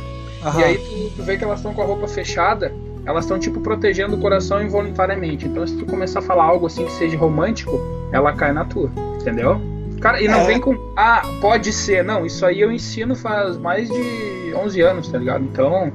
[0.43, 0.60] Aham.
[0.60, 2.72] E aí tu, tu vê que elas estão com a roupa fechada,
[3.05, 5.47] elas estão tipo protegendo o coração involuntariamente.
[5.47, 7.80] Então se tu começar a falar algo assim que seja romântico,
[8.11, 9.59] ela cai na tua, entendeu?
[9.99, 10.45] Cara, e não É.
[10.45, 12.03] vem com, ah, pode ser.
[12.05, 15.43] Não, isso aí eu ensino faz mais de 11 anos, tá ligado?
[15.43, 15.91] Então,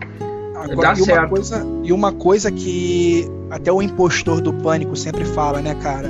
[0.54, 1.28] Agora, dá e, uma certo.
[1.30, 6.08] coisa, e uma coisa que até o impostor do pânico sempre fala, né, cara?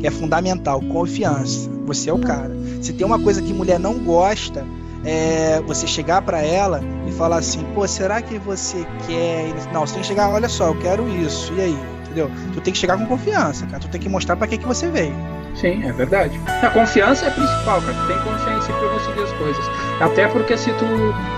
[0.00, 1.68] Que é fundamental, confiança.
[1.86, 2.54] Você é o cara.
[2.80, 4.64] Se tem uma coisa que mulher não gosta,
[5.04, 9.52] é você chegar pra ela e falar assim, pô, será que você quer?
[9.72, 11.78] Não, você tem que chegar, olha só, eu quero isso, e aí?
[12.04, 12.30] Entendeu?
[12.52, 13.80] Tu tem que chegar com confiança, cara.
[13.80, 15.14] Tu tem que mostrar pra que, que você veio.
[15.56, 16.40] Sim, é verdade.
[16.62, 17.92] A confiança é principal, cara.
[17.92, 19.64] Tu tem confiança pra conseguir as coisas.
[20.00, 20.84] Até porque se tu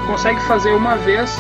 [0.07, 1.35] consegue fazer uma vez,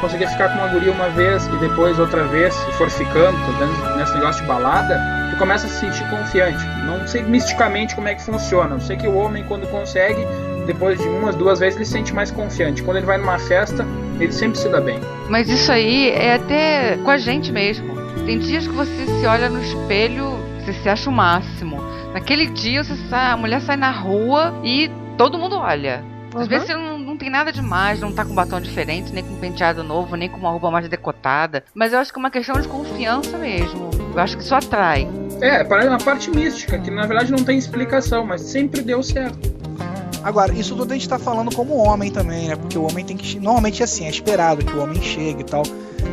[0.00, 3.96] conseguir ficar com uma guria uma vez e depois outra vez, se for ficando, dando
[3.96, 6.62] nesse negócio de balada, tu começa a se sentir confiante.
[6.84, 8.74] Não sei misticamente como é que funciona.
[8.74, 10.20] Eu sei que o homem, quando consegue,
[10.66, 12.82] depois de umas, duas vezes, ele se sente mais confiante.
[12.82, 13.86] Quando ele vai numa festa,
[14.20, 15.00] ele sempre se dá bem.
[15.28, 17.94] Mas isso aí é até com a gente mesmo.
[18.26, 20.24] Tem dias que você se olha no espelho,
[20.60, 21.78] você se acha o máximo.
[22.12, 26.02] Naquele dia você sai, a mulher sai na rua e todo mundo olha.
[26.34, 26.48] Às Uhum.
[26.48, 29.38] vezes você não, não tem nada demais, não tá com batom diferente, nem com um
[29.38, 31.64] penteado novo, nem com uma roupa mais decotada.
[31.74, 33.90] Mas eu acho que é uma questão de confiança mesmo.
[34.14, 35.08] Eu acho que isso atrai.
[35.40, 39.54] É, parece uma parte mística, que na verdade não tem explicação, mas sempre deu certo.
[40.26, 42.56] Agora, isso tudo a gente tá falando como homem também, né?
[42.56, 43.38] Porque o homem tem que.
[43.38, 45.62] Normalmente assim, é esperado que o homem chegue e tal.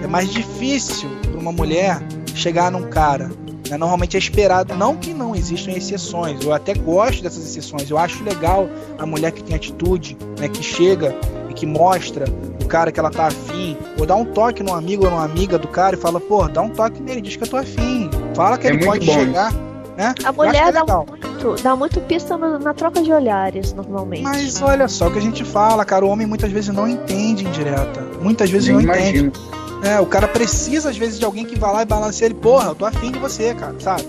[0.04, 2.00] É mais difícil para uma mulher
[2.36, 3.32] chegar num cara.
[3.68, 3.76] né?
[3.76, 4.76] Normalmente é esperado.
[4.76, 6.46] Não que não existam exceções.
[6.46, 7.90] Eu até gosto dessas exceções.
[7.90, 8.70] Eu acho legal
[9.00, 10.48] a mulher que tem atitude, né?
[10.48, 11.16] Que chega
[11.50, 12.26] e que mostra
[12.64, 13.76] o cara que ela tá afim.
[14.00, 16.62] Ou dá um toque num amigo ou numa amiga do cara e fala, pô, dá
[16.62, 18.12] um toque nele, diz que eu tô afim.
[18.36, 19.52] Fala que É ele pode bom chegar.
[19.98, 20.10] Né?
[20.10, 21.06] A que é mulher dá legal.
[21.44, 24.24] Muito, dá muito pista no- na troca de olhares, normalmente.
[24.24, 26.06] Mas olha só o que a gente fala, cara.
[26.06, 28.02] O homem muitas vezes não entende indireta.
[28.22, 29.28] Muitas vezes Nem não imagino.
[29.28, 29.40] entende.
[29.88, 32.36] É, o cara precisa, às vezes, de alguém que vá lá e balanceie ele.
[32.36, 34.08] Porra, eu tô afim de você, cara, sabe?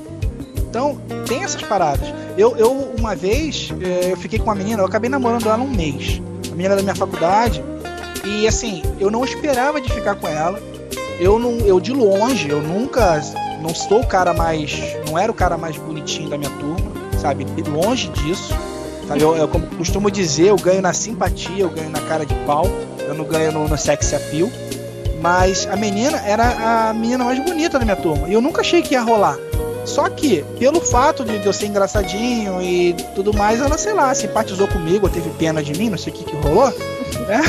[0.56, 2.12] Então, tem essas paradas.
[2.38, 5.68] Eu, eu uma vez, eh, eu fiquei com uma menina, eu acabei namorando ela um
[5.70, 6.20] mês.
[6.50, 7.62] A menina da minha faculdade.
[8.24, 10.58] E assim, eu não esperava de ficar com ela.
[11.20, 13.20] Eu não, eu de longe, eu nunca,
[13.60, 16.90] não sou o cara mais, não era o cara mais bonitinho da minha turma,
[17.24, 17.46] sabe?
[17.66, 18.54] Longe disso.
[19.08, 19.22] Sabe?
[19.22, 22.66] Eu, eu costumo dizer, eu ganho na simpatia, eu ganho na cara de pau,
[23.00, 24.50] eu não ganho no, no sex appeal.
[25.22, 28.28] Mas a menina era a menina mais bonita da minha turma.
[28.28, 29.38] E eu nunca achei que ia rolar.
[29.86, 34.68] Só que, pelo fato de eu ser engraçadinho e tudo mais, ela, sei lá, simpatizou
[34.68, 36.70] comigo, teve pena de mim, não sei o que que rolou.
[37.26, 37.42] Né?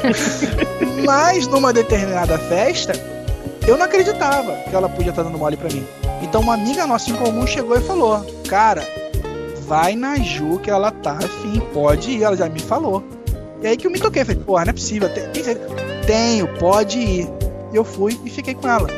[1.04, 2.92] Mas numa determinada festa,
[3.66, 5.86] eu não acreditava que ela podia estar dando mole pra mim.
[6.32, 8.88] Então uma amiga nossa em comum chegou e falou: Cara,
[9.66, 12.22] vai na Ju que ela tá afim, pode ir.
[12.22, 13.04] Ela já me falou.
[13.60, 15.12] E aí que eu me toquei, falei, porra, não é possível.
[15.12, 15.56] Tem, tem-
[16.06, 17.28] tenho, pode ir.
[17.70, 18.88] E eu fui e fiquei com ela.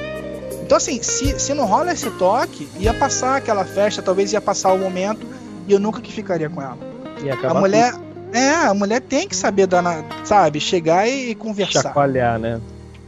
[0.62, 4.72] Então assim, se, se não rola esse toque, ia passar aquela festa, talvez ia passar
[4.72, 5.26] o momento
[5.66, 6.78] e eu nunca que ficaria com ela.
[7.20, 7.94] E A mulher.
[8.32, 11.82] É, a mulher tem que saber dar, na- sabe, chegar e, e conversar.
[11.82, 12.60] chacoalhar, né?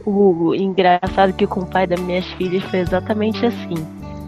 [0.05, 3.75] O engraçado que com o pai das minhas filhas foi exatamente assim.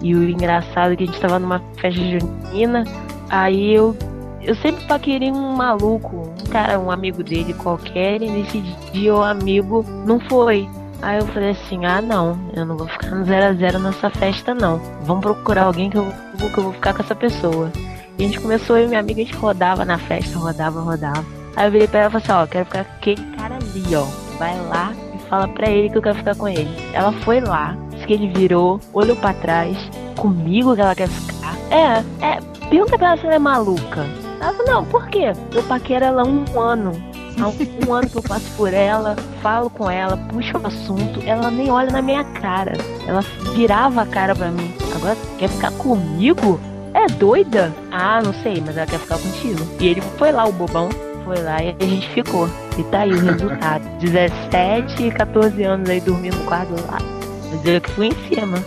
[0.02, 2.84] E o engraçado que a gente tava numa festa junina,
[3.30, 3.96] aí eu
[4.42, 8.62] eu sempre paquerei um maluco, um cara, um amigo dele qualquer, e nesse
[8.92, 10.68] dia o amigo não foi.
[11.02, 14.10] Aí eu falei assim, ah não, eu não vou ficar no 0 a 0 nessa
[14.10, 14.82] festa não.
[15.04, 17.72] Vamos procurar alguém que eu, que eu vou ficar com essa pessoa.
[18.18, 21.24] E a gente começou, eu e minha amiga, a gente rodava na festa, rodava, rodava.
[21.56, 23.96] Aí eu virei pra ela e falei assim, ó, quero ficar com aquele cara ali,
[23.96, 24.06] ó.
[24.38, 26.70] Vai lá e fala pra ele que eu quero ficar com ele.
[26.94, 27.78] Ela foi lá,
[28.10, 29.78] que ele virou, olhou pra trás,
[30.18, 31.56] comigo que ela quer ficar.
[31.70, 34.08] É, é, pergunta pra ela se ela é maluca.
[34.42, 35.32] Ela falou, não, por quê?
[35.54, 36.92] Eu paquero ela há um ano.
[37.40, 41.52] Há um, ano que eu passo por ela, falo com ela, puxo o assunto, ela
[41.52, 42.74] nem olha na minha cara.
[43.06, 43.22] Ela
[43.54, 44.74] virava a cara pra mim.
[44.96, 46.60] Agora quer ficar comigo?
[46.96, 47.72] É doida?
[47.92, 49.60] Ah, não sei, mas ela quer ficar contigo.
[49.80, 50.90] E ele foi lá, o bobão,
[51.24, 52.50] foi lá e a gente ficou.
[52.76, 53.84] E tá aí o resultado.
[54.00, 57.19] 17 e 14 anos aí dormindo no quarto lá.
[57.52, 58.64] Mas eu que fui em cima.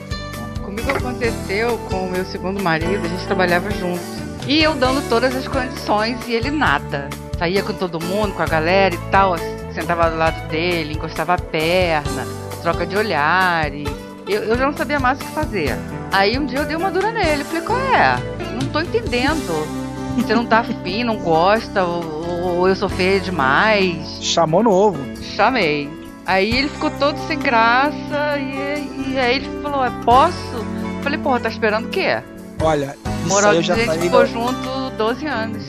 [0.62, 4.22] Comigo aconteceu com o meu segundo marido, a gente trabalhava juntos.
[4.46, 7.08] E eu dando todas as condições e ele nada.
[7.38, 9.36] Saía com todo mundo, com a galera e tal,
[9.72, 12.26] sentava do lado dele, encostava a perna,
[12.60, 13.88] troca de olhares.
[14.28, 15.76] Eu, eu já não sabia mais o que fazer.
[16.12, 18.16] Aí um dia eu dei uma dura nele, falei, qual é?
[18.60, 19.82] Não tô entendendo.
[20.16, 24.18] Você não tá afim, não gosta, ou, ou eu sou feia demais.
[24.20, 24.98] Chamou novo.
[25.22, 26.01] Chamei.
[26.26, 30.64] Aí ele ficou todo sem graça e, e aí ele falou, é, posso?
[31.02, 32.22] Falei, porra, tá esperando o quê?
[32.62, 34.00] Olha, isso Moral aí eu de gente falei.
[34.02, 35.64] ficou junto 12 anos.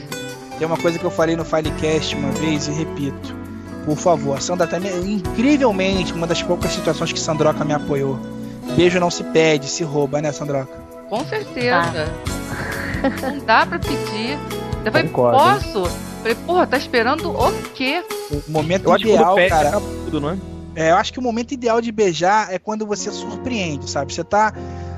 [0.57, 3.35] Tem uma coisa que eu falei no Filecast uma vez e repito.
[3.85, 8.19] Por favor, a Sandra também, incrivelmente, uma das poucas situações que Sandroca me apoiou.
[8.75, 10.71] Beijo não se pede, se rouba, né, Sandroca?
[11.09, 12.07] Com certeza.
[13.21, 14.37] Não dá pra pedir.
[14.85, 16.12] Eu falei, Concordo, posso?
[16.23, 18.01] Falei, porra, tá esperando o quê?
[18.31, 19.71] O momento ideal, pede, cara.
[20.05, 20.37] tudo, não é?
[20.73, 24.13] É, eu acho que o momento ideal de beijar é quando você surpreende, sabe?
[24.13, 24.53] Você tá,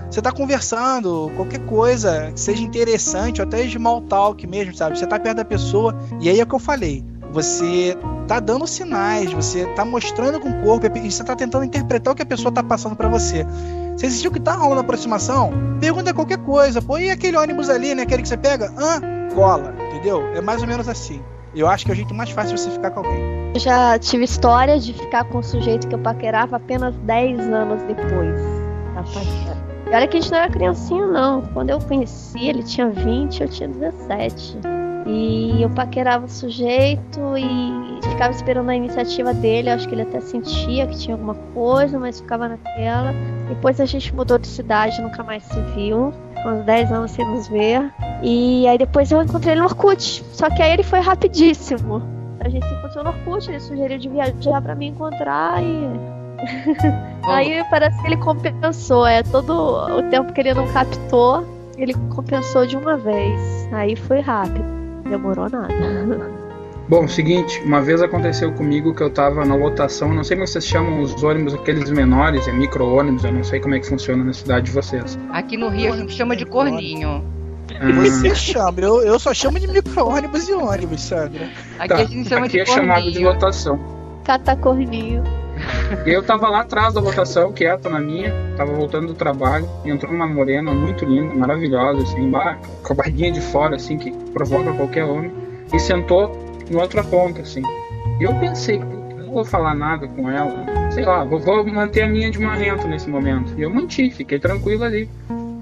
[0.07, 4.99] você tá conversando, qualquer coisa, que seja interessante, ou até small talk mesmo, sabe?
[4.99, 7.03] Você tá perto da pessoa, e aí é o que eu falei.
[7.31, 7.97] Você
[8.27, 12.15] tá dando sinais, você tá mostrando com o corpo, e você tá tentando interpretar o
[12.15, 13.43] que a pessoa tá passando pra você.
[13.97, 15.51] Você sentiu que tá rolando aproximação?
[15.79, 16.83] Pergunta qualquer coisa.
[16.83, 18.03] Pô, e aquele ônibus ali, né?
[18.03, 18.71] Aquele que você pega?
[18.77, 19.01] Hã?
[19.33, 19.73] Cola,
[20.05, 20.23] entendeu?
[20.35, 21.21] É mais ou menos assim.
[21.55, 23.51] Eu acho que é o jeito mais fácil você ficar com alguém.
[23.53, 27.81] Eu já tive história de ficar com um sujeito que eu paquerava apenas 10 anos
[27.83, 28.39] depois
[28.93, 29.65] da paquera.
[29.87, 31.41] E olha que a gente não era criancinha, não.
[31.53, 34.57] Quando eu conheci, ele tinha 20, eu tinha 17.
[35.07, 39.69] E eu paquerava o sujeito e ficava esperando a iniciativa dele.
[39.69, 43.13] Eu acho que ele até sentia que tinha alguma coisa, mas ficava naquela.
[43.47, 46.11] Depois a gente mudou de cidade, nunca mais se viu.
[46.45, 47.91] Uns 10 anos sem nos ver.
[48.21, 50.23] E aí depois eu encontrei ele no Orkut.
[50.31, 52.01] Só que aí ele foi rapidíssimo.
[52.39, 55.89] A gente se encontrou no Orkut, ele sugeriu de viajar pra me encontrar e.
[57.27, 59.05] aí parece que ele compensou.
[59.07, 61.43] É todo o tempo que ele não captou,
[61.77, 63.39] ele compensou de uma vez.
[63.71, 64.63] Aí foi rápido.
[65.09, 65.73] Demorou nada.
[66.87, 70.65] Bom, seguinte, uma vez aconteceu comigo que eu tava na lotação, não sei como vocês
[70.67, 74.33] chamam os ônibus, aqueles menores, é micro-ônibus, eu não sei como é que funciona na
[74.33, 75.17] cidade de vocês.
[75.31, 77.25] Aqui no Rio a gente chama de corninho.
[77.79, 81.49] Ah, Você chama, eu, eu só chamo de micro-ônibus e ônibus, Sandra.
[81.79, 83.29] Aqui tá, a gente chama aqui de é chamado de corninho.
[83.29, 83.79] lotação.
[84.23, 85.23] Catacorninho.
[86.05, 89.89] E eu tava lá atrás da lotação, quieto na minha, tava voltando do trabalho, e
[89.89, 92.31] entrou uma morena muito linda, maravilhosa, assim,
[92.83, 95.31] com a barriguinha de fora, assim, que provoca qualquer homem,
[95.73, 97.61] e sentou em outra ponta, assim.
[98.19, 102.03] E eu pensei, "Puta, não vou falar nada com ela, sei lá, vou, vou manter
[102.03, 103.53] a minha de marrento nesse momento.
[103.57, 105.09] E eu manti, fiquei tranquilo ali.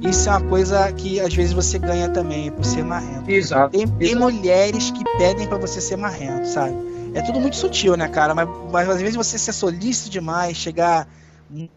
[0.02, 3.30] Isso é uma coisa que às vezes você ganha também por ser marrento.
[3.30, 3.78] Exato.
[3.78, 6.76] Tem, tem mulheres que pedem pra você ser marrento, sabe?
[7.14, 8.36] É tudo muito sutil, né, cara?
[8.36, 11.08] Mas, mas às vezes você ser solícito demais, chegar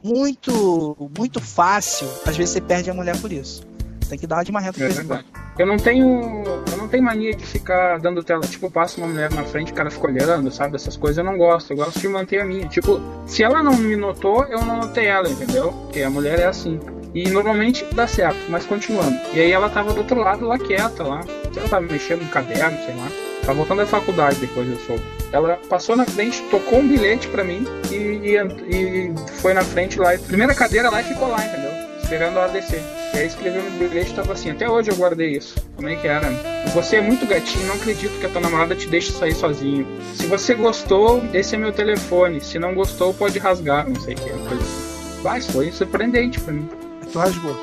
[0.02, 3.62] muito, muito fácil, às vezes você perde a mulher por isso.
[4.08, 5.24] Tem que dar de marrento É verdade.
[5.58, 6.42] Eu não tenho.
[6.70, 8.42] Eu não tenho mania de ficar dando tela.
[8.42, 10.76] Tipo, passa uma mulher na frente, o cara fica olhando, sabe?
[10.76, 11.72] Essas coisas eu não gosto.
[11.72, 12.68] Eu gosto de manter a minha.
[12.68, 15.72] Tipo, se ela não me notou, eu não notei ela, entendeu?
[15.72, 16.78] Porque a mulher é assim.
[17.14, 19.16] E normalmente dá certo, mas continuando.
[19.32, 21.22] E aí ela tava do outro lado lá quieta lá.
[21.56, 23.08] Ela tava mexendo no caderno, sei lá.
[23.40, 25.02] Tava voltando da faculdade depois eu soube.
[25.32, 28.36] Ela passou na frente, tocou um bilhete pra mim e, e,
[28.68, 30.10] e foi na frente lá.
[30.18, 31.75] Primeira cadeira lá e ficou lá, entendeu?
[32.06, 32.80] Esperando ela descer.
[33.14, 35.56] E aí escreveu no bilhete tava assim, até hoje eu guardei isso.
[35.74, 36.30] Como é que era?
[36.72, 39.84] Você é muito gatinho, não acredito que a tua namorada te deixe sair sozinho.
[40.14, 42.40] Se você gostou, esse é meu telefone.
[42.40, 44.30] Se não gostou, pode rasgar, não sei o que.
[44.30, 45.20] Coisa assim.
[45.24, 46.68] Mas foi surpreendente pra mim.
[47.10, 47.56] Tu rasgou.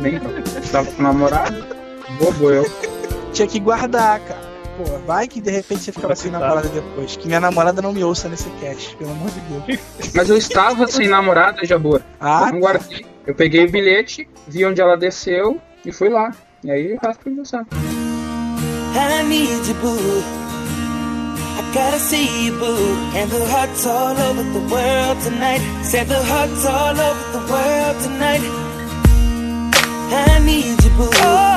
[0.00, 0.30] Nem não.
[0.70, 1.66] Tava com namorado,
[2.20, 2.64] bobo eu.
[3.32, 4.49] Tinha que guardar, cara.
[4.80, 7.16] Pô, vai que de repente você ficava sem namorada depois.
[7.16, 9.80] Que minha namorada não me ouça nesse cast, pelo amor de Deus.
[10.14, 12.02] Mas eu estava sem namorada, Jabor.
[12.18, 13.04] Ah, eu não guardei.
[13.26, 16.32] Eu peguei o bilhete, vi onde ela desceu e fui lá.
[16.64, 17.56] E aí o resto foi você.
[17.56, 20.22] I need you, boo.
[21.58, 22.96] I gotta see you, boo.
[23.14, 25.60] And the hearts all over the world tonight.
[25.84, 28.42] Said the hearts all over the world tonight.
[30.12, 31.49] I need you, boo.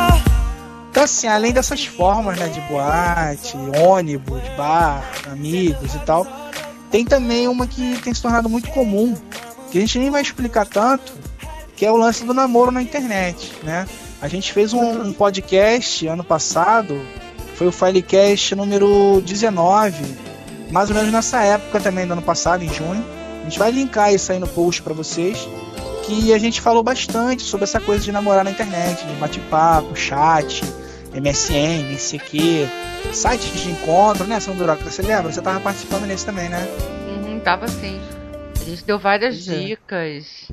[0.93, 6.23] Então, assim, além dessas formas, né, de boate, ônibus, bar, amigos e tal,
[6.91, 9.15] tem também uma que tem se tornado muito comum,
[9.71, 11.11] que a gente nem vai explicar tanto,
[11.75, 13.87] que é o lance do namoro na internet, né?
[14.21, 17.01] A gente fez um, um podcast ano passado,
[17.55, 19.95] foi o Filecast número 19,
[20.69, 23.03] mais ou menos nessa época também do ano passado, em junho.
[23.41, 25.39] A gente vai linkar isso aí no post para vocês,
[26.05, 30.63] que a gente falou bastante sobre essa coisa de namorar na internet, de bate-papo, chat,
[31.13, 32.67] MSN, ICQ,
[33.11, 34.75] sites de encontro, né, Sandra?
[34.75, 35.31] Você lembra?
[35.31, 36.67] Você tava participando nesse também, né?
[37.07, 37.99] Uhum, tava sim.
[38.59, 39.63] A gente deu várias Pois é.
[39.65, 40.47] dicas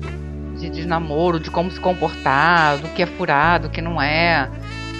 [0.57, 4.49] de, de namoro, de como se comportar, do que é furado, do que não é.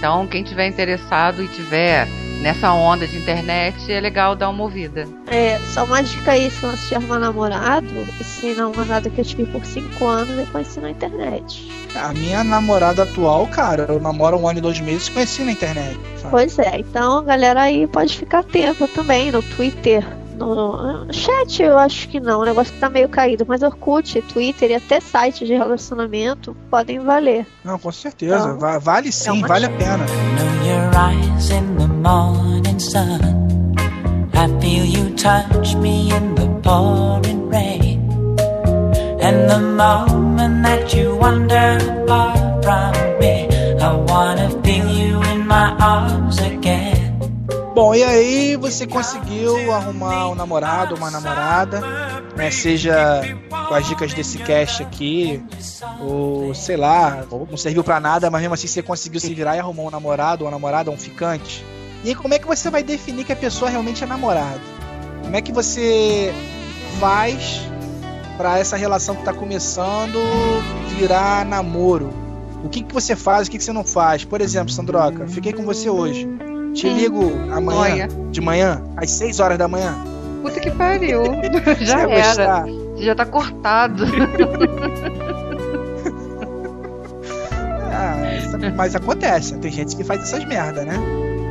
[0.02, 2.08] Então, quem tiver interessado e tiver
[2.42, 5.08] nessa onda de internet, é legal dar uma ouvida.
[5.28, 7.86] É, só uma dica aí, se você arrumar namorado,
[8.20, 11.72] esse namorado que eu tive por 5 anos, eu conheci na internet.
[11.94, 15.52] A minha namorada atual, cara, eu namoro um ano e dois meses e conheci na
[15.52, 16.00] internet.
[16.18, 16.32] sabe?
[16.32, 20.04] Pois é, então a galera aí pode ficar atenta também no Twitter.
[20.46, 24.72] No chat eu acho que não, o negócio que tá meio caído, mas Orkut, Twitter
[24.72, 27.46] e até sites de relacionamento podem valer.
[27.64, 28.36] Não, com certeza.
[28.36, 29.98] Então, Va- vale sim, uma vale a pena.
[29.98, 33.20] know your eyes in the morning sun.
[34.34, 38.02] I feel you touch me in the pouring rain.
[39.22, 41.78] And the moment that you wander
[42.08, 43.48] far from me,
[43.80, 46.91] I wanna feel you in my arms again.
[47.82, 51.82] Bom, e aí você conseguiu arrumar um namorado, uma namorada,
[52.38, 52.52] né?
[52.52, 55.44] Seja com as dicas desse cast aqui,
[56.00, 59.60] ou sei lá, não serviu pra nada, mas mesmo assim você conseguiu se virar e
[59.60, 61.66] arrumou um namorado, uma namorada, um ficante.
[62.04, 64.62] E aí como é que você vai definir que a pessoa realmente é namorada?
[65.24, 66.32] Como é que você
[67.00, 67.64] faz
[68.38, 70.20] pra essa relação que tá começando
[71.00, 72.14] virar namoro?
[72.64, 74.24] O que, que você faz, o que, que você não faz?
[74.24, 76.30] Por exemplo, Sandroca, fiquei com você hoje.
[76.74, 78.08] Te ligo amanhã, Olha.
[78.32, 79.94] de manhã, às 6 horas da manhã.
[80.42, 81.24] Puta que pariu.
[81.82, 82.08] Já Você era.
[82.08, 82.66] gostar?
[82.66, 84.04] Você já tá cortado.
[87.94, 88.16] Ah,
[88.76, 90.94] mas acontece, tem gente que faz essas merda, né?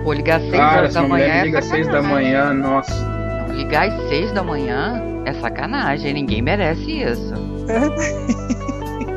[0.04, 2.52] Pô, ligar às 6 Cara, horas da manhã mulher é liga às 6 da manhã,
[2.54, 2.94] nossa.
[2.94, 6.14] Não, ligar às 6 da manhã é sacanagem.
[6.14, 7.34] Ninguém merece isso.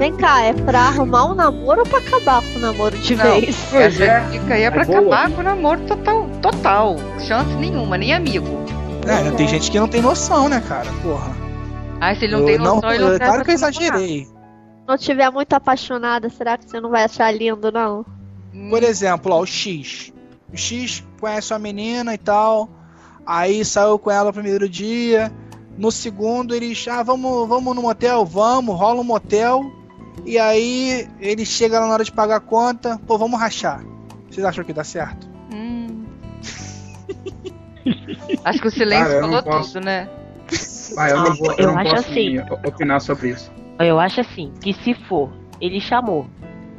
[0.04, 3.24] Vem cá, é pra arrumar um namoro ou pra acabar com o namoro de Não.
[3.24, 3.56] vez?
[3.72, 4.30] Pois Essa é.
[4.32, 5.00] dica aí é pra É boa.
[5.00, 6.30] acabar com o namoro total.
[6.42, 6.96] Total.
[7.26, 8.46] Chance nenhuma, nem amigo.
[9.08, 10.90] É, tem gente que não tem noção, né, cara?
[11.02, 11.32] Porra.
[12.02, 13.56] Ah, se ele não Eu tem não, noção, ele não eu- serve claro que eu
[13.56, 14.28] exagerei.
[14.86, 18.06] não tiver muito apaixonada, será que você não vai achar lindo, não?
[18.70, 20.12] Por exemplo, ó, o X.
[20.54, 22.68] O X conhece uma menina e tal.
[23.26, 25.32] Aí saiu com ela no primeiro dia.
[25.78, 26.86] No segundo, eles.
[26.90, 28.26] Ah, vamos, vamos no motel?
[28.26, 29.64] Vamos, rola um motel.
[30.26, 33.00] E aí ele chega lá na hora de pagar a conta.
[33.06, 33.84] Pô, vamos rachar.
[34.30, 35.28] Vocês acham que dá certo?
[35.52, 36.06] Hum.
[38.44, 39.74] Acho que o silêncio falou posso.
[39.74, 40.10] tudo, né?
[40.98, 42.40] Ah, eu não, vou, eu Eu não acho posso assim.
[42.66, 43.52] opinar sobre isso.
[43.80, 46.28] Eu acho assim, que se for, ele chamou.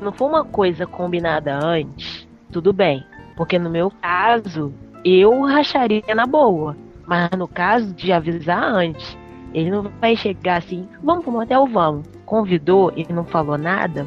[0.01, 3.05] Não for uma coisa combinada antes, tudo bem.
[3.37, 4.73] Porque no meu caso,
[5.05, 6.77] eu racharia na boa.
[7.07, 9.17] Mas no caso de avisar antes,
[9.55, 12.07] ele não vai chegar assim, vamos pro motel, vamos.
[12.27, 14.07] Convidou e não falou nada,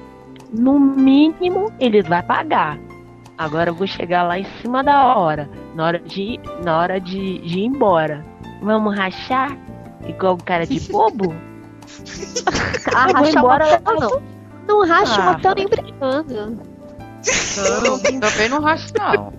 [0.54, 2.78] no mínimo ele vai pagar.
[3.38, 7.38] Agora eu vou chegar lá em cima da hora, na hora de, na hora de,
[7.40, 8.26] de ir embora.
[8.62, 9.56] Vamos rachar?
[10.08, 11.34] Igual o cara de bobo?
[12.96, 14.22] Ah, Eu vou embora, motel não.
[14.68, 16.62] Não racha Ah, motel nem brincando.
[17.84, 19.34] Não, também não racho, não.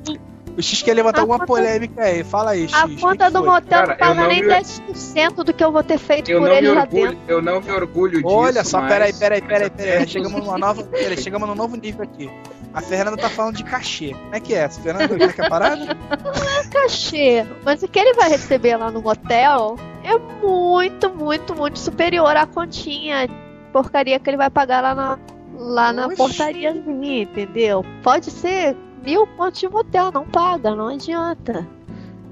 [0.59, 2.25] O X quer levantar A alguma conta- polêmica aí.
[2.25, 2.75] Fala aí, X.
[2.75, 5.85] A conta que do motel não paga não nem me- 10% do que eu vou
[5.85, 7.25] ter feito Eu por não, me ele lá orgulho, dentro.
[7.29, 8.27] eu não me orgulho disso.
[8.35, 10.07] Olha só, mas- peraí, peraí, peraí, peraí.
[10.09, 10.83] Chegamos numa nova.
[10.83, 12.29] Peraí, chegamos num novo nível aqui.
[12.75, 14.11] A Fernanda tá falando de cachê.
[14.15, 14.69] Como é que é?
[14.69, 15.97] Fernanda, como é que é a parada?
[16.73, 22.37] Cachê, mas o que ele vai receber lá no motel é muito, muito, muito superior
[22.37, 23.29] à continha
[23.73, 25.19] porcaria que ele vai pagar lá na,
[25.57, 26.17] lá na Oxi.
[26.17, 27.85] portariazinha, entendeu?
[28.03, 28.77] Pode ser
[29.09, 31.67] mil pontos de motel, não paga, não adianta.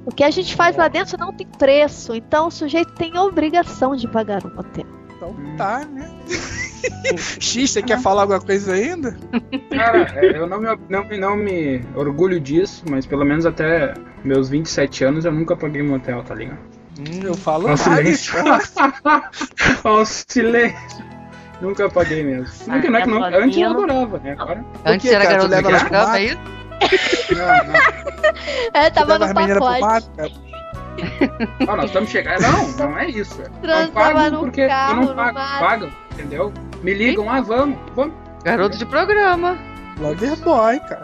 [0.04, 3.96] O que a gente faz lá dentro não tem preço, então o sujeito tem obrigação
[3.96, 4.84] de pagar no motel.
[5.16, 6.10] Então tá, né?
[7.40, 9.16] X, você quer falar alguma coisa ainda?
[9.74, 13.94] Cara, é, eu não me, não, me- não me orgulho disso, mas pelo menos até
[14.22, 16.58] meus 27 anos eu nunca paguei motel, tá ligado?
[16.98, 17.76] Hum, eu falo nada.
[17.78, 18.34] silêncio.
[20.04, 21.04] Silêncio.
[21.60, 22.46] Nunca paguei mesmo.
[22.66, 24.36] Não, que não é que não, antes eu adorava, né?
[24.38, 24.64] Agora.
[24.84, 25.48] Antes quê, era cara?
[25.48, 26.16] Garoto de mato?
[26.16, 26.38] é isso?
[27.30, 27.96] Não, não.
[28.74, 30.10] É, tava no pacote.
[30.16, 30.46] cara.
[31.68, 32.40] Ah, nós estamos chegando.
[32.42, 33.38] Não, não é isso.
[33.40, 35.38] Não Transava pagam no porque carro, eu não pago.
[35.38, 36.52] Pagam, entendeu?
[36.82, 38.14] Me ligam, ah, vamos, vamos.
[38.44, 39.58] Garoto de programa.
[39.98, 41.00] Loverboy, cara.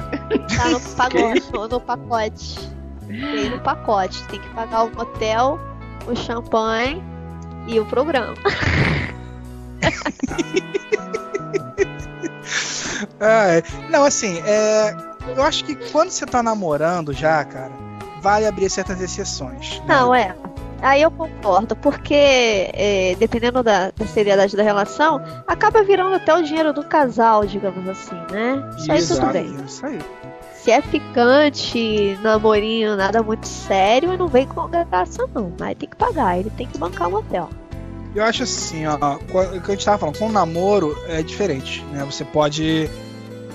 [0.56, 2.70] Tá no, pacote, no pacote.
[3.08, 4.22] Tem no pacote.
[4.28, 5.58] Tem que pagar o hotel,
[6.06, 7.02] o champanhe
[7.66, 8.34] e o programa.
[13.20, 14.94] É, não, assim, é,
[15.36, 17.72] eu acho que quando você tá namorando já, cara,
[18.20, 19.80] vale abrir certas exceções.
[19.80, 19.84] né?
[19.88, 20.34] Não, é.
[20.80, 26.42] Aí eu concordo, porque é, dependendo da, da seriedade da relação, acaba virando até o
[26.42, 28.70] dinheiro do casal, digamos assim, né?
[28.76, 29.56] Isso aí tudo bem.
[29.64, 29.98] Isso aí.
[30.60, 35.52] Se é ficante, namorinho, nada muito sério, não vem com graça não.
[35.58, 37.48] Mas tem que pagar, ele tem que bancar o hotel.
[38.14, 41.84] Eu acho assim, ó, o que a gente tava falando, com o namoro é diferente,
[41.92, 42.04] né?
[42.04, 42.90] Você pode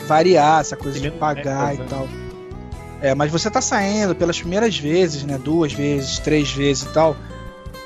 [0.07, 2.07] variar essa coisa de pagar e tal.
[3.01, 5.37] É, mas você tá saindo pelas primeiras vezes, né?
[5.37, 7.15] Duas vezes, três vezes e tal.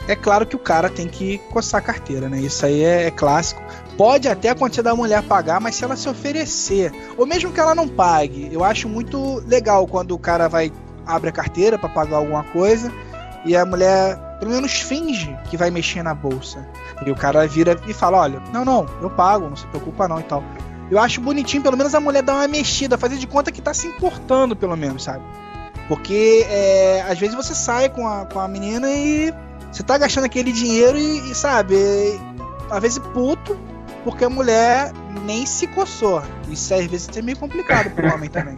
[0.07, 2.39] É claro que o cara tem que coçar a carteira, né?
[2.39, 3.61] Isso aí é, é clássico.
[3.97, 7.75] Pode até acontecer da mulher pagar, mas se ela se oferecer, ou mesmo que ela
[7.75, 10.71] não pague, eu acho muito legal quando o cara vai
[11.05, 12.91] abre a carteira para pagar alguma coisa
[13.45, 16.67] e a mulher pelo menos finge que vai mexer na bolsa.
[17.05, 20.19] E o cara vira e fala: Olha, não, não, eu pago, não se preocupa não
[20.19, 20.43] e tal.
[20.91, 23.73] Eu acho bonitinho, pelo menos a mulher dar uma mexida, fazer de conta que tá
[23.73, 25.23] se importando, pelo menos, sabe?
[25.87, 29.33] Porque é, às vezes você sai com a, com a menina e
[29.71, 31.75] você tá gastando aquele dinheiro e, e sabe,
[32.69, 33.57] às vezes puto,
[34.03, 34.91] porque a mulher
[35.25, 36.21] nem se coçou.
[36.49, 38.57] Isso às vezes é meio complicado pro homem também.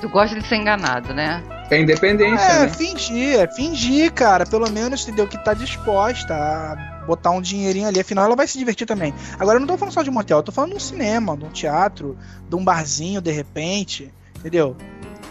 [0.00, 1.42] Tu gosta de ser enganado, né?
[1.70, 2.68] É independência, É, né?
[2.68, 4.44] fingir, é fingir, cara.
[4.46, 8.00] Pelo menos entendeu que tá disposta a botar um dinheirinho ali.
[8.00, 9.14] Afinal, ela vai se divertir também.
[9.38, 11.44] Agora, eu não tô falando só de motel, eu tô falando de um cinema, de
[11.44, 12.16] um teatro,
[12.48, 14.12] de um barzinho, de repente.
[14.38, 14.76] Entendeu?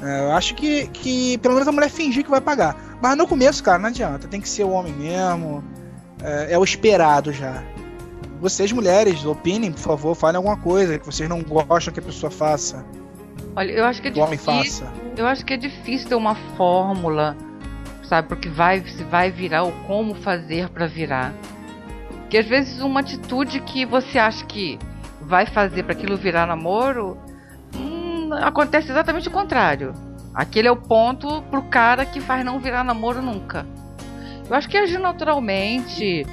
[0.01, 2.75] É, eu acho que, que pelo menos a mulher fingir que vai pagar.
[3.01, 4.27] Mas no começo, cara, não adianta.
[4.27, 5.63] Tem que ser o homem mesmo.
[6.21, 7.63] É, é o esperado já.
[8.41, 12.29] Vocês, mulheres, opinem, por favor, falem alguma coisa que vocês não gostam que a pessoa
[12.29, 12.85] faça.
[13.55, 14.85] Olha, eu acho que é Que difícil.
[14.85, 14.91] faça.
[15.15, 17.37] Eu acho que é difícil ter uma fórmula,
[18.03, 21.33] sabe, porque vai se vai virar ou como fazer pra virar.
[22.33, 24.79] Porque às vezes uma atitude que você acha que
[25.21, 27.15] vai fazer pra aquilo virar namoro,
[27.75, 29.93] hum, acontece exatamente o contrário.
[30.33, 33.67] Aquele é o ponto pro cara que faz não virar namoro nunca.
[34.49, 36.25] Eu acho que agir naturalmente.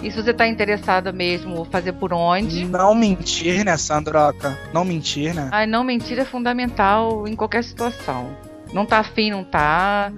[0.00, 2.64] E se você tá interessada mesmo, fazer por onde.
[2.64, 4.56] Não mentir, né, Sandroca?
[4.72, 5.48] Não mentir, né?
[5.50, 8.30] Ai, não mentir é fundamental em qualquer situação.
[8.72, 10.12] Não tá afim, não tá.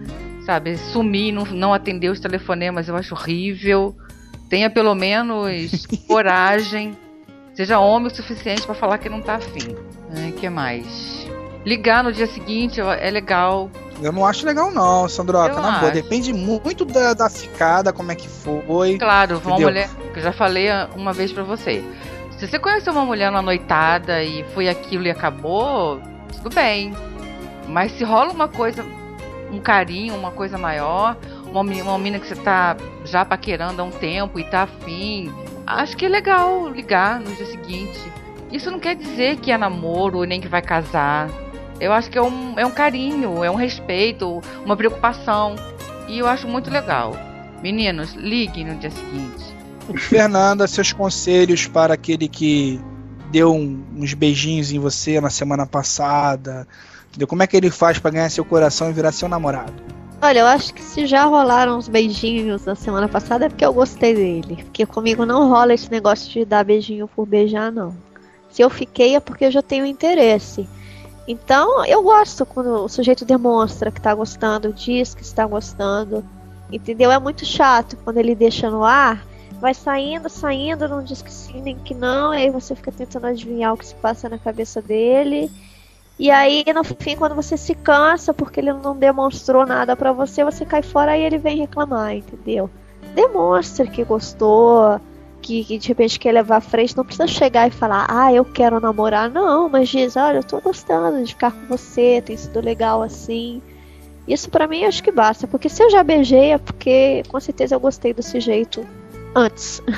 [0.44, 3.96] Sabe, sumir, não, não atender os telefonemas eu acho horrível.
[4.50, 6.94] Tenha pelo menos coragem.
[7.54, 9.74] Seja homem o suficiente pra falar que não tá afim.
[10.28, 11.26] O que mais?
[11.64, 13.70] Ligar no dia seguinte é legal.
[14.02, 15.50] Eu não acho legal, não, Sandroca.
[15.54, 15.92] Eu Na boa, acho.
[15.92, 18.98] depende muito da, da ficada, como é que foi.
[18.98, 19.68] Claro, uma entendeu?
[19.68, 19.90] mulher.
[20.12, 21.84] Que eu já falei uma vez pra você.
[22.38, 26.00] Se você conheceu uma mulher na noitada e foi aquilo e acabou,
[26.32, 26.94] tudo bem.
[27.68, 28.82] Mas se rola uma coisa,
[29.52, 31.14] um carinho, uma coisa maior,
[31.50, 35.32] uma, uma mina que você tá já paquerando há um tempo e tá afim,
[35.66, 37.98] acho que é legal ligar no dia seguinte.
[38.52, 41.28] Isso não quer dizer que é namoro nem que vai casar.
[41.80, 45.54] Eu acho que é um, é um carinho, é um respeito, uma preocupação.
[46.08, 47.16] E eu acho muito legal.
[47.62, 49.44] Meninos, liguem no dia seguinte.
[49.96, 52.80] Fernanda, seus conselhos para aquele que
[53.30, 56.66] deu um- uns beijinhos em você na semana passada.
[57.08, 57.26] Entendeu?
[57.28, 59.72] Como é que ele faz pra ganhar seu coração e virar seu namorado?
[60.22, 63.72] Olha, eu acho que se já rolaram uns beijinhos na semana passada é porque eu
[63.72, 64.56] gostei dele.
[64.64, 67.94] Porque comigo não rola esse negócio de dar beijinho por beijar, não.
[68.50, 70.68] Se eu fiquei é porque eu já tenho interesse.
[71.26, 76.22] Então, eu gosto quando o sujeito demonstra que tá gostando, diz que está gostando.
[76.70, 77.10] Entendeu?
[77.10, 79.24] É muito chato quando ele deixa no ar,
[79.58, 83.72] vai saindo, saindo, não diz que sim nem que não, aí você fica tentando adivinhar
[83.72, 85.50] o que se passa na cabeça dele.
[86.20, 90.44] E aí, no fim, quando você se cansa porque ele não demonstrou nada pra você,
[90.44, 92.68] você cai fora e ele vem reclamar, entendeu?
[93.14, 95.00] Demonstre que gostou,
[95.40, 96.94] que, que de repente quer levar à frente.
[96.94, 99.30] Não precisa chegar e falar, ah, eu quero namorar.
[99.30, 103.62] Não, mas diz, olha, eu tô gostando de ficar com você, tem sido legal assim.
[104.28, 107.74] Isso pra mim acho que basta, porque se eu já beijei é porque com certeza
[107.74, 108.86] eu gostei desse jeito
[109.34, 109.82] antes.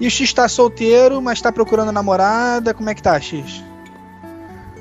[0.00, 2.74] E o X tá solteiro, mas tá procurando namorada.
[2.74, 3.62] Como é que tá, X?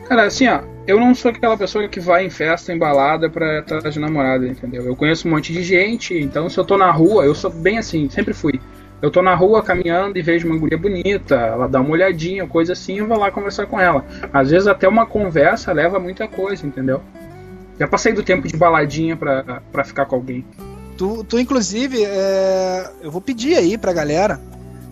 [0.08, 3.60] Cara, assim, ó, eu não sou aquela pessoa que vai em festa, em balada pra
[3.60, 4.86] estar de namorada, entendeu?
[4.86, 7.78] Eu conheço um monte de gente, então se eu tô na rua, eu sou bem
[7.78, 8.60] assim, sempre fui.
[9.02, 12.74] Eu tô na rua caminhando e vejo uma guria bonita, ela dá uma olhadinha, coisa
[12.74, 14.06] assim, eu vou lá conversar com ela.
[14.32, 17.02] Às vezes até uma conversa leva muita coisa, entendeu?
[17.80, 20.46] Já passei do tempo de baladinha pra, pra ficar com alguém.
[20.98, 24.40] Tu, tu inclusive, é, eu vou pedir aí pra galera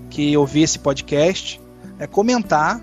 [0.09, 1.61] que ouvir esse podcast
[1.99, 2.81] é comentar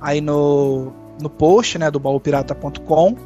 [0.00, 0.92] aí no,
[1.22, 3.16] no post né, do baúpirata.com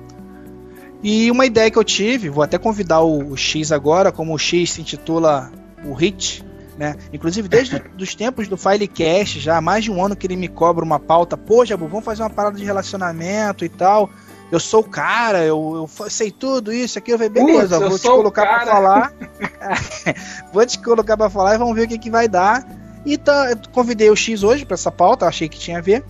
[1.03, 4.39] E uma ideia que eu tive, vou até convidar o, o X agora, como o
[4.39, 5.51] X se intitula
[5.85, 6.45] o Hit,
[6.79, 6.97] né?
[7.13, 10.49] Inclusive, desde os tempos do Filecast, já há mais de um ano que ele me
[10.49, 14.11] cobra uma pauta, pô, Jabu, vamos fazer uma parada de relacionamento e tal.
[14.51, 17.11] Eu sou o cara, eu, eu sei tudo isso aqui.
[17.13, 19.13] Eu falei, beleza, Putz, vou te colocar pra falar.
[20.53, 22.65] vou te colocar pra falar e vamos ver o que, que vai dar.
[23.05, 26.05] E tá, convidei o X hoje pra essa pauta, achei que tinha a ver.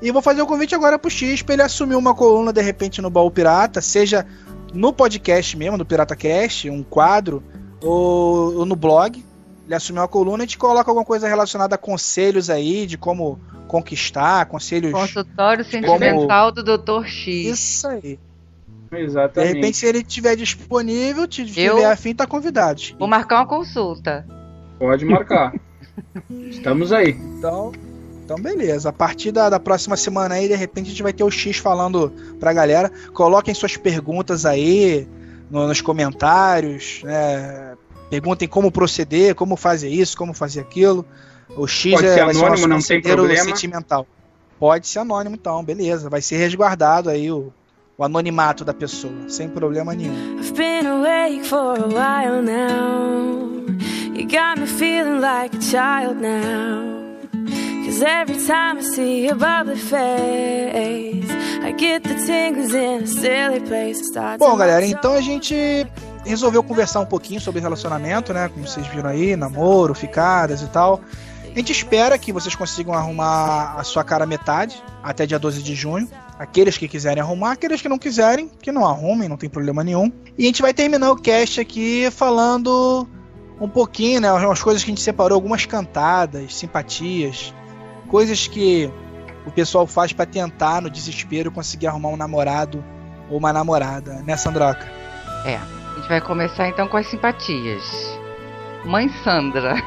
[0.00, 3.02] E vou fazer o convite agora pro X pra ele assumir uma coluna de repente
[3.02, 4.24] no Baú Pirata, seja
[4.72, 7.42] no podcast mesmo, do Pirata Cast, um quadro,
[7.82, 9.24] ou, ou no blog.
[9.66, 13.38] Ele assumir uma coluna e gente coloca alguma coisa relacionada a conselhos aí, de como
[13.66, 14.92] conquistar, conselhos.
[14.92, 16.64] Consultório sentimental como...
[16.64, 17.06] do Dr.
[17.06, 17.46] X.
[17.46, 18.18] Isso aí.
[18.90, 19.50] Exatamente.
[19.50, 21.90] De repente, se ele estiver disponível, tiver Eu...
[21.90, 22.80] afim, tá convidado.
[22.98, 24.26] Vou marcar uma consulta.
[24.78, 25.52] Pode marcar.
[26.48, 27.10] Estamos aí.
[27.10, 27.72] Então,
[28.28, 28.90] então beleza.
[28.90, 31.56] A partir da, da, próxima semana aí, de repente, a gente vai ter o X
[31.56, 32.92] falando pra galera.
[33.14, 35.08] Coloquem suas perguntas aí
[35.50, 37.74] no, nos comentários, né?
[38.10, 41.06] Perguntem como proceder, como fazer isso, como fazer aquilo.
[41.56, 43.44] O X Pode é ser anônimo, não tem problema.
[43.44, 44.06] sentimental.
[44.60, 46.10] Pode ser anônimo, então, beleza.
[46.10, 47.50] Vai ser resguardado aí o,
[47.96, 50.38] o anonimato da pessoa, sem problema nenhum.
[50.38, 53.64] I've been awake for a while now.
[54.14, 56.97] You got me feeling like a child now.
[57.98, 61.30] Cause every time I see your bubbly face,
[61.64, 64.00] I get the tingles in a silly place.
[64.38, 65.84] Bom, galera, então a gente
[66.24, 68.48] resolveu conversar um pouquinho sobre relacionamento, né?
[68.50, 71.00] Como vocês viram aí, namoro, ficadas e tal.
[71.44, 75.74] A gente espera que vocês consigam arrumar a sua cara metade até dia 12 de
[75.74, 76.08] junho.
[76.38, 80.12] Aqueles que quiserem arrumar, aqueles que não quiserem, que não arrumem, não tem problema nenhum.
[80.38, 83.08] E a gente vai terminar o cast aqui falando
[83.60, 84.30] um pouquinho, né?
[84.30, 87.52] Umas coisas que a gente separou, algumas cantadas, simpatias,
[88.08, 88.90] coisas que
[89.46, 92.84] o pessoal faz para tentar, no desespero, conseguir arrumar um namorado
[93.30, 94.86] ou uma namorada, né, Sandroca?
[95.44, 95.56] É.
[95.56, 97.82] A gente vai começar então com as simpatias.
[98.84, 99.74] Mãe Sandra.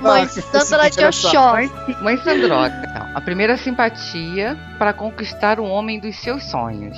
[0.00, 1.00] Mãe Sandra de.
[1.36, 1.70] Mãe,
[2.02, 2.82] mãe Sandroca.
[2.88, 6.96] Então, a primeira simpatia para conquistar o homem dos seus sonhos.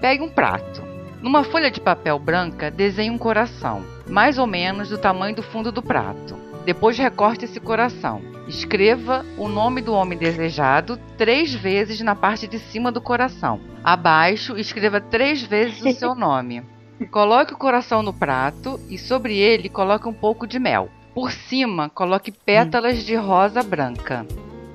[0.00, 0.82] Pegue um prato.
[1.20, 5.70] Numa folha de papel branca, desenhe um coração, mais ou menos do tamanho do fundo
[5.70, 6.49] do prato.
[6.64, 8.22] Depois recorte esse coração.
[8.46, 13.60] Escreva o nome do homem desejado três vezes na parte de cima do coração.
[13.82, 16.62] Abaixo, escreva três vezes o seu nome.
[17.10, 20.90] Coloque o coração no prato e sobre ele coloque um pouco de mel.
[21.14, 24.26] Por cima, coloque pétalas de rosa branca.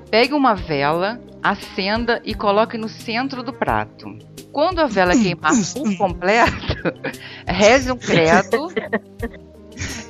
[0.10, 4.18] Pegue uma vela, acenda e coloque no centro do prato.
[4.52, 6.76] Quando a vela queimar por completo,
[7.46, 8.70] reze um credo.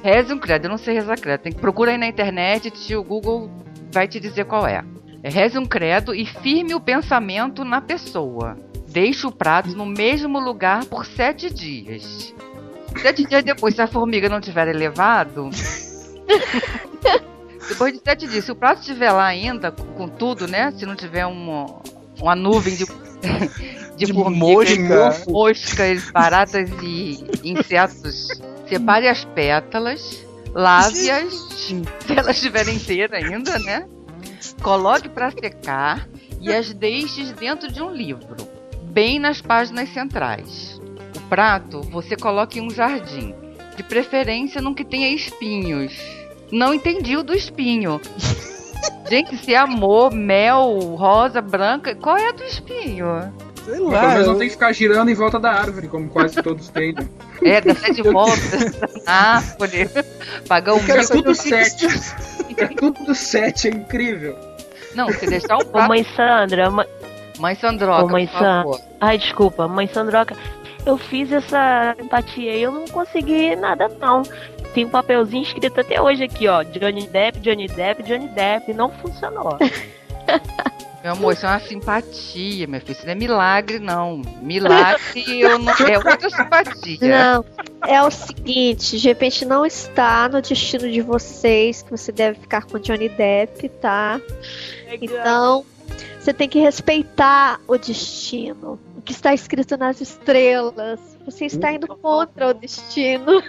[0.06, 1.42] Reze um credo, eu não sei rezar credo.
[1.42, 3.50] Tem que procurar aí na internet, o Google
[3.92, 4.86] vai te dizer qual é.
[5.24, 8.56] Reze um credo e firme o pensamento na pessoa.
[8.88, 12.36] Deixe o prato no mesmo lugar por sete dias.
[13.02, 15.50] Sete dias depois, se a formiga não tiver elevado.
[17.68, 20.70] depois de sete dias, se o prato estiver lá ainda, com tudo, né?
[20.70, 21.82] Se não tiver uma,
[22.22, 22.86] uma nuvem de,
[23.96, 25.24] de, de mosca.
[25.28, 28.28] moscas, baratas e insetos,
[28.68, 31.84] separe as pétalas, lave-as, se
[32.16, 33.88] elas estiverem inteiras ainda, né?
[34.62, 36.08] Coloque para secar
[36.42, 38.36] e as deixe dentro de um livro
[38.84, 40.80] bem nas páginas centrais.
[41.16, 43.36] O prato você coloca em um jardim,
[43.76, 45.94] de preferência num que tenha espinhos.
[46.52, 48.00] Não entendi o do espinho.
[49.10, 53.34] Gente, se é amor, mel, rosa, branca, qual é a do espinho?
[53.66, 54.00] Sei lá.
[54.00, 56.94] Pelo menos não tem que ficar girando em volta da árvore, como quase todos têm.
[56.94, 57.08] Né?
[57.44, 59.90] É, dá sete voltas na árvore.
[60.48, 61.88] Pagar um É tudo sete.
[62.58, 64.38] É tudo sete, é incrível.
[64.94, 65.86] Não, se deixar o prato...
[65.86, 66.70] Ô, mãe Sandra,
[67.40, 68.80] Mãe Sandroca, Ô, mãe Sandra.
[69.02, 70.36] Ai, desculpa, mãe Sandroca.
[70.86, 74.22] Eu fiz essa empatia e eu não consegui nada, não.
[74.74, 76.62] Tem um papelzinho escrito até hoje aqui, ó.
[76.64, 78.74] Johnny Depp, Johnny Depp, Johnny Depp.
[78.74, 79.58] Não funcionou.
[81.06, 82.94] Meu amor, isso é uma simpatia, meu filho.
[82.94, 84.24] Isso não é milagre, não.
[84.42, 85.72] Milagre eu não...
[85.72, 86.98] é outra simpatia.
[87.00, 87.46] Não,
[87.88, 92.66] é o seguinte, de repente não está no destino de vocês que você deve ficar
[92.66, 94.20] com Johnny Depp, tá?
[95.00, 95.64] Então,
[96.20, 101.00] você tem que respeitar o destino, o que está escrito nas estrelas.
[101.24, 103.44] Você está indo contra o destino.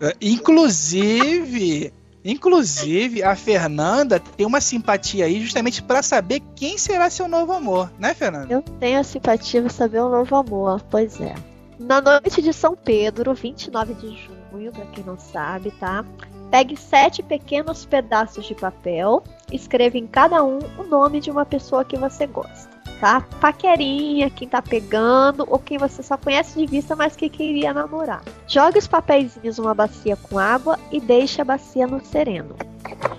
[0.00, 1.92] É, inclusive,
[2.24, 7.90] inclusive a Fernanda tem uma simpatia aí justamente para saber quem será seu novo amor,
[7.98, 8.52] né, Fernanda?
[8.52, 11.34] Eu tenho a simpatia para saber o novo amor, pois é.
[11.78, 16.04] Na noite de São Pedro, 29 de junho, para quem não sabe, tá?
[16.50, 21.84] Pegue sete pequenos pedaços de papel, escreva em cada um o nome de uma pessoa
[21.84, 22.71] que você gosta.
[23.02, 23.20] Tá?
[23.40, 28.22] Paquerinha, quem tá pegando, ou quem você só conhece de vista, mas que queria namorar.
[28.46, 32.54] Jogue os papeizinhos numa bacia com água e deixe a bacia no sereno.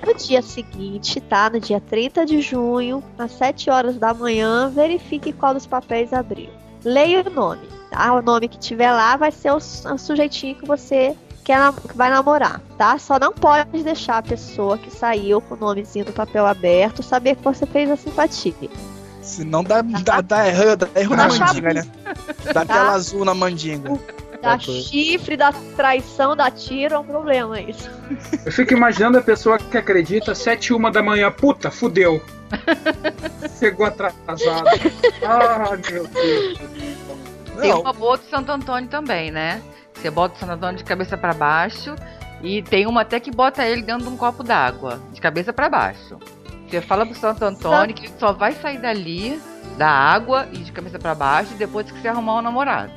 [0.07, 1.49] No dia seguinte, tá?
[1.49, 6.49] No dia 30 de junho, às 7 horas da manhã, verifique qual dos papéis abriu.
[6.85, 8.13] Leia o nome, tá?
[8.13, 12.09] O nome que tiver lá vai ser o, o sujeitinho que você quer, que vai
[12.09, 12.97] namorar, tá?
[12.97, 17.35] Só não pode deixar a pessoa que saiu com o nomezinho do papel aberto saber
[17.35, 18.53] que você fez a simpatia.
[19.23, 21.87] Senão dá, dá, dá erro, dá erro na mandinga, né?
[22.53, 23.97] Dá tela azul na mandinga.
[24.41, 27.89] Dá chifre, dá traição, dá tiro, é um problema isso.
[28.45, 32.21] Eu fico imaginando a pessoa que acredita, sete e uma da manhã, puta, fudeu.
[33.57, 34.67] Chegou atrasado.
[35.25, 36.59] Ah, meu Deus.
[37.61, 39.61] Tem uma boa do Santo Antônio também, né?
[39.93, 41.95] Você bota o Santo Antônio de cabeça para baixo
[42.41, 45.69] e tem uma até que bota ele dentro de um copo d'água, de cabeça para
[45.69, 46.19] baixo.
[46.73, 49.39] Você fala pro Santo Antônio que ele só vai sair dali,
[49.77, 52.91] da água e de cabeça para baixo, depois que você arrumar um namorado.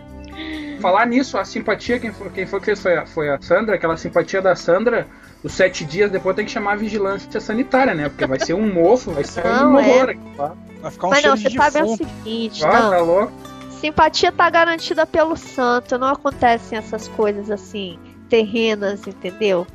[0.81, 3.75] Falar nisso, a simpatia, quem foi, quem foi que fez foi a, foi a Sandra,
[3.75, 5.07] aquela simpatia da Sandra,
[5.45, 8.09] os sete dias depois tem que chamar a vigilância sanitária, né?
[8.09, 9.87] Porque vai ser um mofo, vai ser Não, um é.
[9.87, 10.53] horror aqui, tá?
[10.81, 12.91] Vai ficar um Mas não, você de tá vendo o seguinte, Ah, não.
[12.91, 13.33] tá louco?
[13.79, 17.99] Simpatia tá garantida pelo santo, não acontecem essas coisas assim,
[18.31, 19.67] terrenas, entendeu?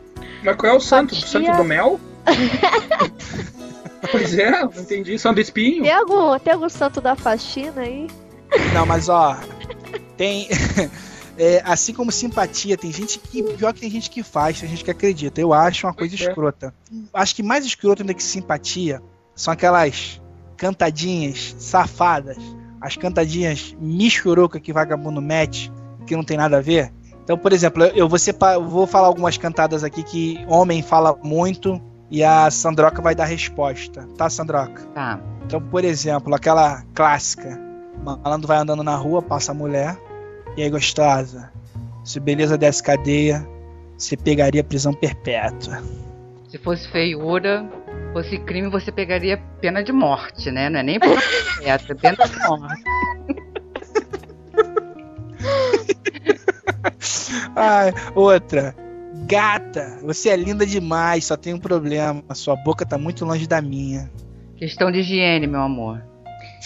[0.43, 1.11] Mas qual é o santo?
[1.11, 1.99] O santo do mel?
[4.09, 5.17] pois é, não entendi.
[5.19, 5.83] Santo do espinho?
[5.83, 8.07] Tem algum, tem algum santo da faxina aí?
[8.73, 9.37] Não, mas ó,
[10.17, 10.47] tem.
[11.37, 13.43] é, assim como simpatia, tem gente que.
[13.43, 15.39] Pior que tem gente que faz, tem gente que acredita.
[15.39, 16.17] Eu acho uma coisa é.
[16.17, 16.73] escrota.
[17.13, 19.01] Acho que mais escroto ainda que simpatia
[19.35, 20.21] são aquelas
[20.57, 22.37] cantadinhas safadas.
[22.79, 25.71] As cantadinhas michuruca que vagabundo mete,
[26.07, 26.91] que não tem nada a ver.
[27.23, 31.15] Então, por exemplo, eu vou, sepa- eu vou falar algumas cantadas aqui que homem fala
[31.23, 31.79] muito
[32.11, 34.05] e a Sandroca vai dar resposta.
[34.17, 34.81] Tá, Sandroca?
[34.93, 35.17] Tá.
[35.45, 37.57] Então, por exemplo, aquela clássica.
[38.03, 39.97] Malandro vai andando na rua, passa a mulher.
[40.57, 41.49] E aí, gostosa?
[42.03, 43.47] Se beleza desse cadeia,
[43.97, 45.81] você pegaria prisão perpétua.
[46.49, 47.65] Se fosse feiura,
[48.11, 50.69] fosse crime, você pegaria pena de morte, né?
[50.69, 52.83] Não é nem pena perpétua, é pena de morte.
[57.55, 58.75] Ai, outra.
[59.31, 62.21] Gata, você é linda demais, só tem um problema.
[62.33, 64.11] Sua boca tá muito longe da minha.
[64.57, 66.03] Questão de higiene, meu amor.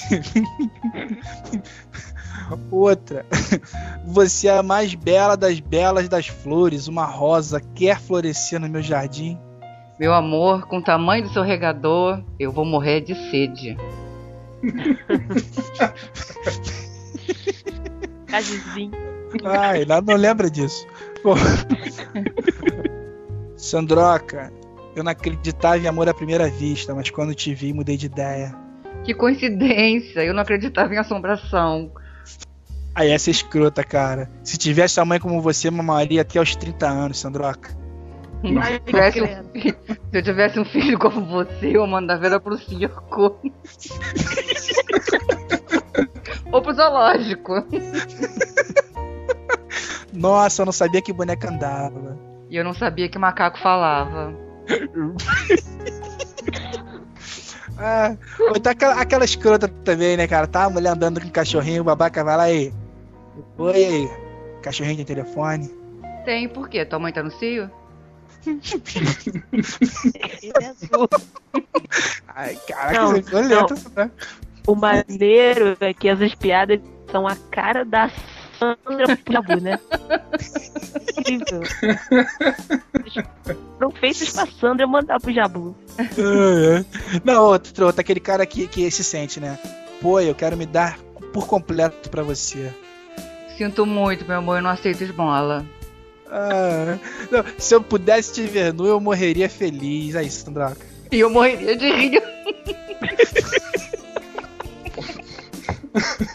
[2.71, 3.23] Outra.
[4.03, 6.87] Você é a mais bela das belas das flores.
[6.87, 9.37] Uma rosa quer florescer no meu jardim.
[9.99, 13.77] Meu amor, com o tamanho do seu regador, eu vou morrer de sede.
[18.25, 18.91] Cajuzinho.
[19.43, 20.87] Ai, não lembra disso.
[21.26, 21.34] Pô.
[23.57, 24.53] Sandroca,
[24.95, 28.56] eu não acreditava em amor à primeira vista, mas quando te vi, mudei de ideia.
[29.03, 31.91] Que coincidência, eu não acreditava em assombração.
[32.93, 34.30] Aí essa é escrota, cara.
[34.43, 37.76] Se tivesse a mãe como você, mamaria até aos 30 anos, Sandroca.
[38.41, 42.39] Se eu tivesse um filho, se eu tivesse um filho como você, eu mandava ela
[42.39, 43.35] pro circo.
[46.53, 47.65] Ou pro zoológico.
[50.15, 52.17] Nossa, eu não sabia que boneca andava.
[52.49, 54.33] E eu não sabia que macaco falava.
[57.77, 60.47] Ah, ou tá aquela, aquela escrota também, né, cara?
[60.47, 62.73] Tá a mulher andando com o cachorrinho, o babaca vai lá aí.
[63.57, 64.09] Oi aí.
[64.61, 65.69] Cachorrinho tem telefone.
[66.23, 66.85] Tem, por quê?
[66.85, 67.69] Tua mãe tá no cio?
[72.33, 74.11] Ai, caraca, Não, você ficou lento, né?
[74.67, 76.79] O maneiro é que essas piadas
[77.11, 78.09] são a cara da
[78.60, 79.80] Sandra Jabu, né?
[81.18, 81.61] Incrível.
[83.77, 85.76] Foram feitos pra Sandra mandar pro Jabu.
[87.23, 89.57] Não, outro, outro, aquele cara que, que se sente, né?
[90.02, 90.98] Pô, eu quero me dar
[91.34, 92.73] por completo pra você.
[93.57, 95.65] Sinto muito, meu amor, eu não aceito esmola.
[96.30, 96.98] Ah,
[97.32, 100.15] não, se eu pudesse te ver nu, eu morreria feliz.
[100.15, 100.86] É isso, Sandraca.
[101.11, 102.23] E eu morreria de rir.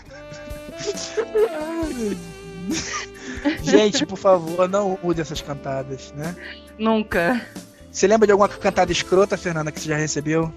[3.85, 6.35] Gente, por favor, não mude essas cantadas, né?
[6.79, 7.41] Nunca.
[7.91, 10.53] Você lembra de alguma cantada escrota, Fernanda, que você já recebeu?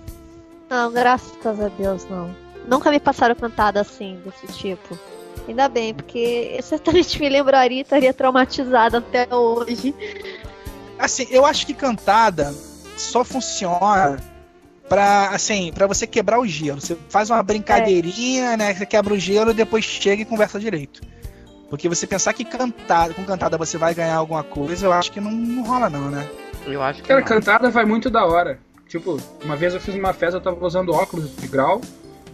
[0.69, 2.35] Não, graças a Deus, não.
[2.67, 4.97] Nunca me passaram cantada assim, desse tipo.
[5.47, 9.93] Ainda bem, porque eu certamente me lembraria e estaria traumatizada até hoje.
[10.97, 12.53] Assim, eu acho que cantada
[12.95, 14.17] só funciona
[14.87, 16.79] pra, assim, pra você quebrar o gelo.
[16.79, 18.73] Você faz uma brincadeirinha, né?
[18.73, 21.01] Você quebra o gelo e depois chega e conversa direito.
[21.73, 25.19] Porque você pensar que cantada, com cantada você vai ganhar alguma coisa, eu acho que
[25.19, 26.29] não, não rola não, né?
[26.67, 27.27] Eu acho que Cara, não.
[27.27, 28.59] cantada vai muito da hora.
[28.87, 31.81] Tipo, uma vez eu fiz uma festa, eu tava usando óculos de grau.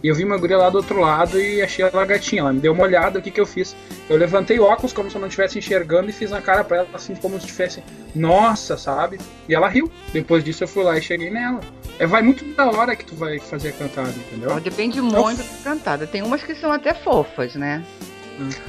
[0.02, 2.42] E eu vi uma guria lá do outro lado e achei ela gatinha.
[2.42, 3.74] Ela me deu uma olhada, o que, que eu fiz?
[4.10, 6.88] Eu levantei óculos como se eu não estivesse enxergando e fiz na cara pra ela,
[6.92, 7.82] assim, como se tivesse,
[8.14, 9.18] nossa, sabe?
[9.48, 9.90] E ela riu.
[10.12, 11.60] Depois disso eu fui lá e cheguei nela.
[11.98, 14.60] É, vai muito da hora que tu vai fazer a cantada, entendeu?
[14.60, 16.06] Depende muito da cantada.
[16.06, 17.82] Tem umas que são até fofas, né?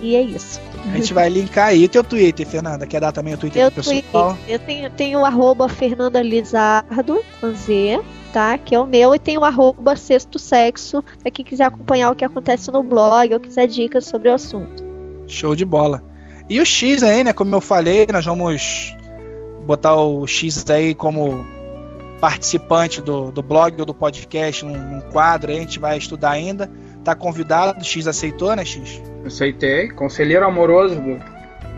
[0.03, 0.59] E é isso.
[0.89, 2.87] A gente vai linkar aí o teu Twitter, Fernanda.
[2.87, 4.37] Quer dar também o Twitter Eu, pro pessoal?
[4.49, 8.01] eu tenho, tenho o arroba Fernanda Lizardo, com Z,
[8.33, 8.57] tá?
[8.57, 12.17] Que é o meu, e tem o arroba Sexto Sexo, pra quem quiser acompanhar o
[12.17, 14.83] que acontece no blog ou quiser dicas sobre o assunto.
[15.27, 16.03] Show de bola.
[16.49, 17.33] E o X aí, né?
[17.33, 18.97] Como eu falei, nós vamos
[19.67, 21.47] botar o X aí como
[22.21, 26.31] participante do, do blog ou do podcast num, num quadro aí, a gente vai estudar
[26.31, 26.71] ainda.
[27.05, 29.01] Tá convidado, o X aceitou, né, X?
[29.25, 29.91] Aceitei.
[29.91, 31.21] Conselheiro amoroso do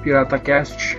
[0.03, 0.99] PirataCast.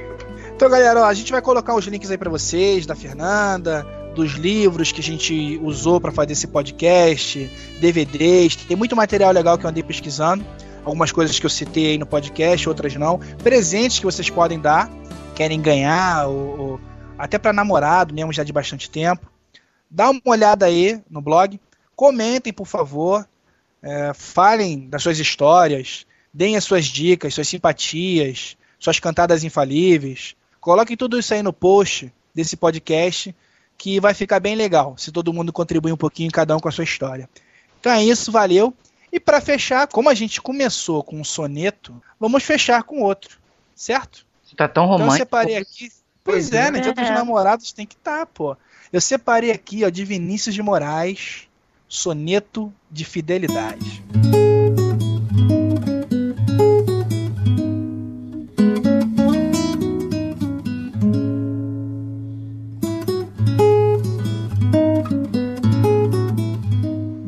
[0.55, 4.33] Então, galera, ó, a gente vai colocar os links aí pra vocês, da Fernanda, dos
[4.33, 7.49] livros que a gente usou pra fazer esse podcast,
[7.79, 10.45] DVDs, tem muito material legal que eu andei pesquisando,
[10.85, 14.89] algumas coisas que eu citei aí no podcast, outras não, presentes que vocês podem dar,
[15.35, 16.81] querem ganhar, ou, ou
[17.17, 19.31] até pra namorado mesmo já de bastante tempo.
[19.89, 21.59] Dá uma olhada aí no blog,
[21.95, 23.27] comentem, por favor,
[23.81, 30.35] é, falem das suas histórias, deem as suas dicas, suas simpatias, suas cantadas infalíveis.
[30.59, 33.35] Coloquem tudo isso aí no post desse podcast,
[33.77, 36.71] que vai ficar bem legal, se todo mundo contribuir um pouquinho, cada um com a
[36.71, 37.29] sua história.
[37.79, 38.73] Então é isso, valeu.
[39.11, 43.37] E para fechar, como a gente começou com um soneto, vamos fechar com outro,
[43.75, 44.25] certo?
[44.55, 45.17] Tá tão Então eu romântico.
[45.17, 45.91] separei aqui.
[46.23, 46.79] Pois é, né?
[46.79, 47.11] Dia dos É.
[47.13, 48.55] namorados tem que estar, pô.
[48.91, 51.47] Eu separei aqui, ó, de Vinícius de Moraes,
[51.89, 54.01] soneto de fidelidade.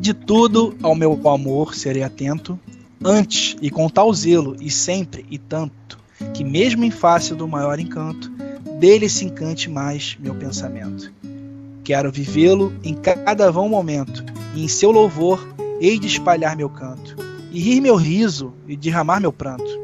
[0.06, 2.56] De tudo ao meu amor serei atento,
[3.04, 5.98] antes e com tal zelo, e sempre e tanto,
[6.32, 8.30] que mesmo em face do maior encanto,
[8.78, 11.12] dele se encante mais meu pensamento.
[11.82, 14.24] Quero vivê-lo em cada vão momento,
[14.54, 15.44] e em seu louvor
[15.80, 17.16] hei de espalhar meu canto,
[17.50, 19.76] e rir meu riso e derramar meu pranto,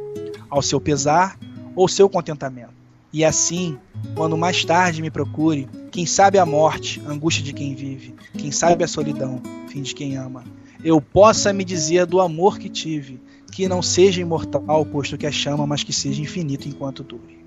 [0.49, 1.37] ao seu pesar
[1.75, 2.82] ou seu contentamento.
[3.13, 3.79] E assim,
[4.15, 8.83] quando mais tarde me procure, quem sabe a morte, angústia de quem vive, quem sabe
[8.83, 10.45] a solidão, fim de quem ama,
[10.83, 13.21] eu possa me dizer do amor que tive,
[13.53, 17.43] que não seja imortal, posto que é chama, mas que seja infinito enquanto dure.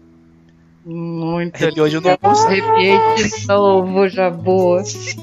[0.86, 2.20] Muito Arrepiou de novo.
[2.22, 4.84] Arrepiei de novo, Jabu.
[4.86, 5.16] Se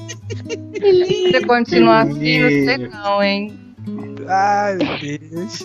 [1.31, 3.59] você continuar assim, não sei não, hein?
[4.27, 5.63] Ai, meu Deus.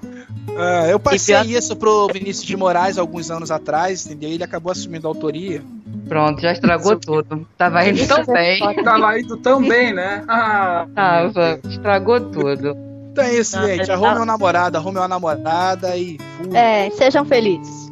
[0.57, 4.30] Ah, eu passei isso pro Vinícius de Moraes alguns anos atrás, entendeu?
[4.30, 5.61] Ele acabou assumindo a autoria.
[6.07, 7.45] Pronto, já estragou tudo.
[7.57, 8.60] Tava indo tão bem.
[8.84, 10.23] Tava indo tão bem, né?
[10.27, 12.76] Ah, Tava, estragou tudo.
[13.11, 13.82] Então é isso, Não, gente.
[13.84, 16.56] ele Arrume tá- uma namorada, arrume uma namorada e fui.
[16.56, 17.91] É, sejam felizes.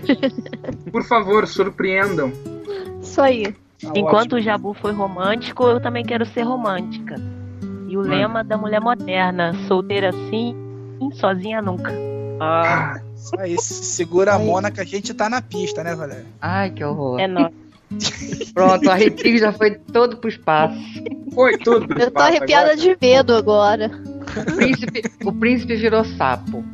[0.92, 2.32] por favor, surpreendam.
[3.00, 3.54] Isso aí.
[3.80, 4.40] Tá Enquanto ótimo.
[4.40, 7.14] o Jabu foi romântico, eu também quero ser romântica.
[7.88, 10.12] E o lema da mulher moderna, solteira
[10.98, 11.92] sim, sozinha nunca.
[12.40, 16.26] Ah, Isso aí, segura a mona que a gente tá na pista, né, Valéria?
[16.40, 17.18] Ai, que horror.
[17.18, 17.52] É nóis.
[18.52, 20.76] Pronto, o arrepio já foi todo pro espaço.
[21.32, 22.76] Foi tudo pro Eu tô arrepiada agora.
[22.76, 23.90] de medo agora.
[24.36, 26.64] O príncipe, o príncipe virou sapo.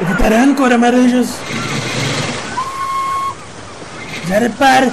[0.00, 1.28] Veteran Cora Maranjas.
[4.26, 4.92] Repare.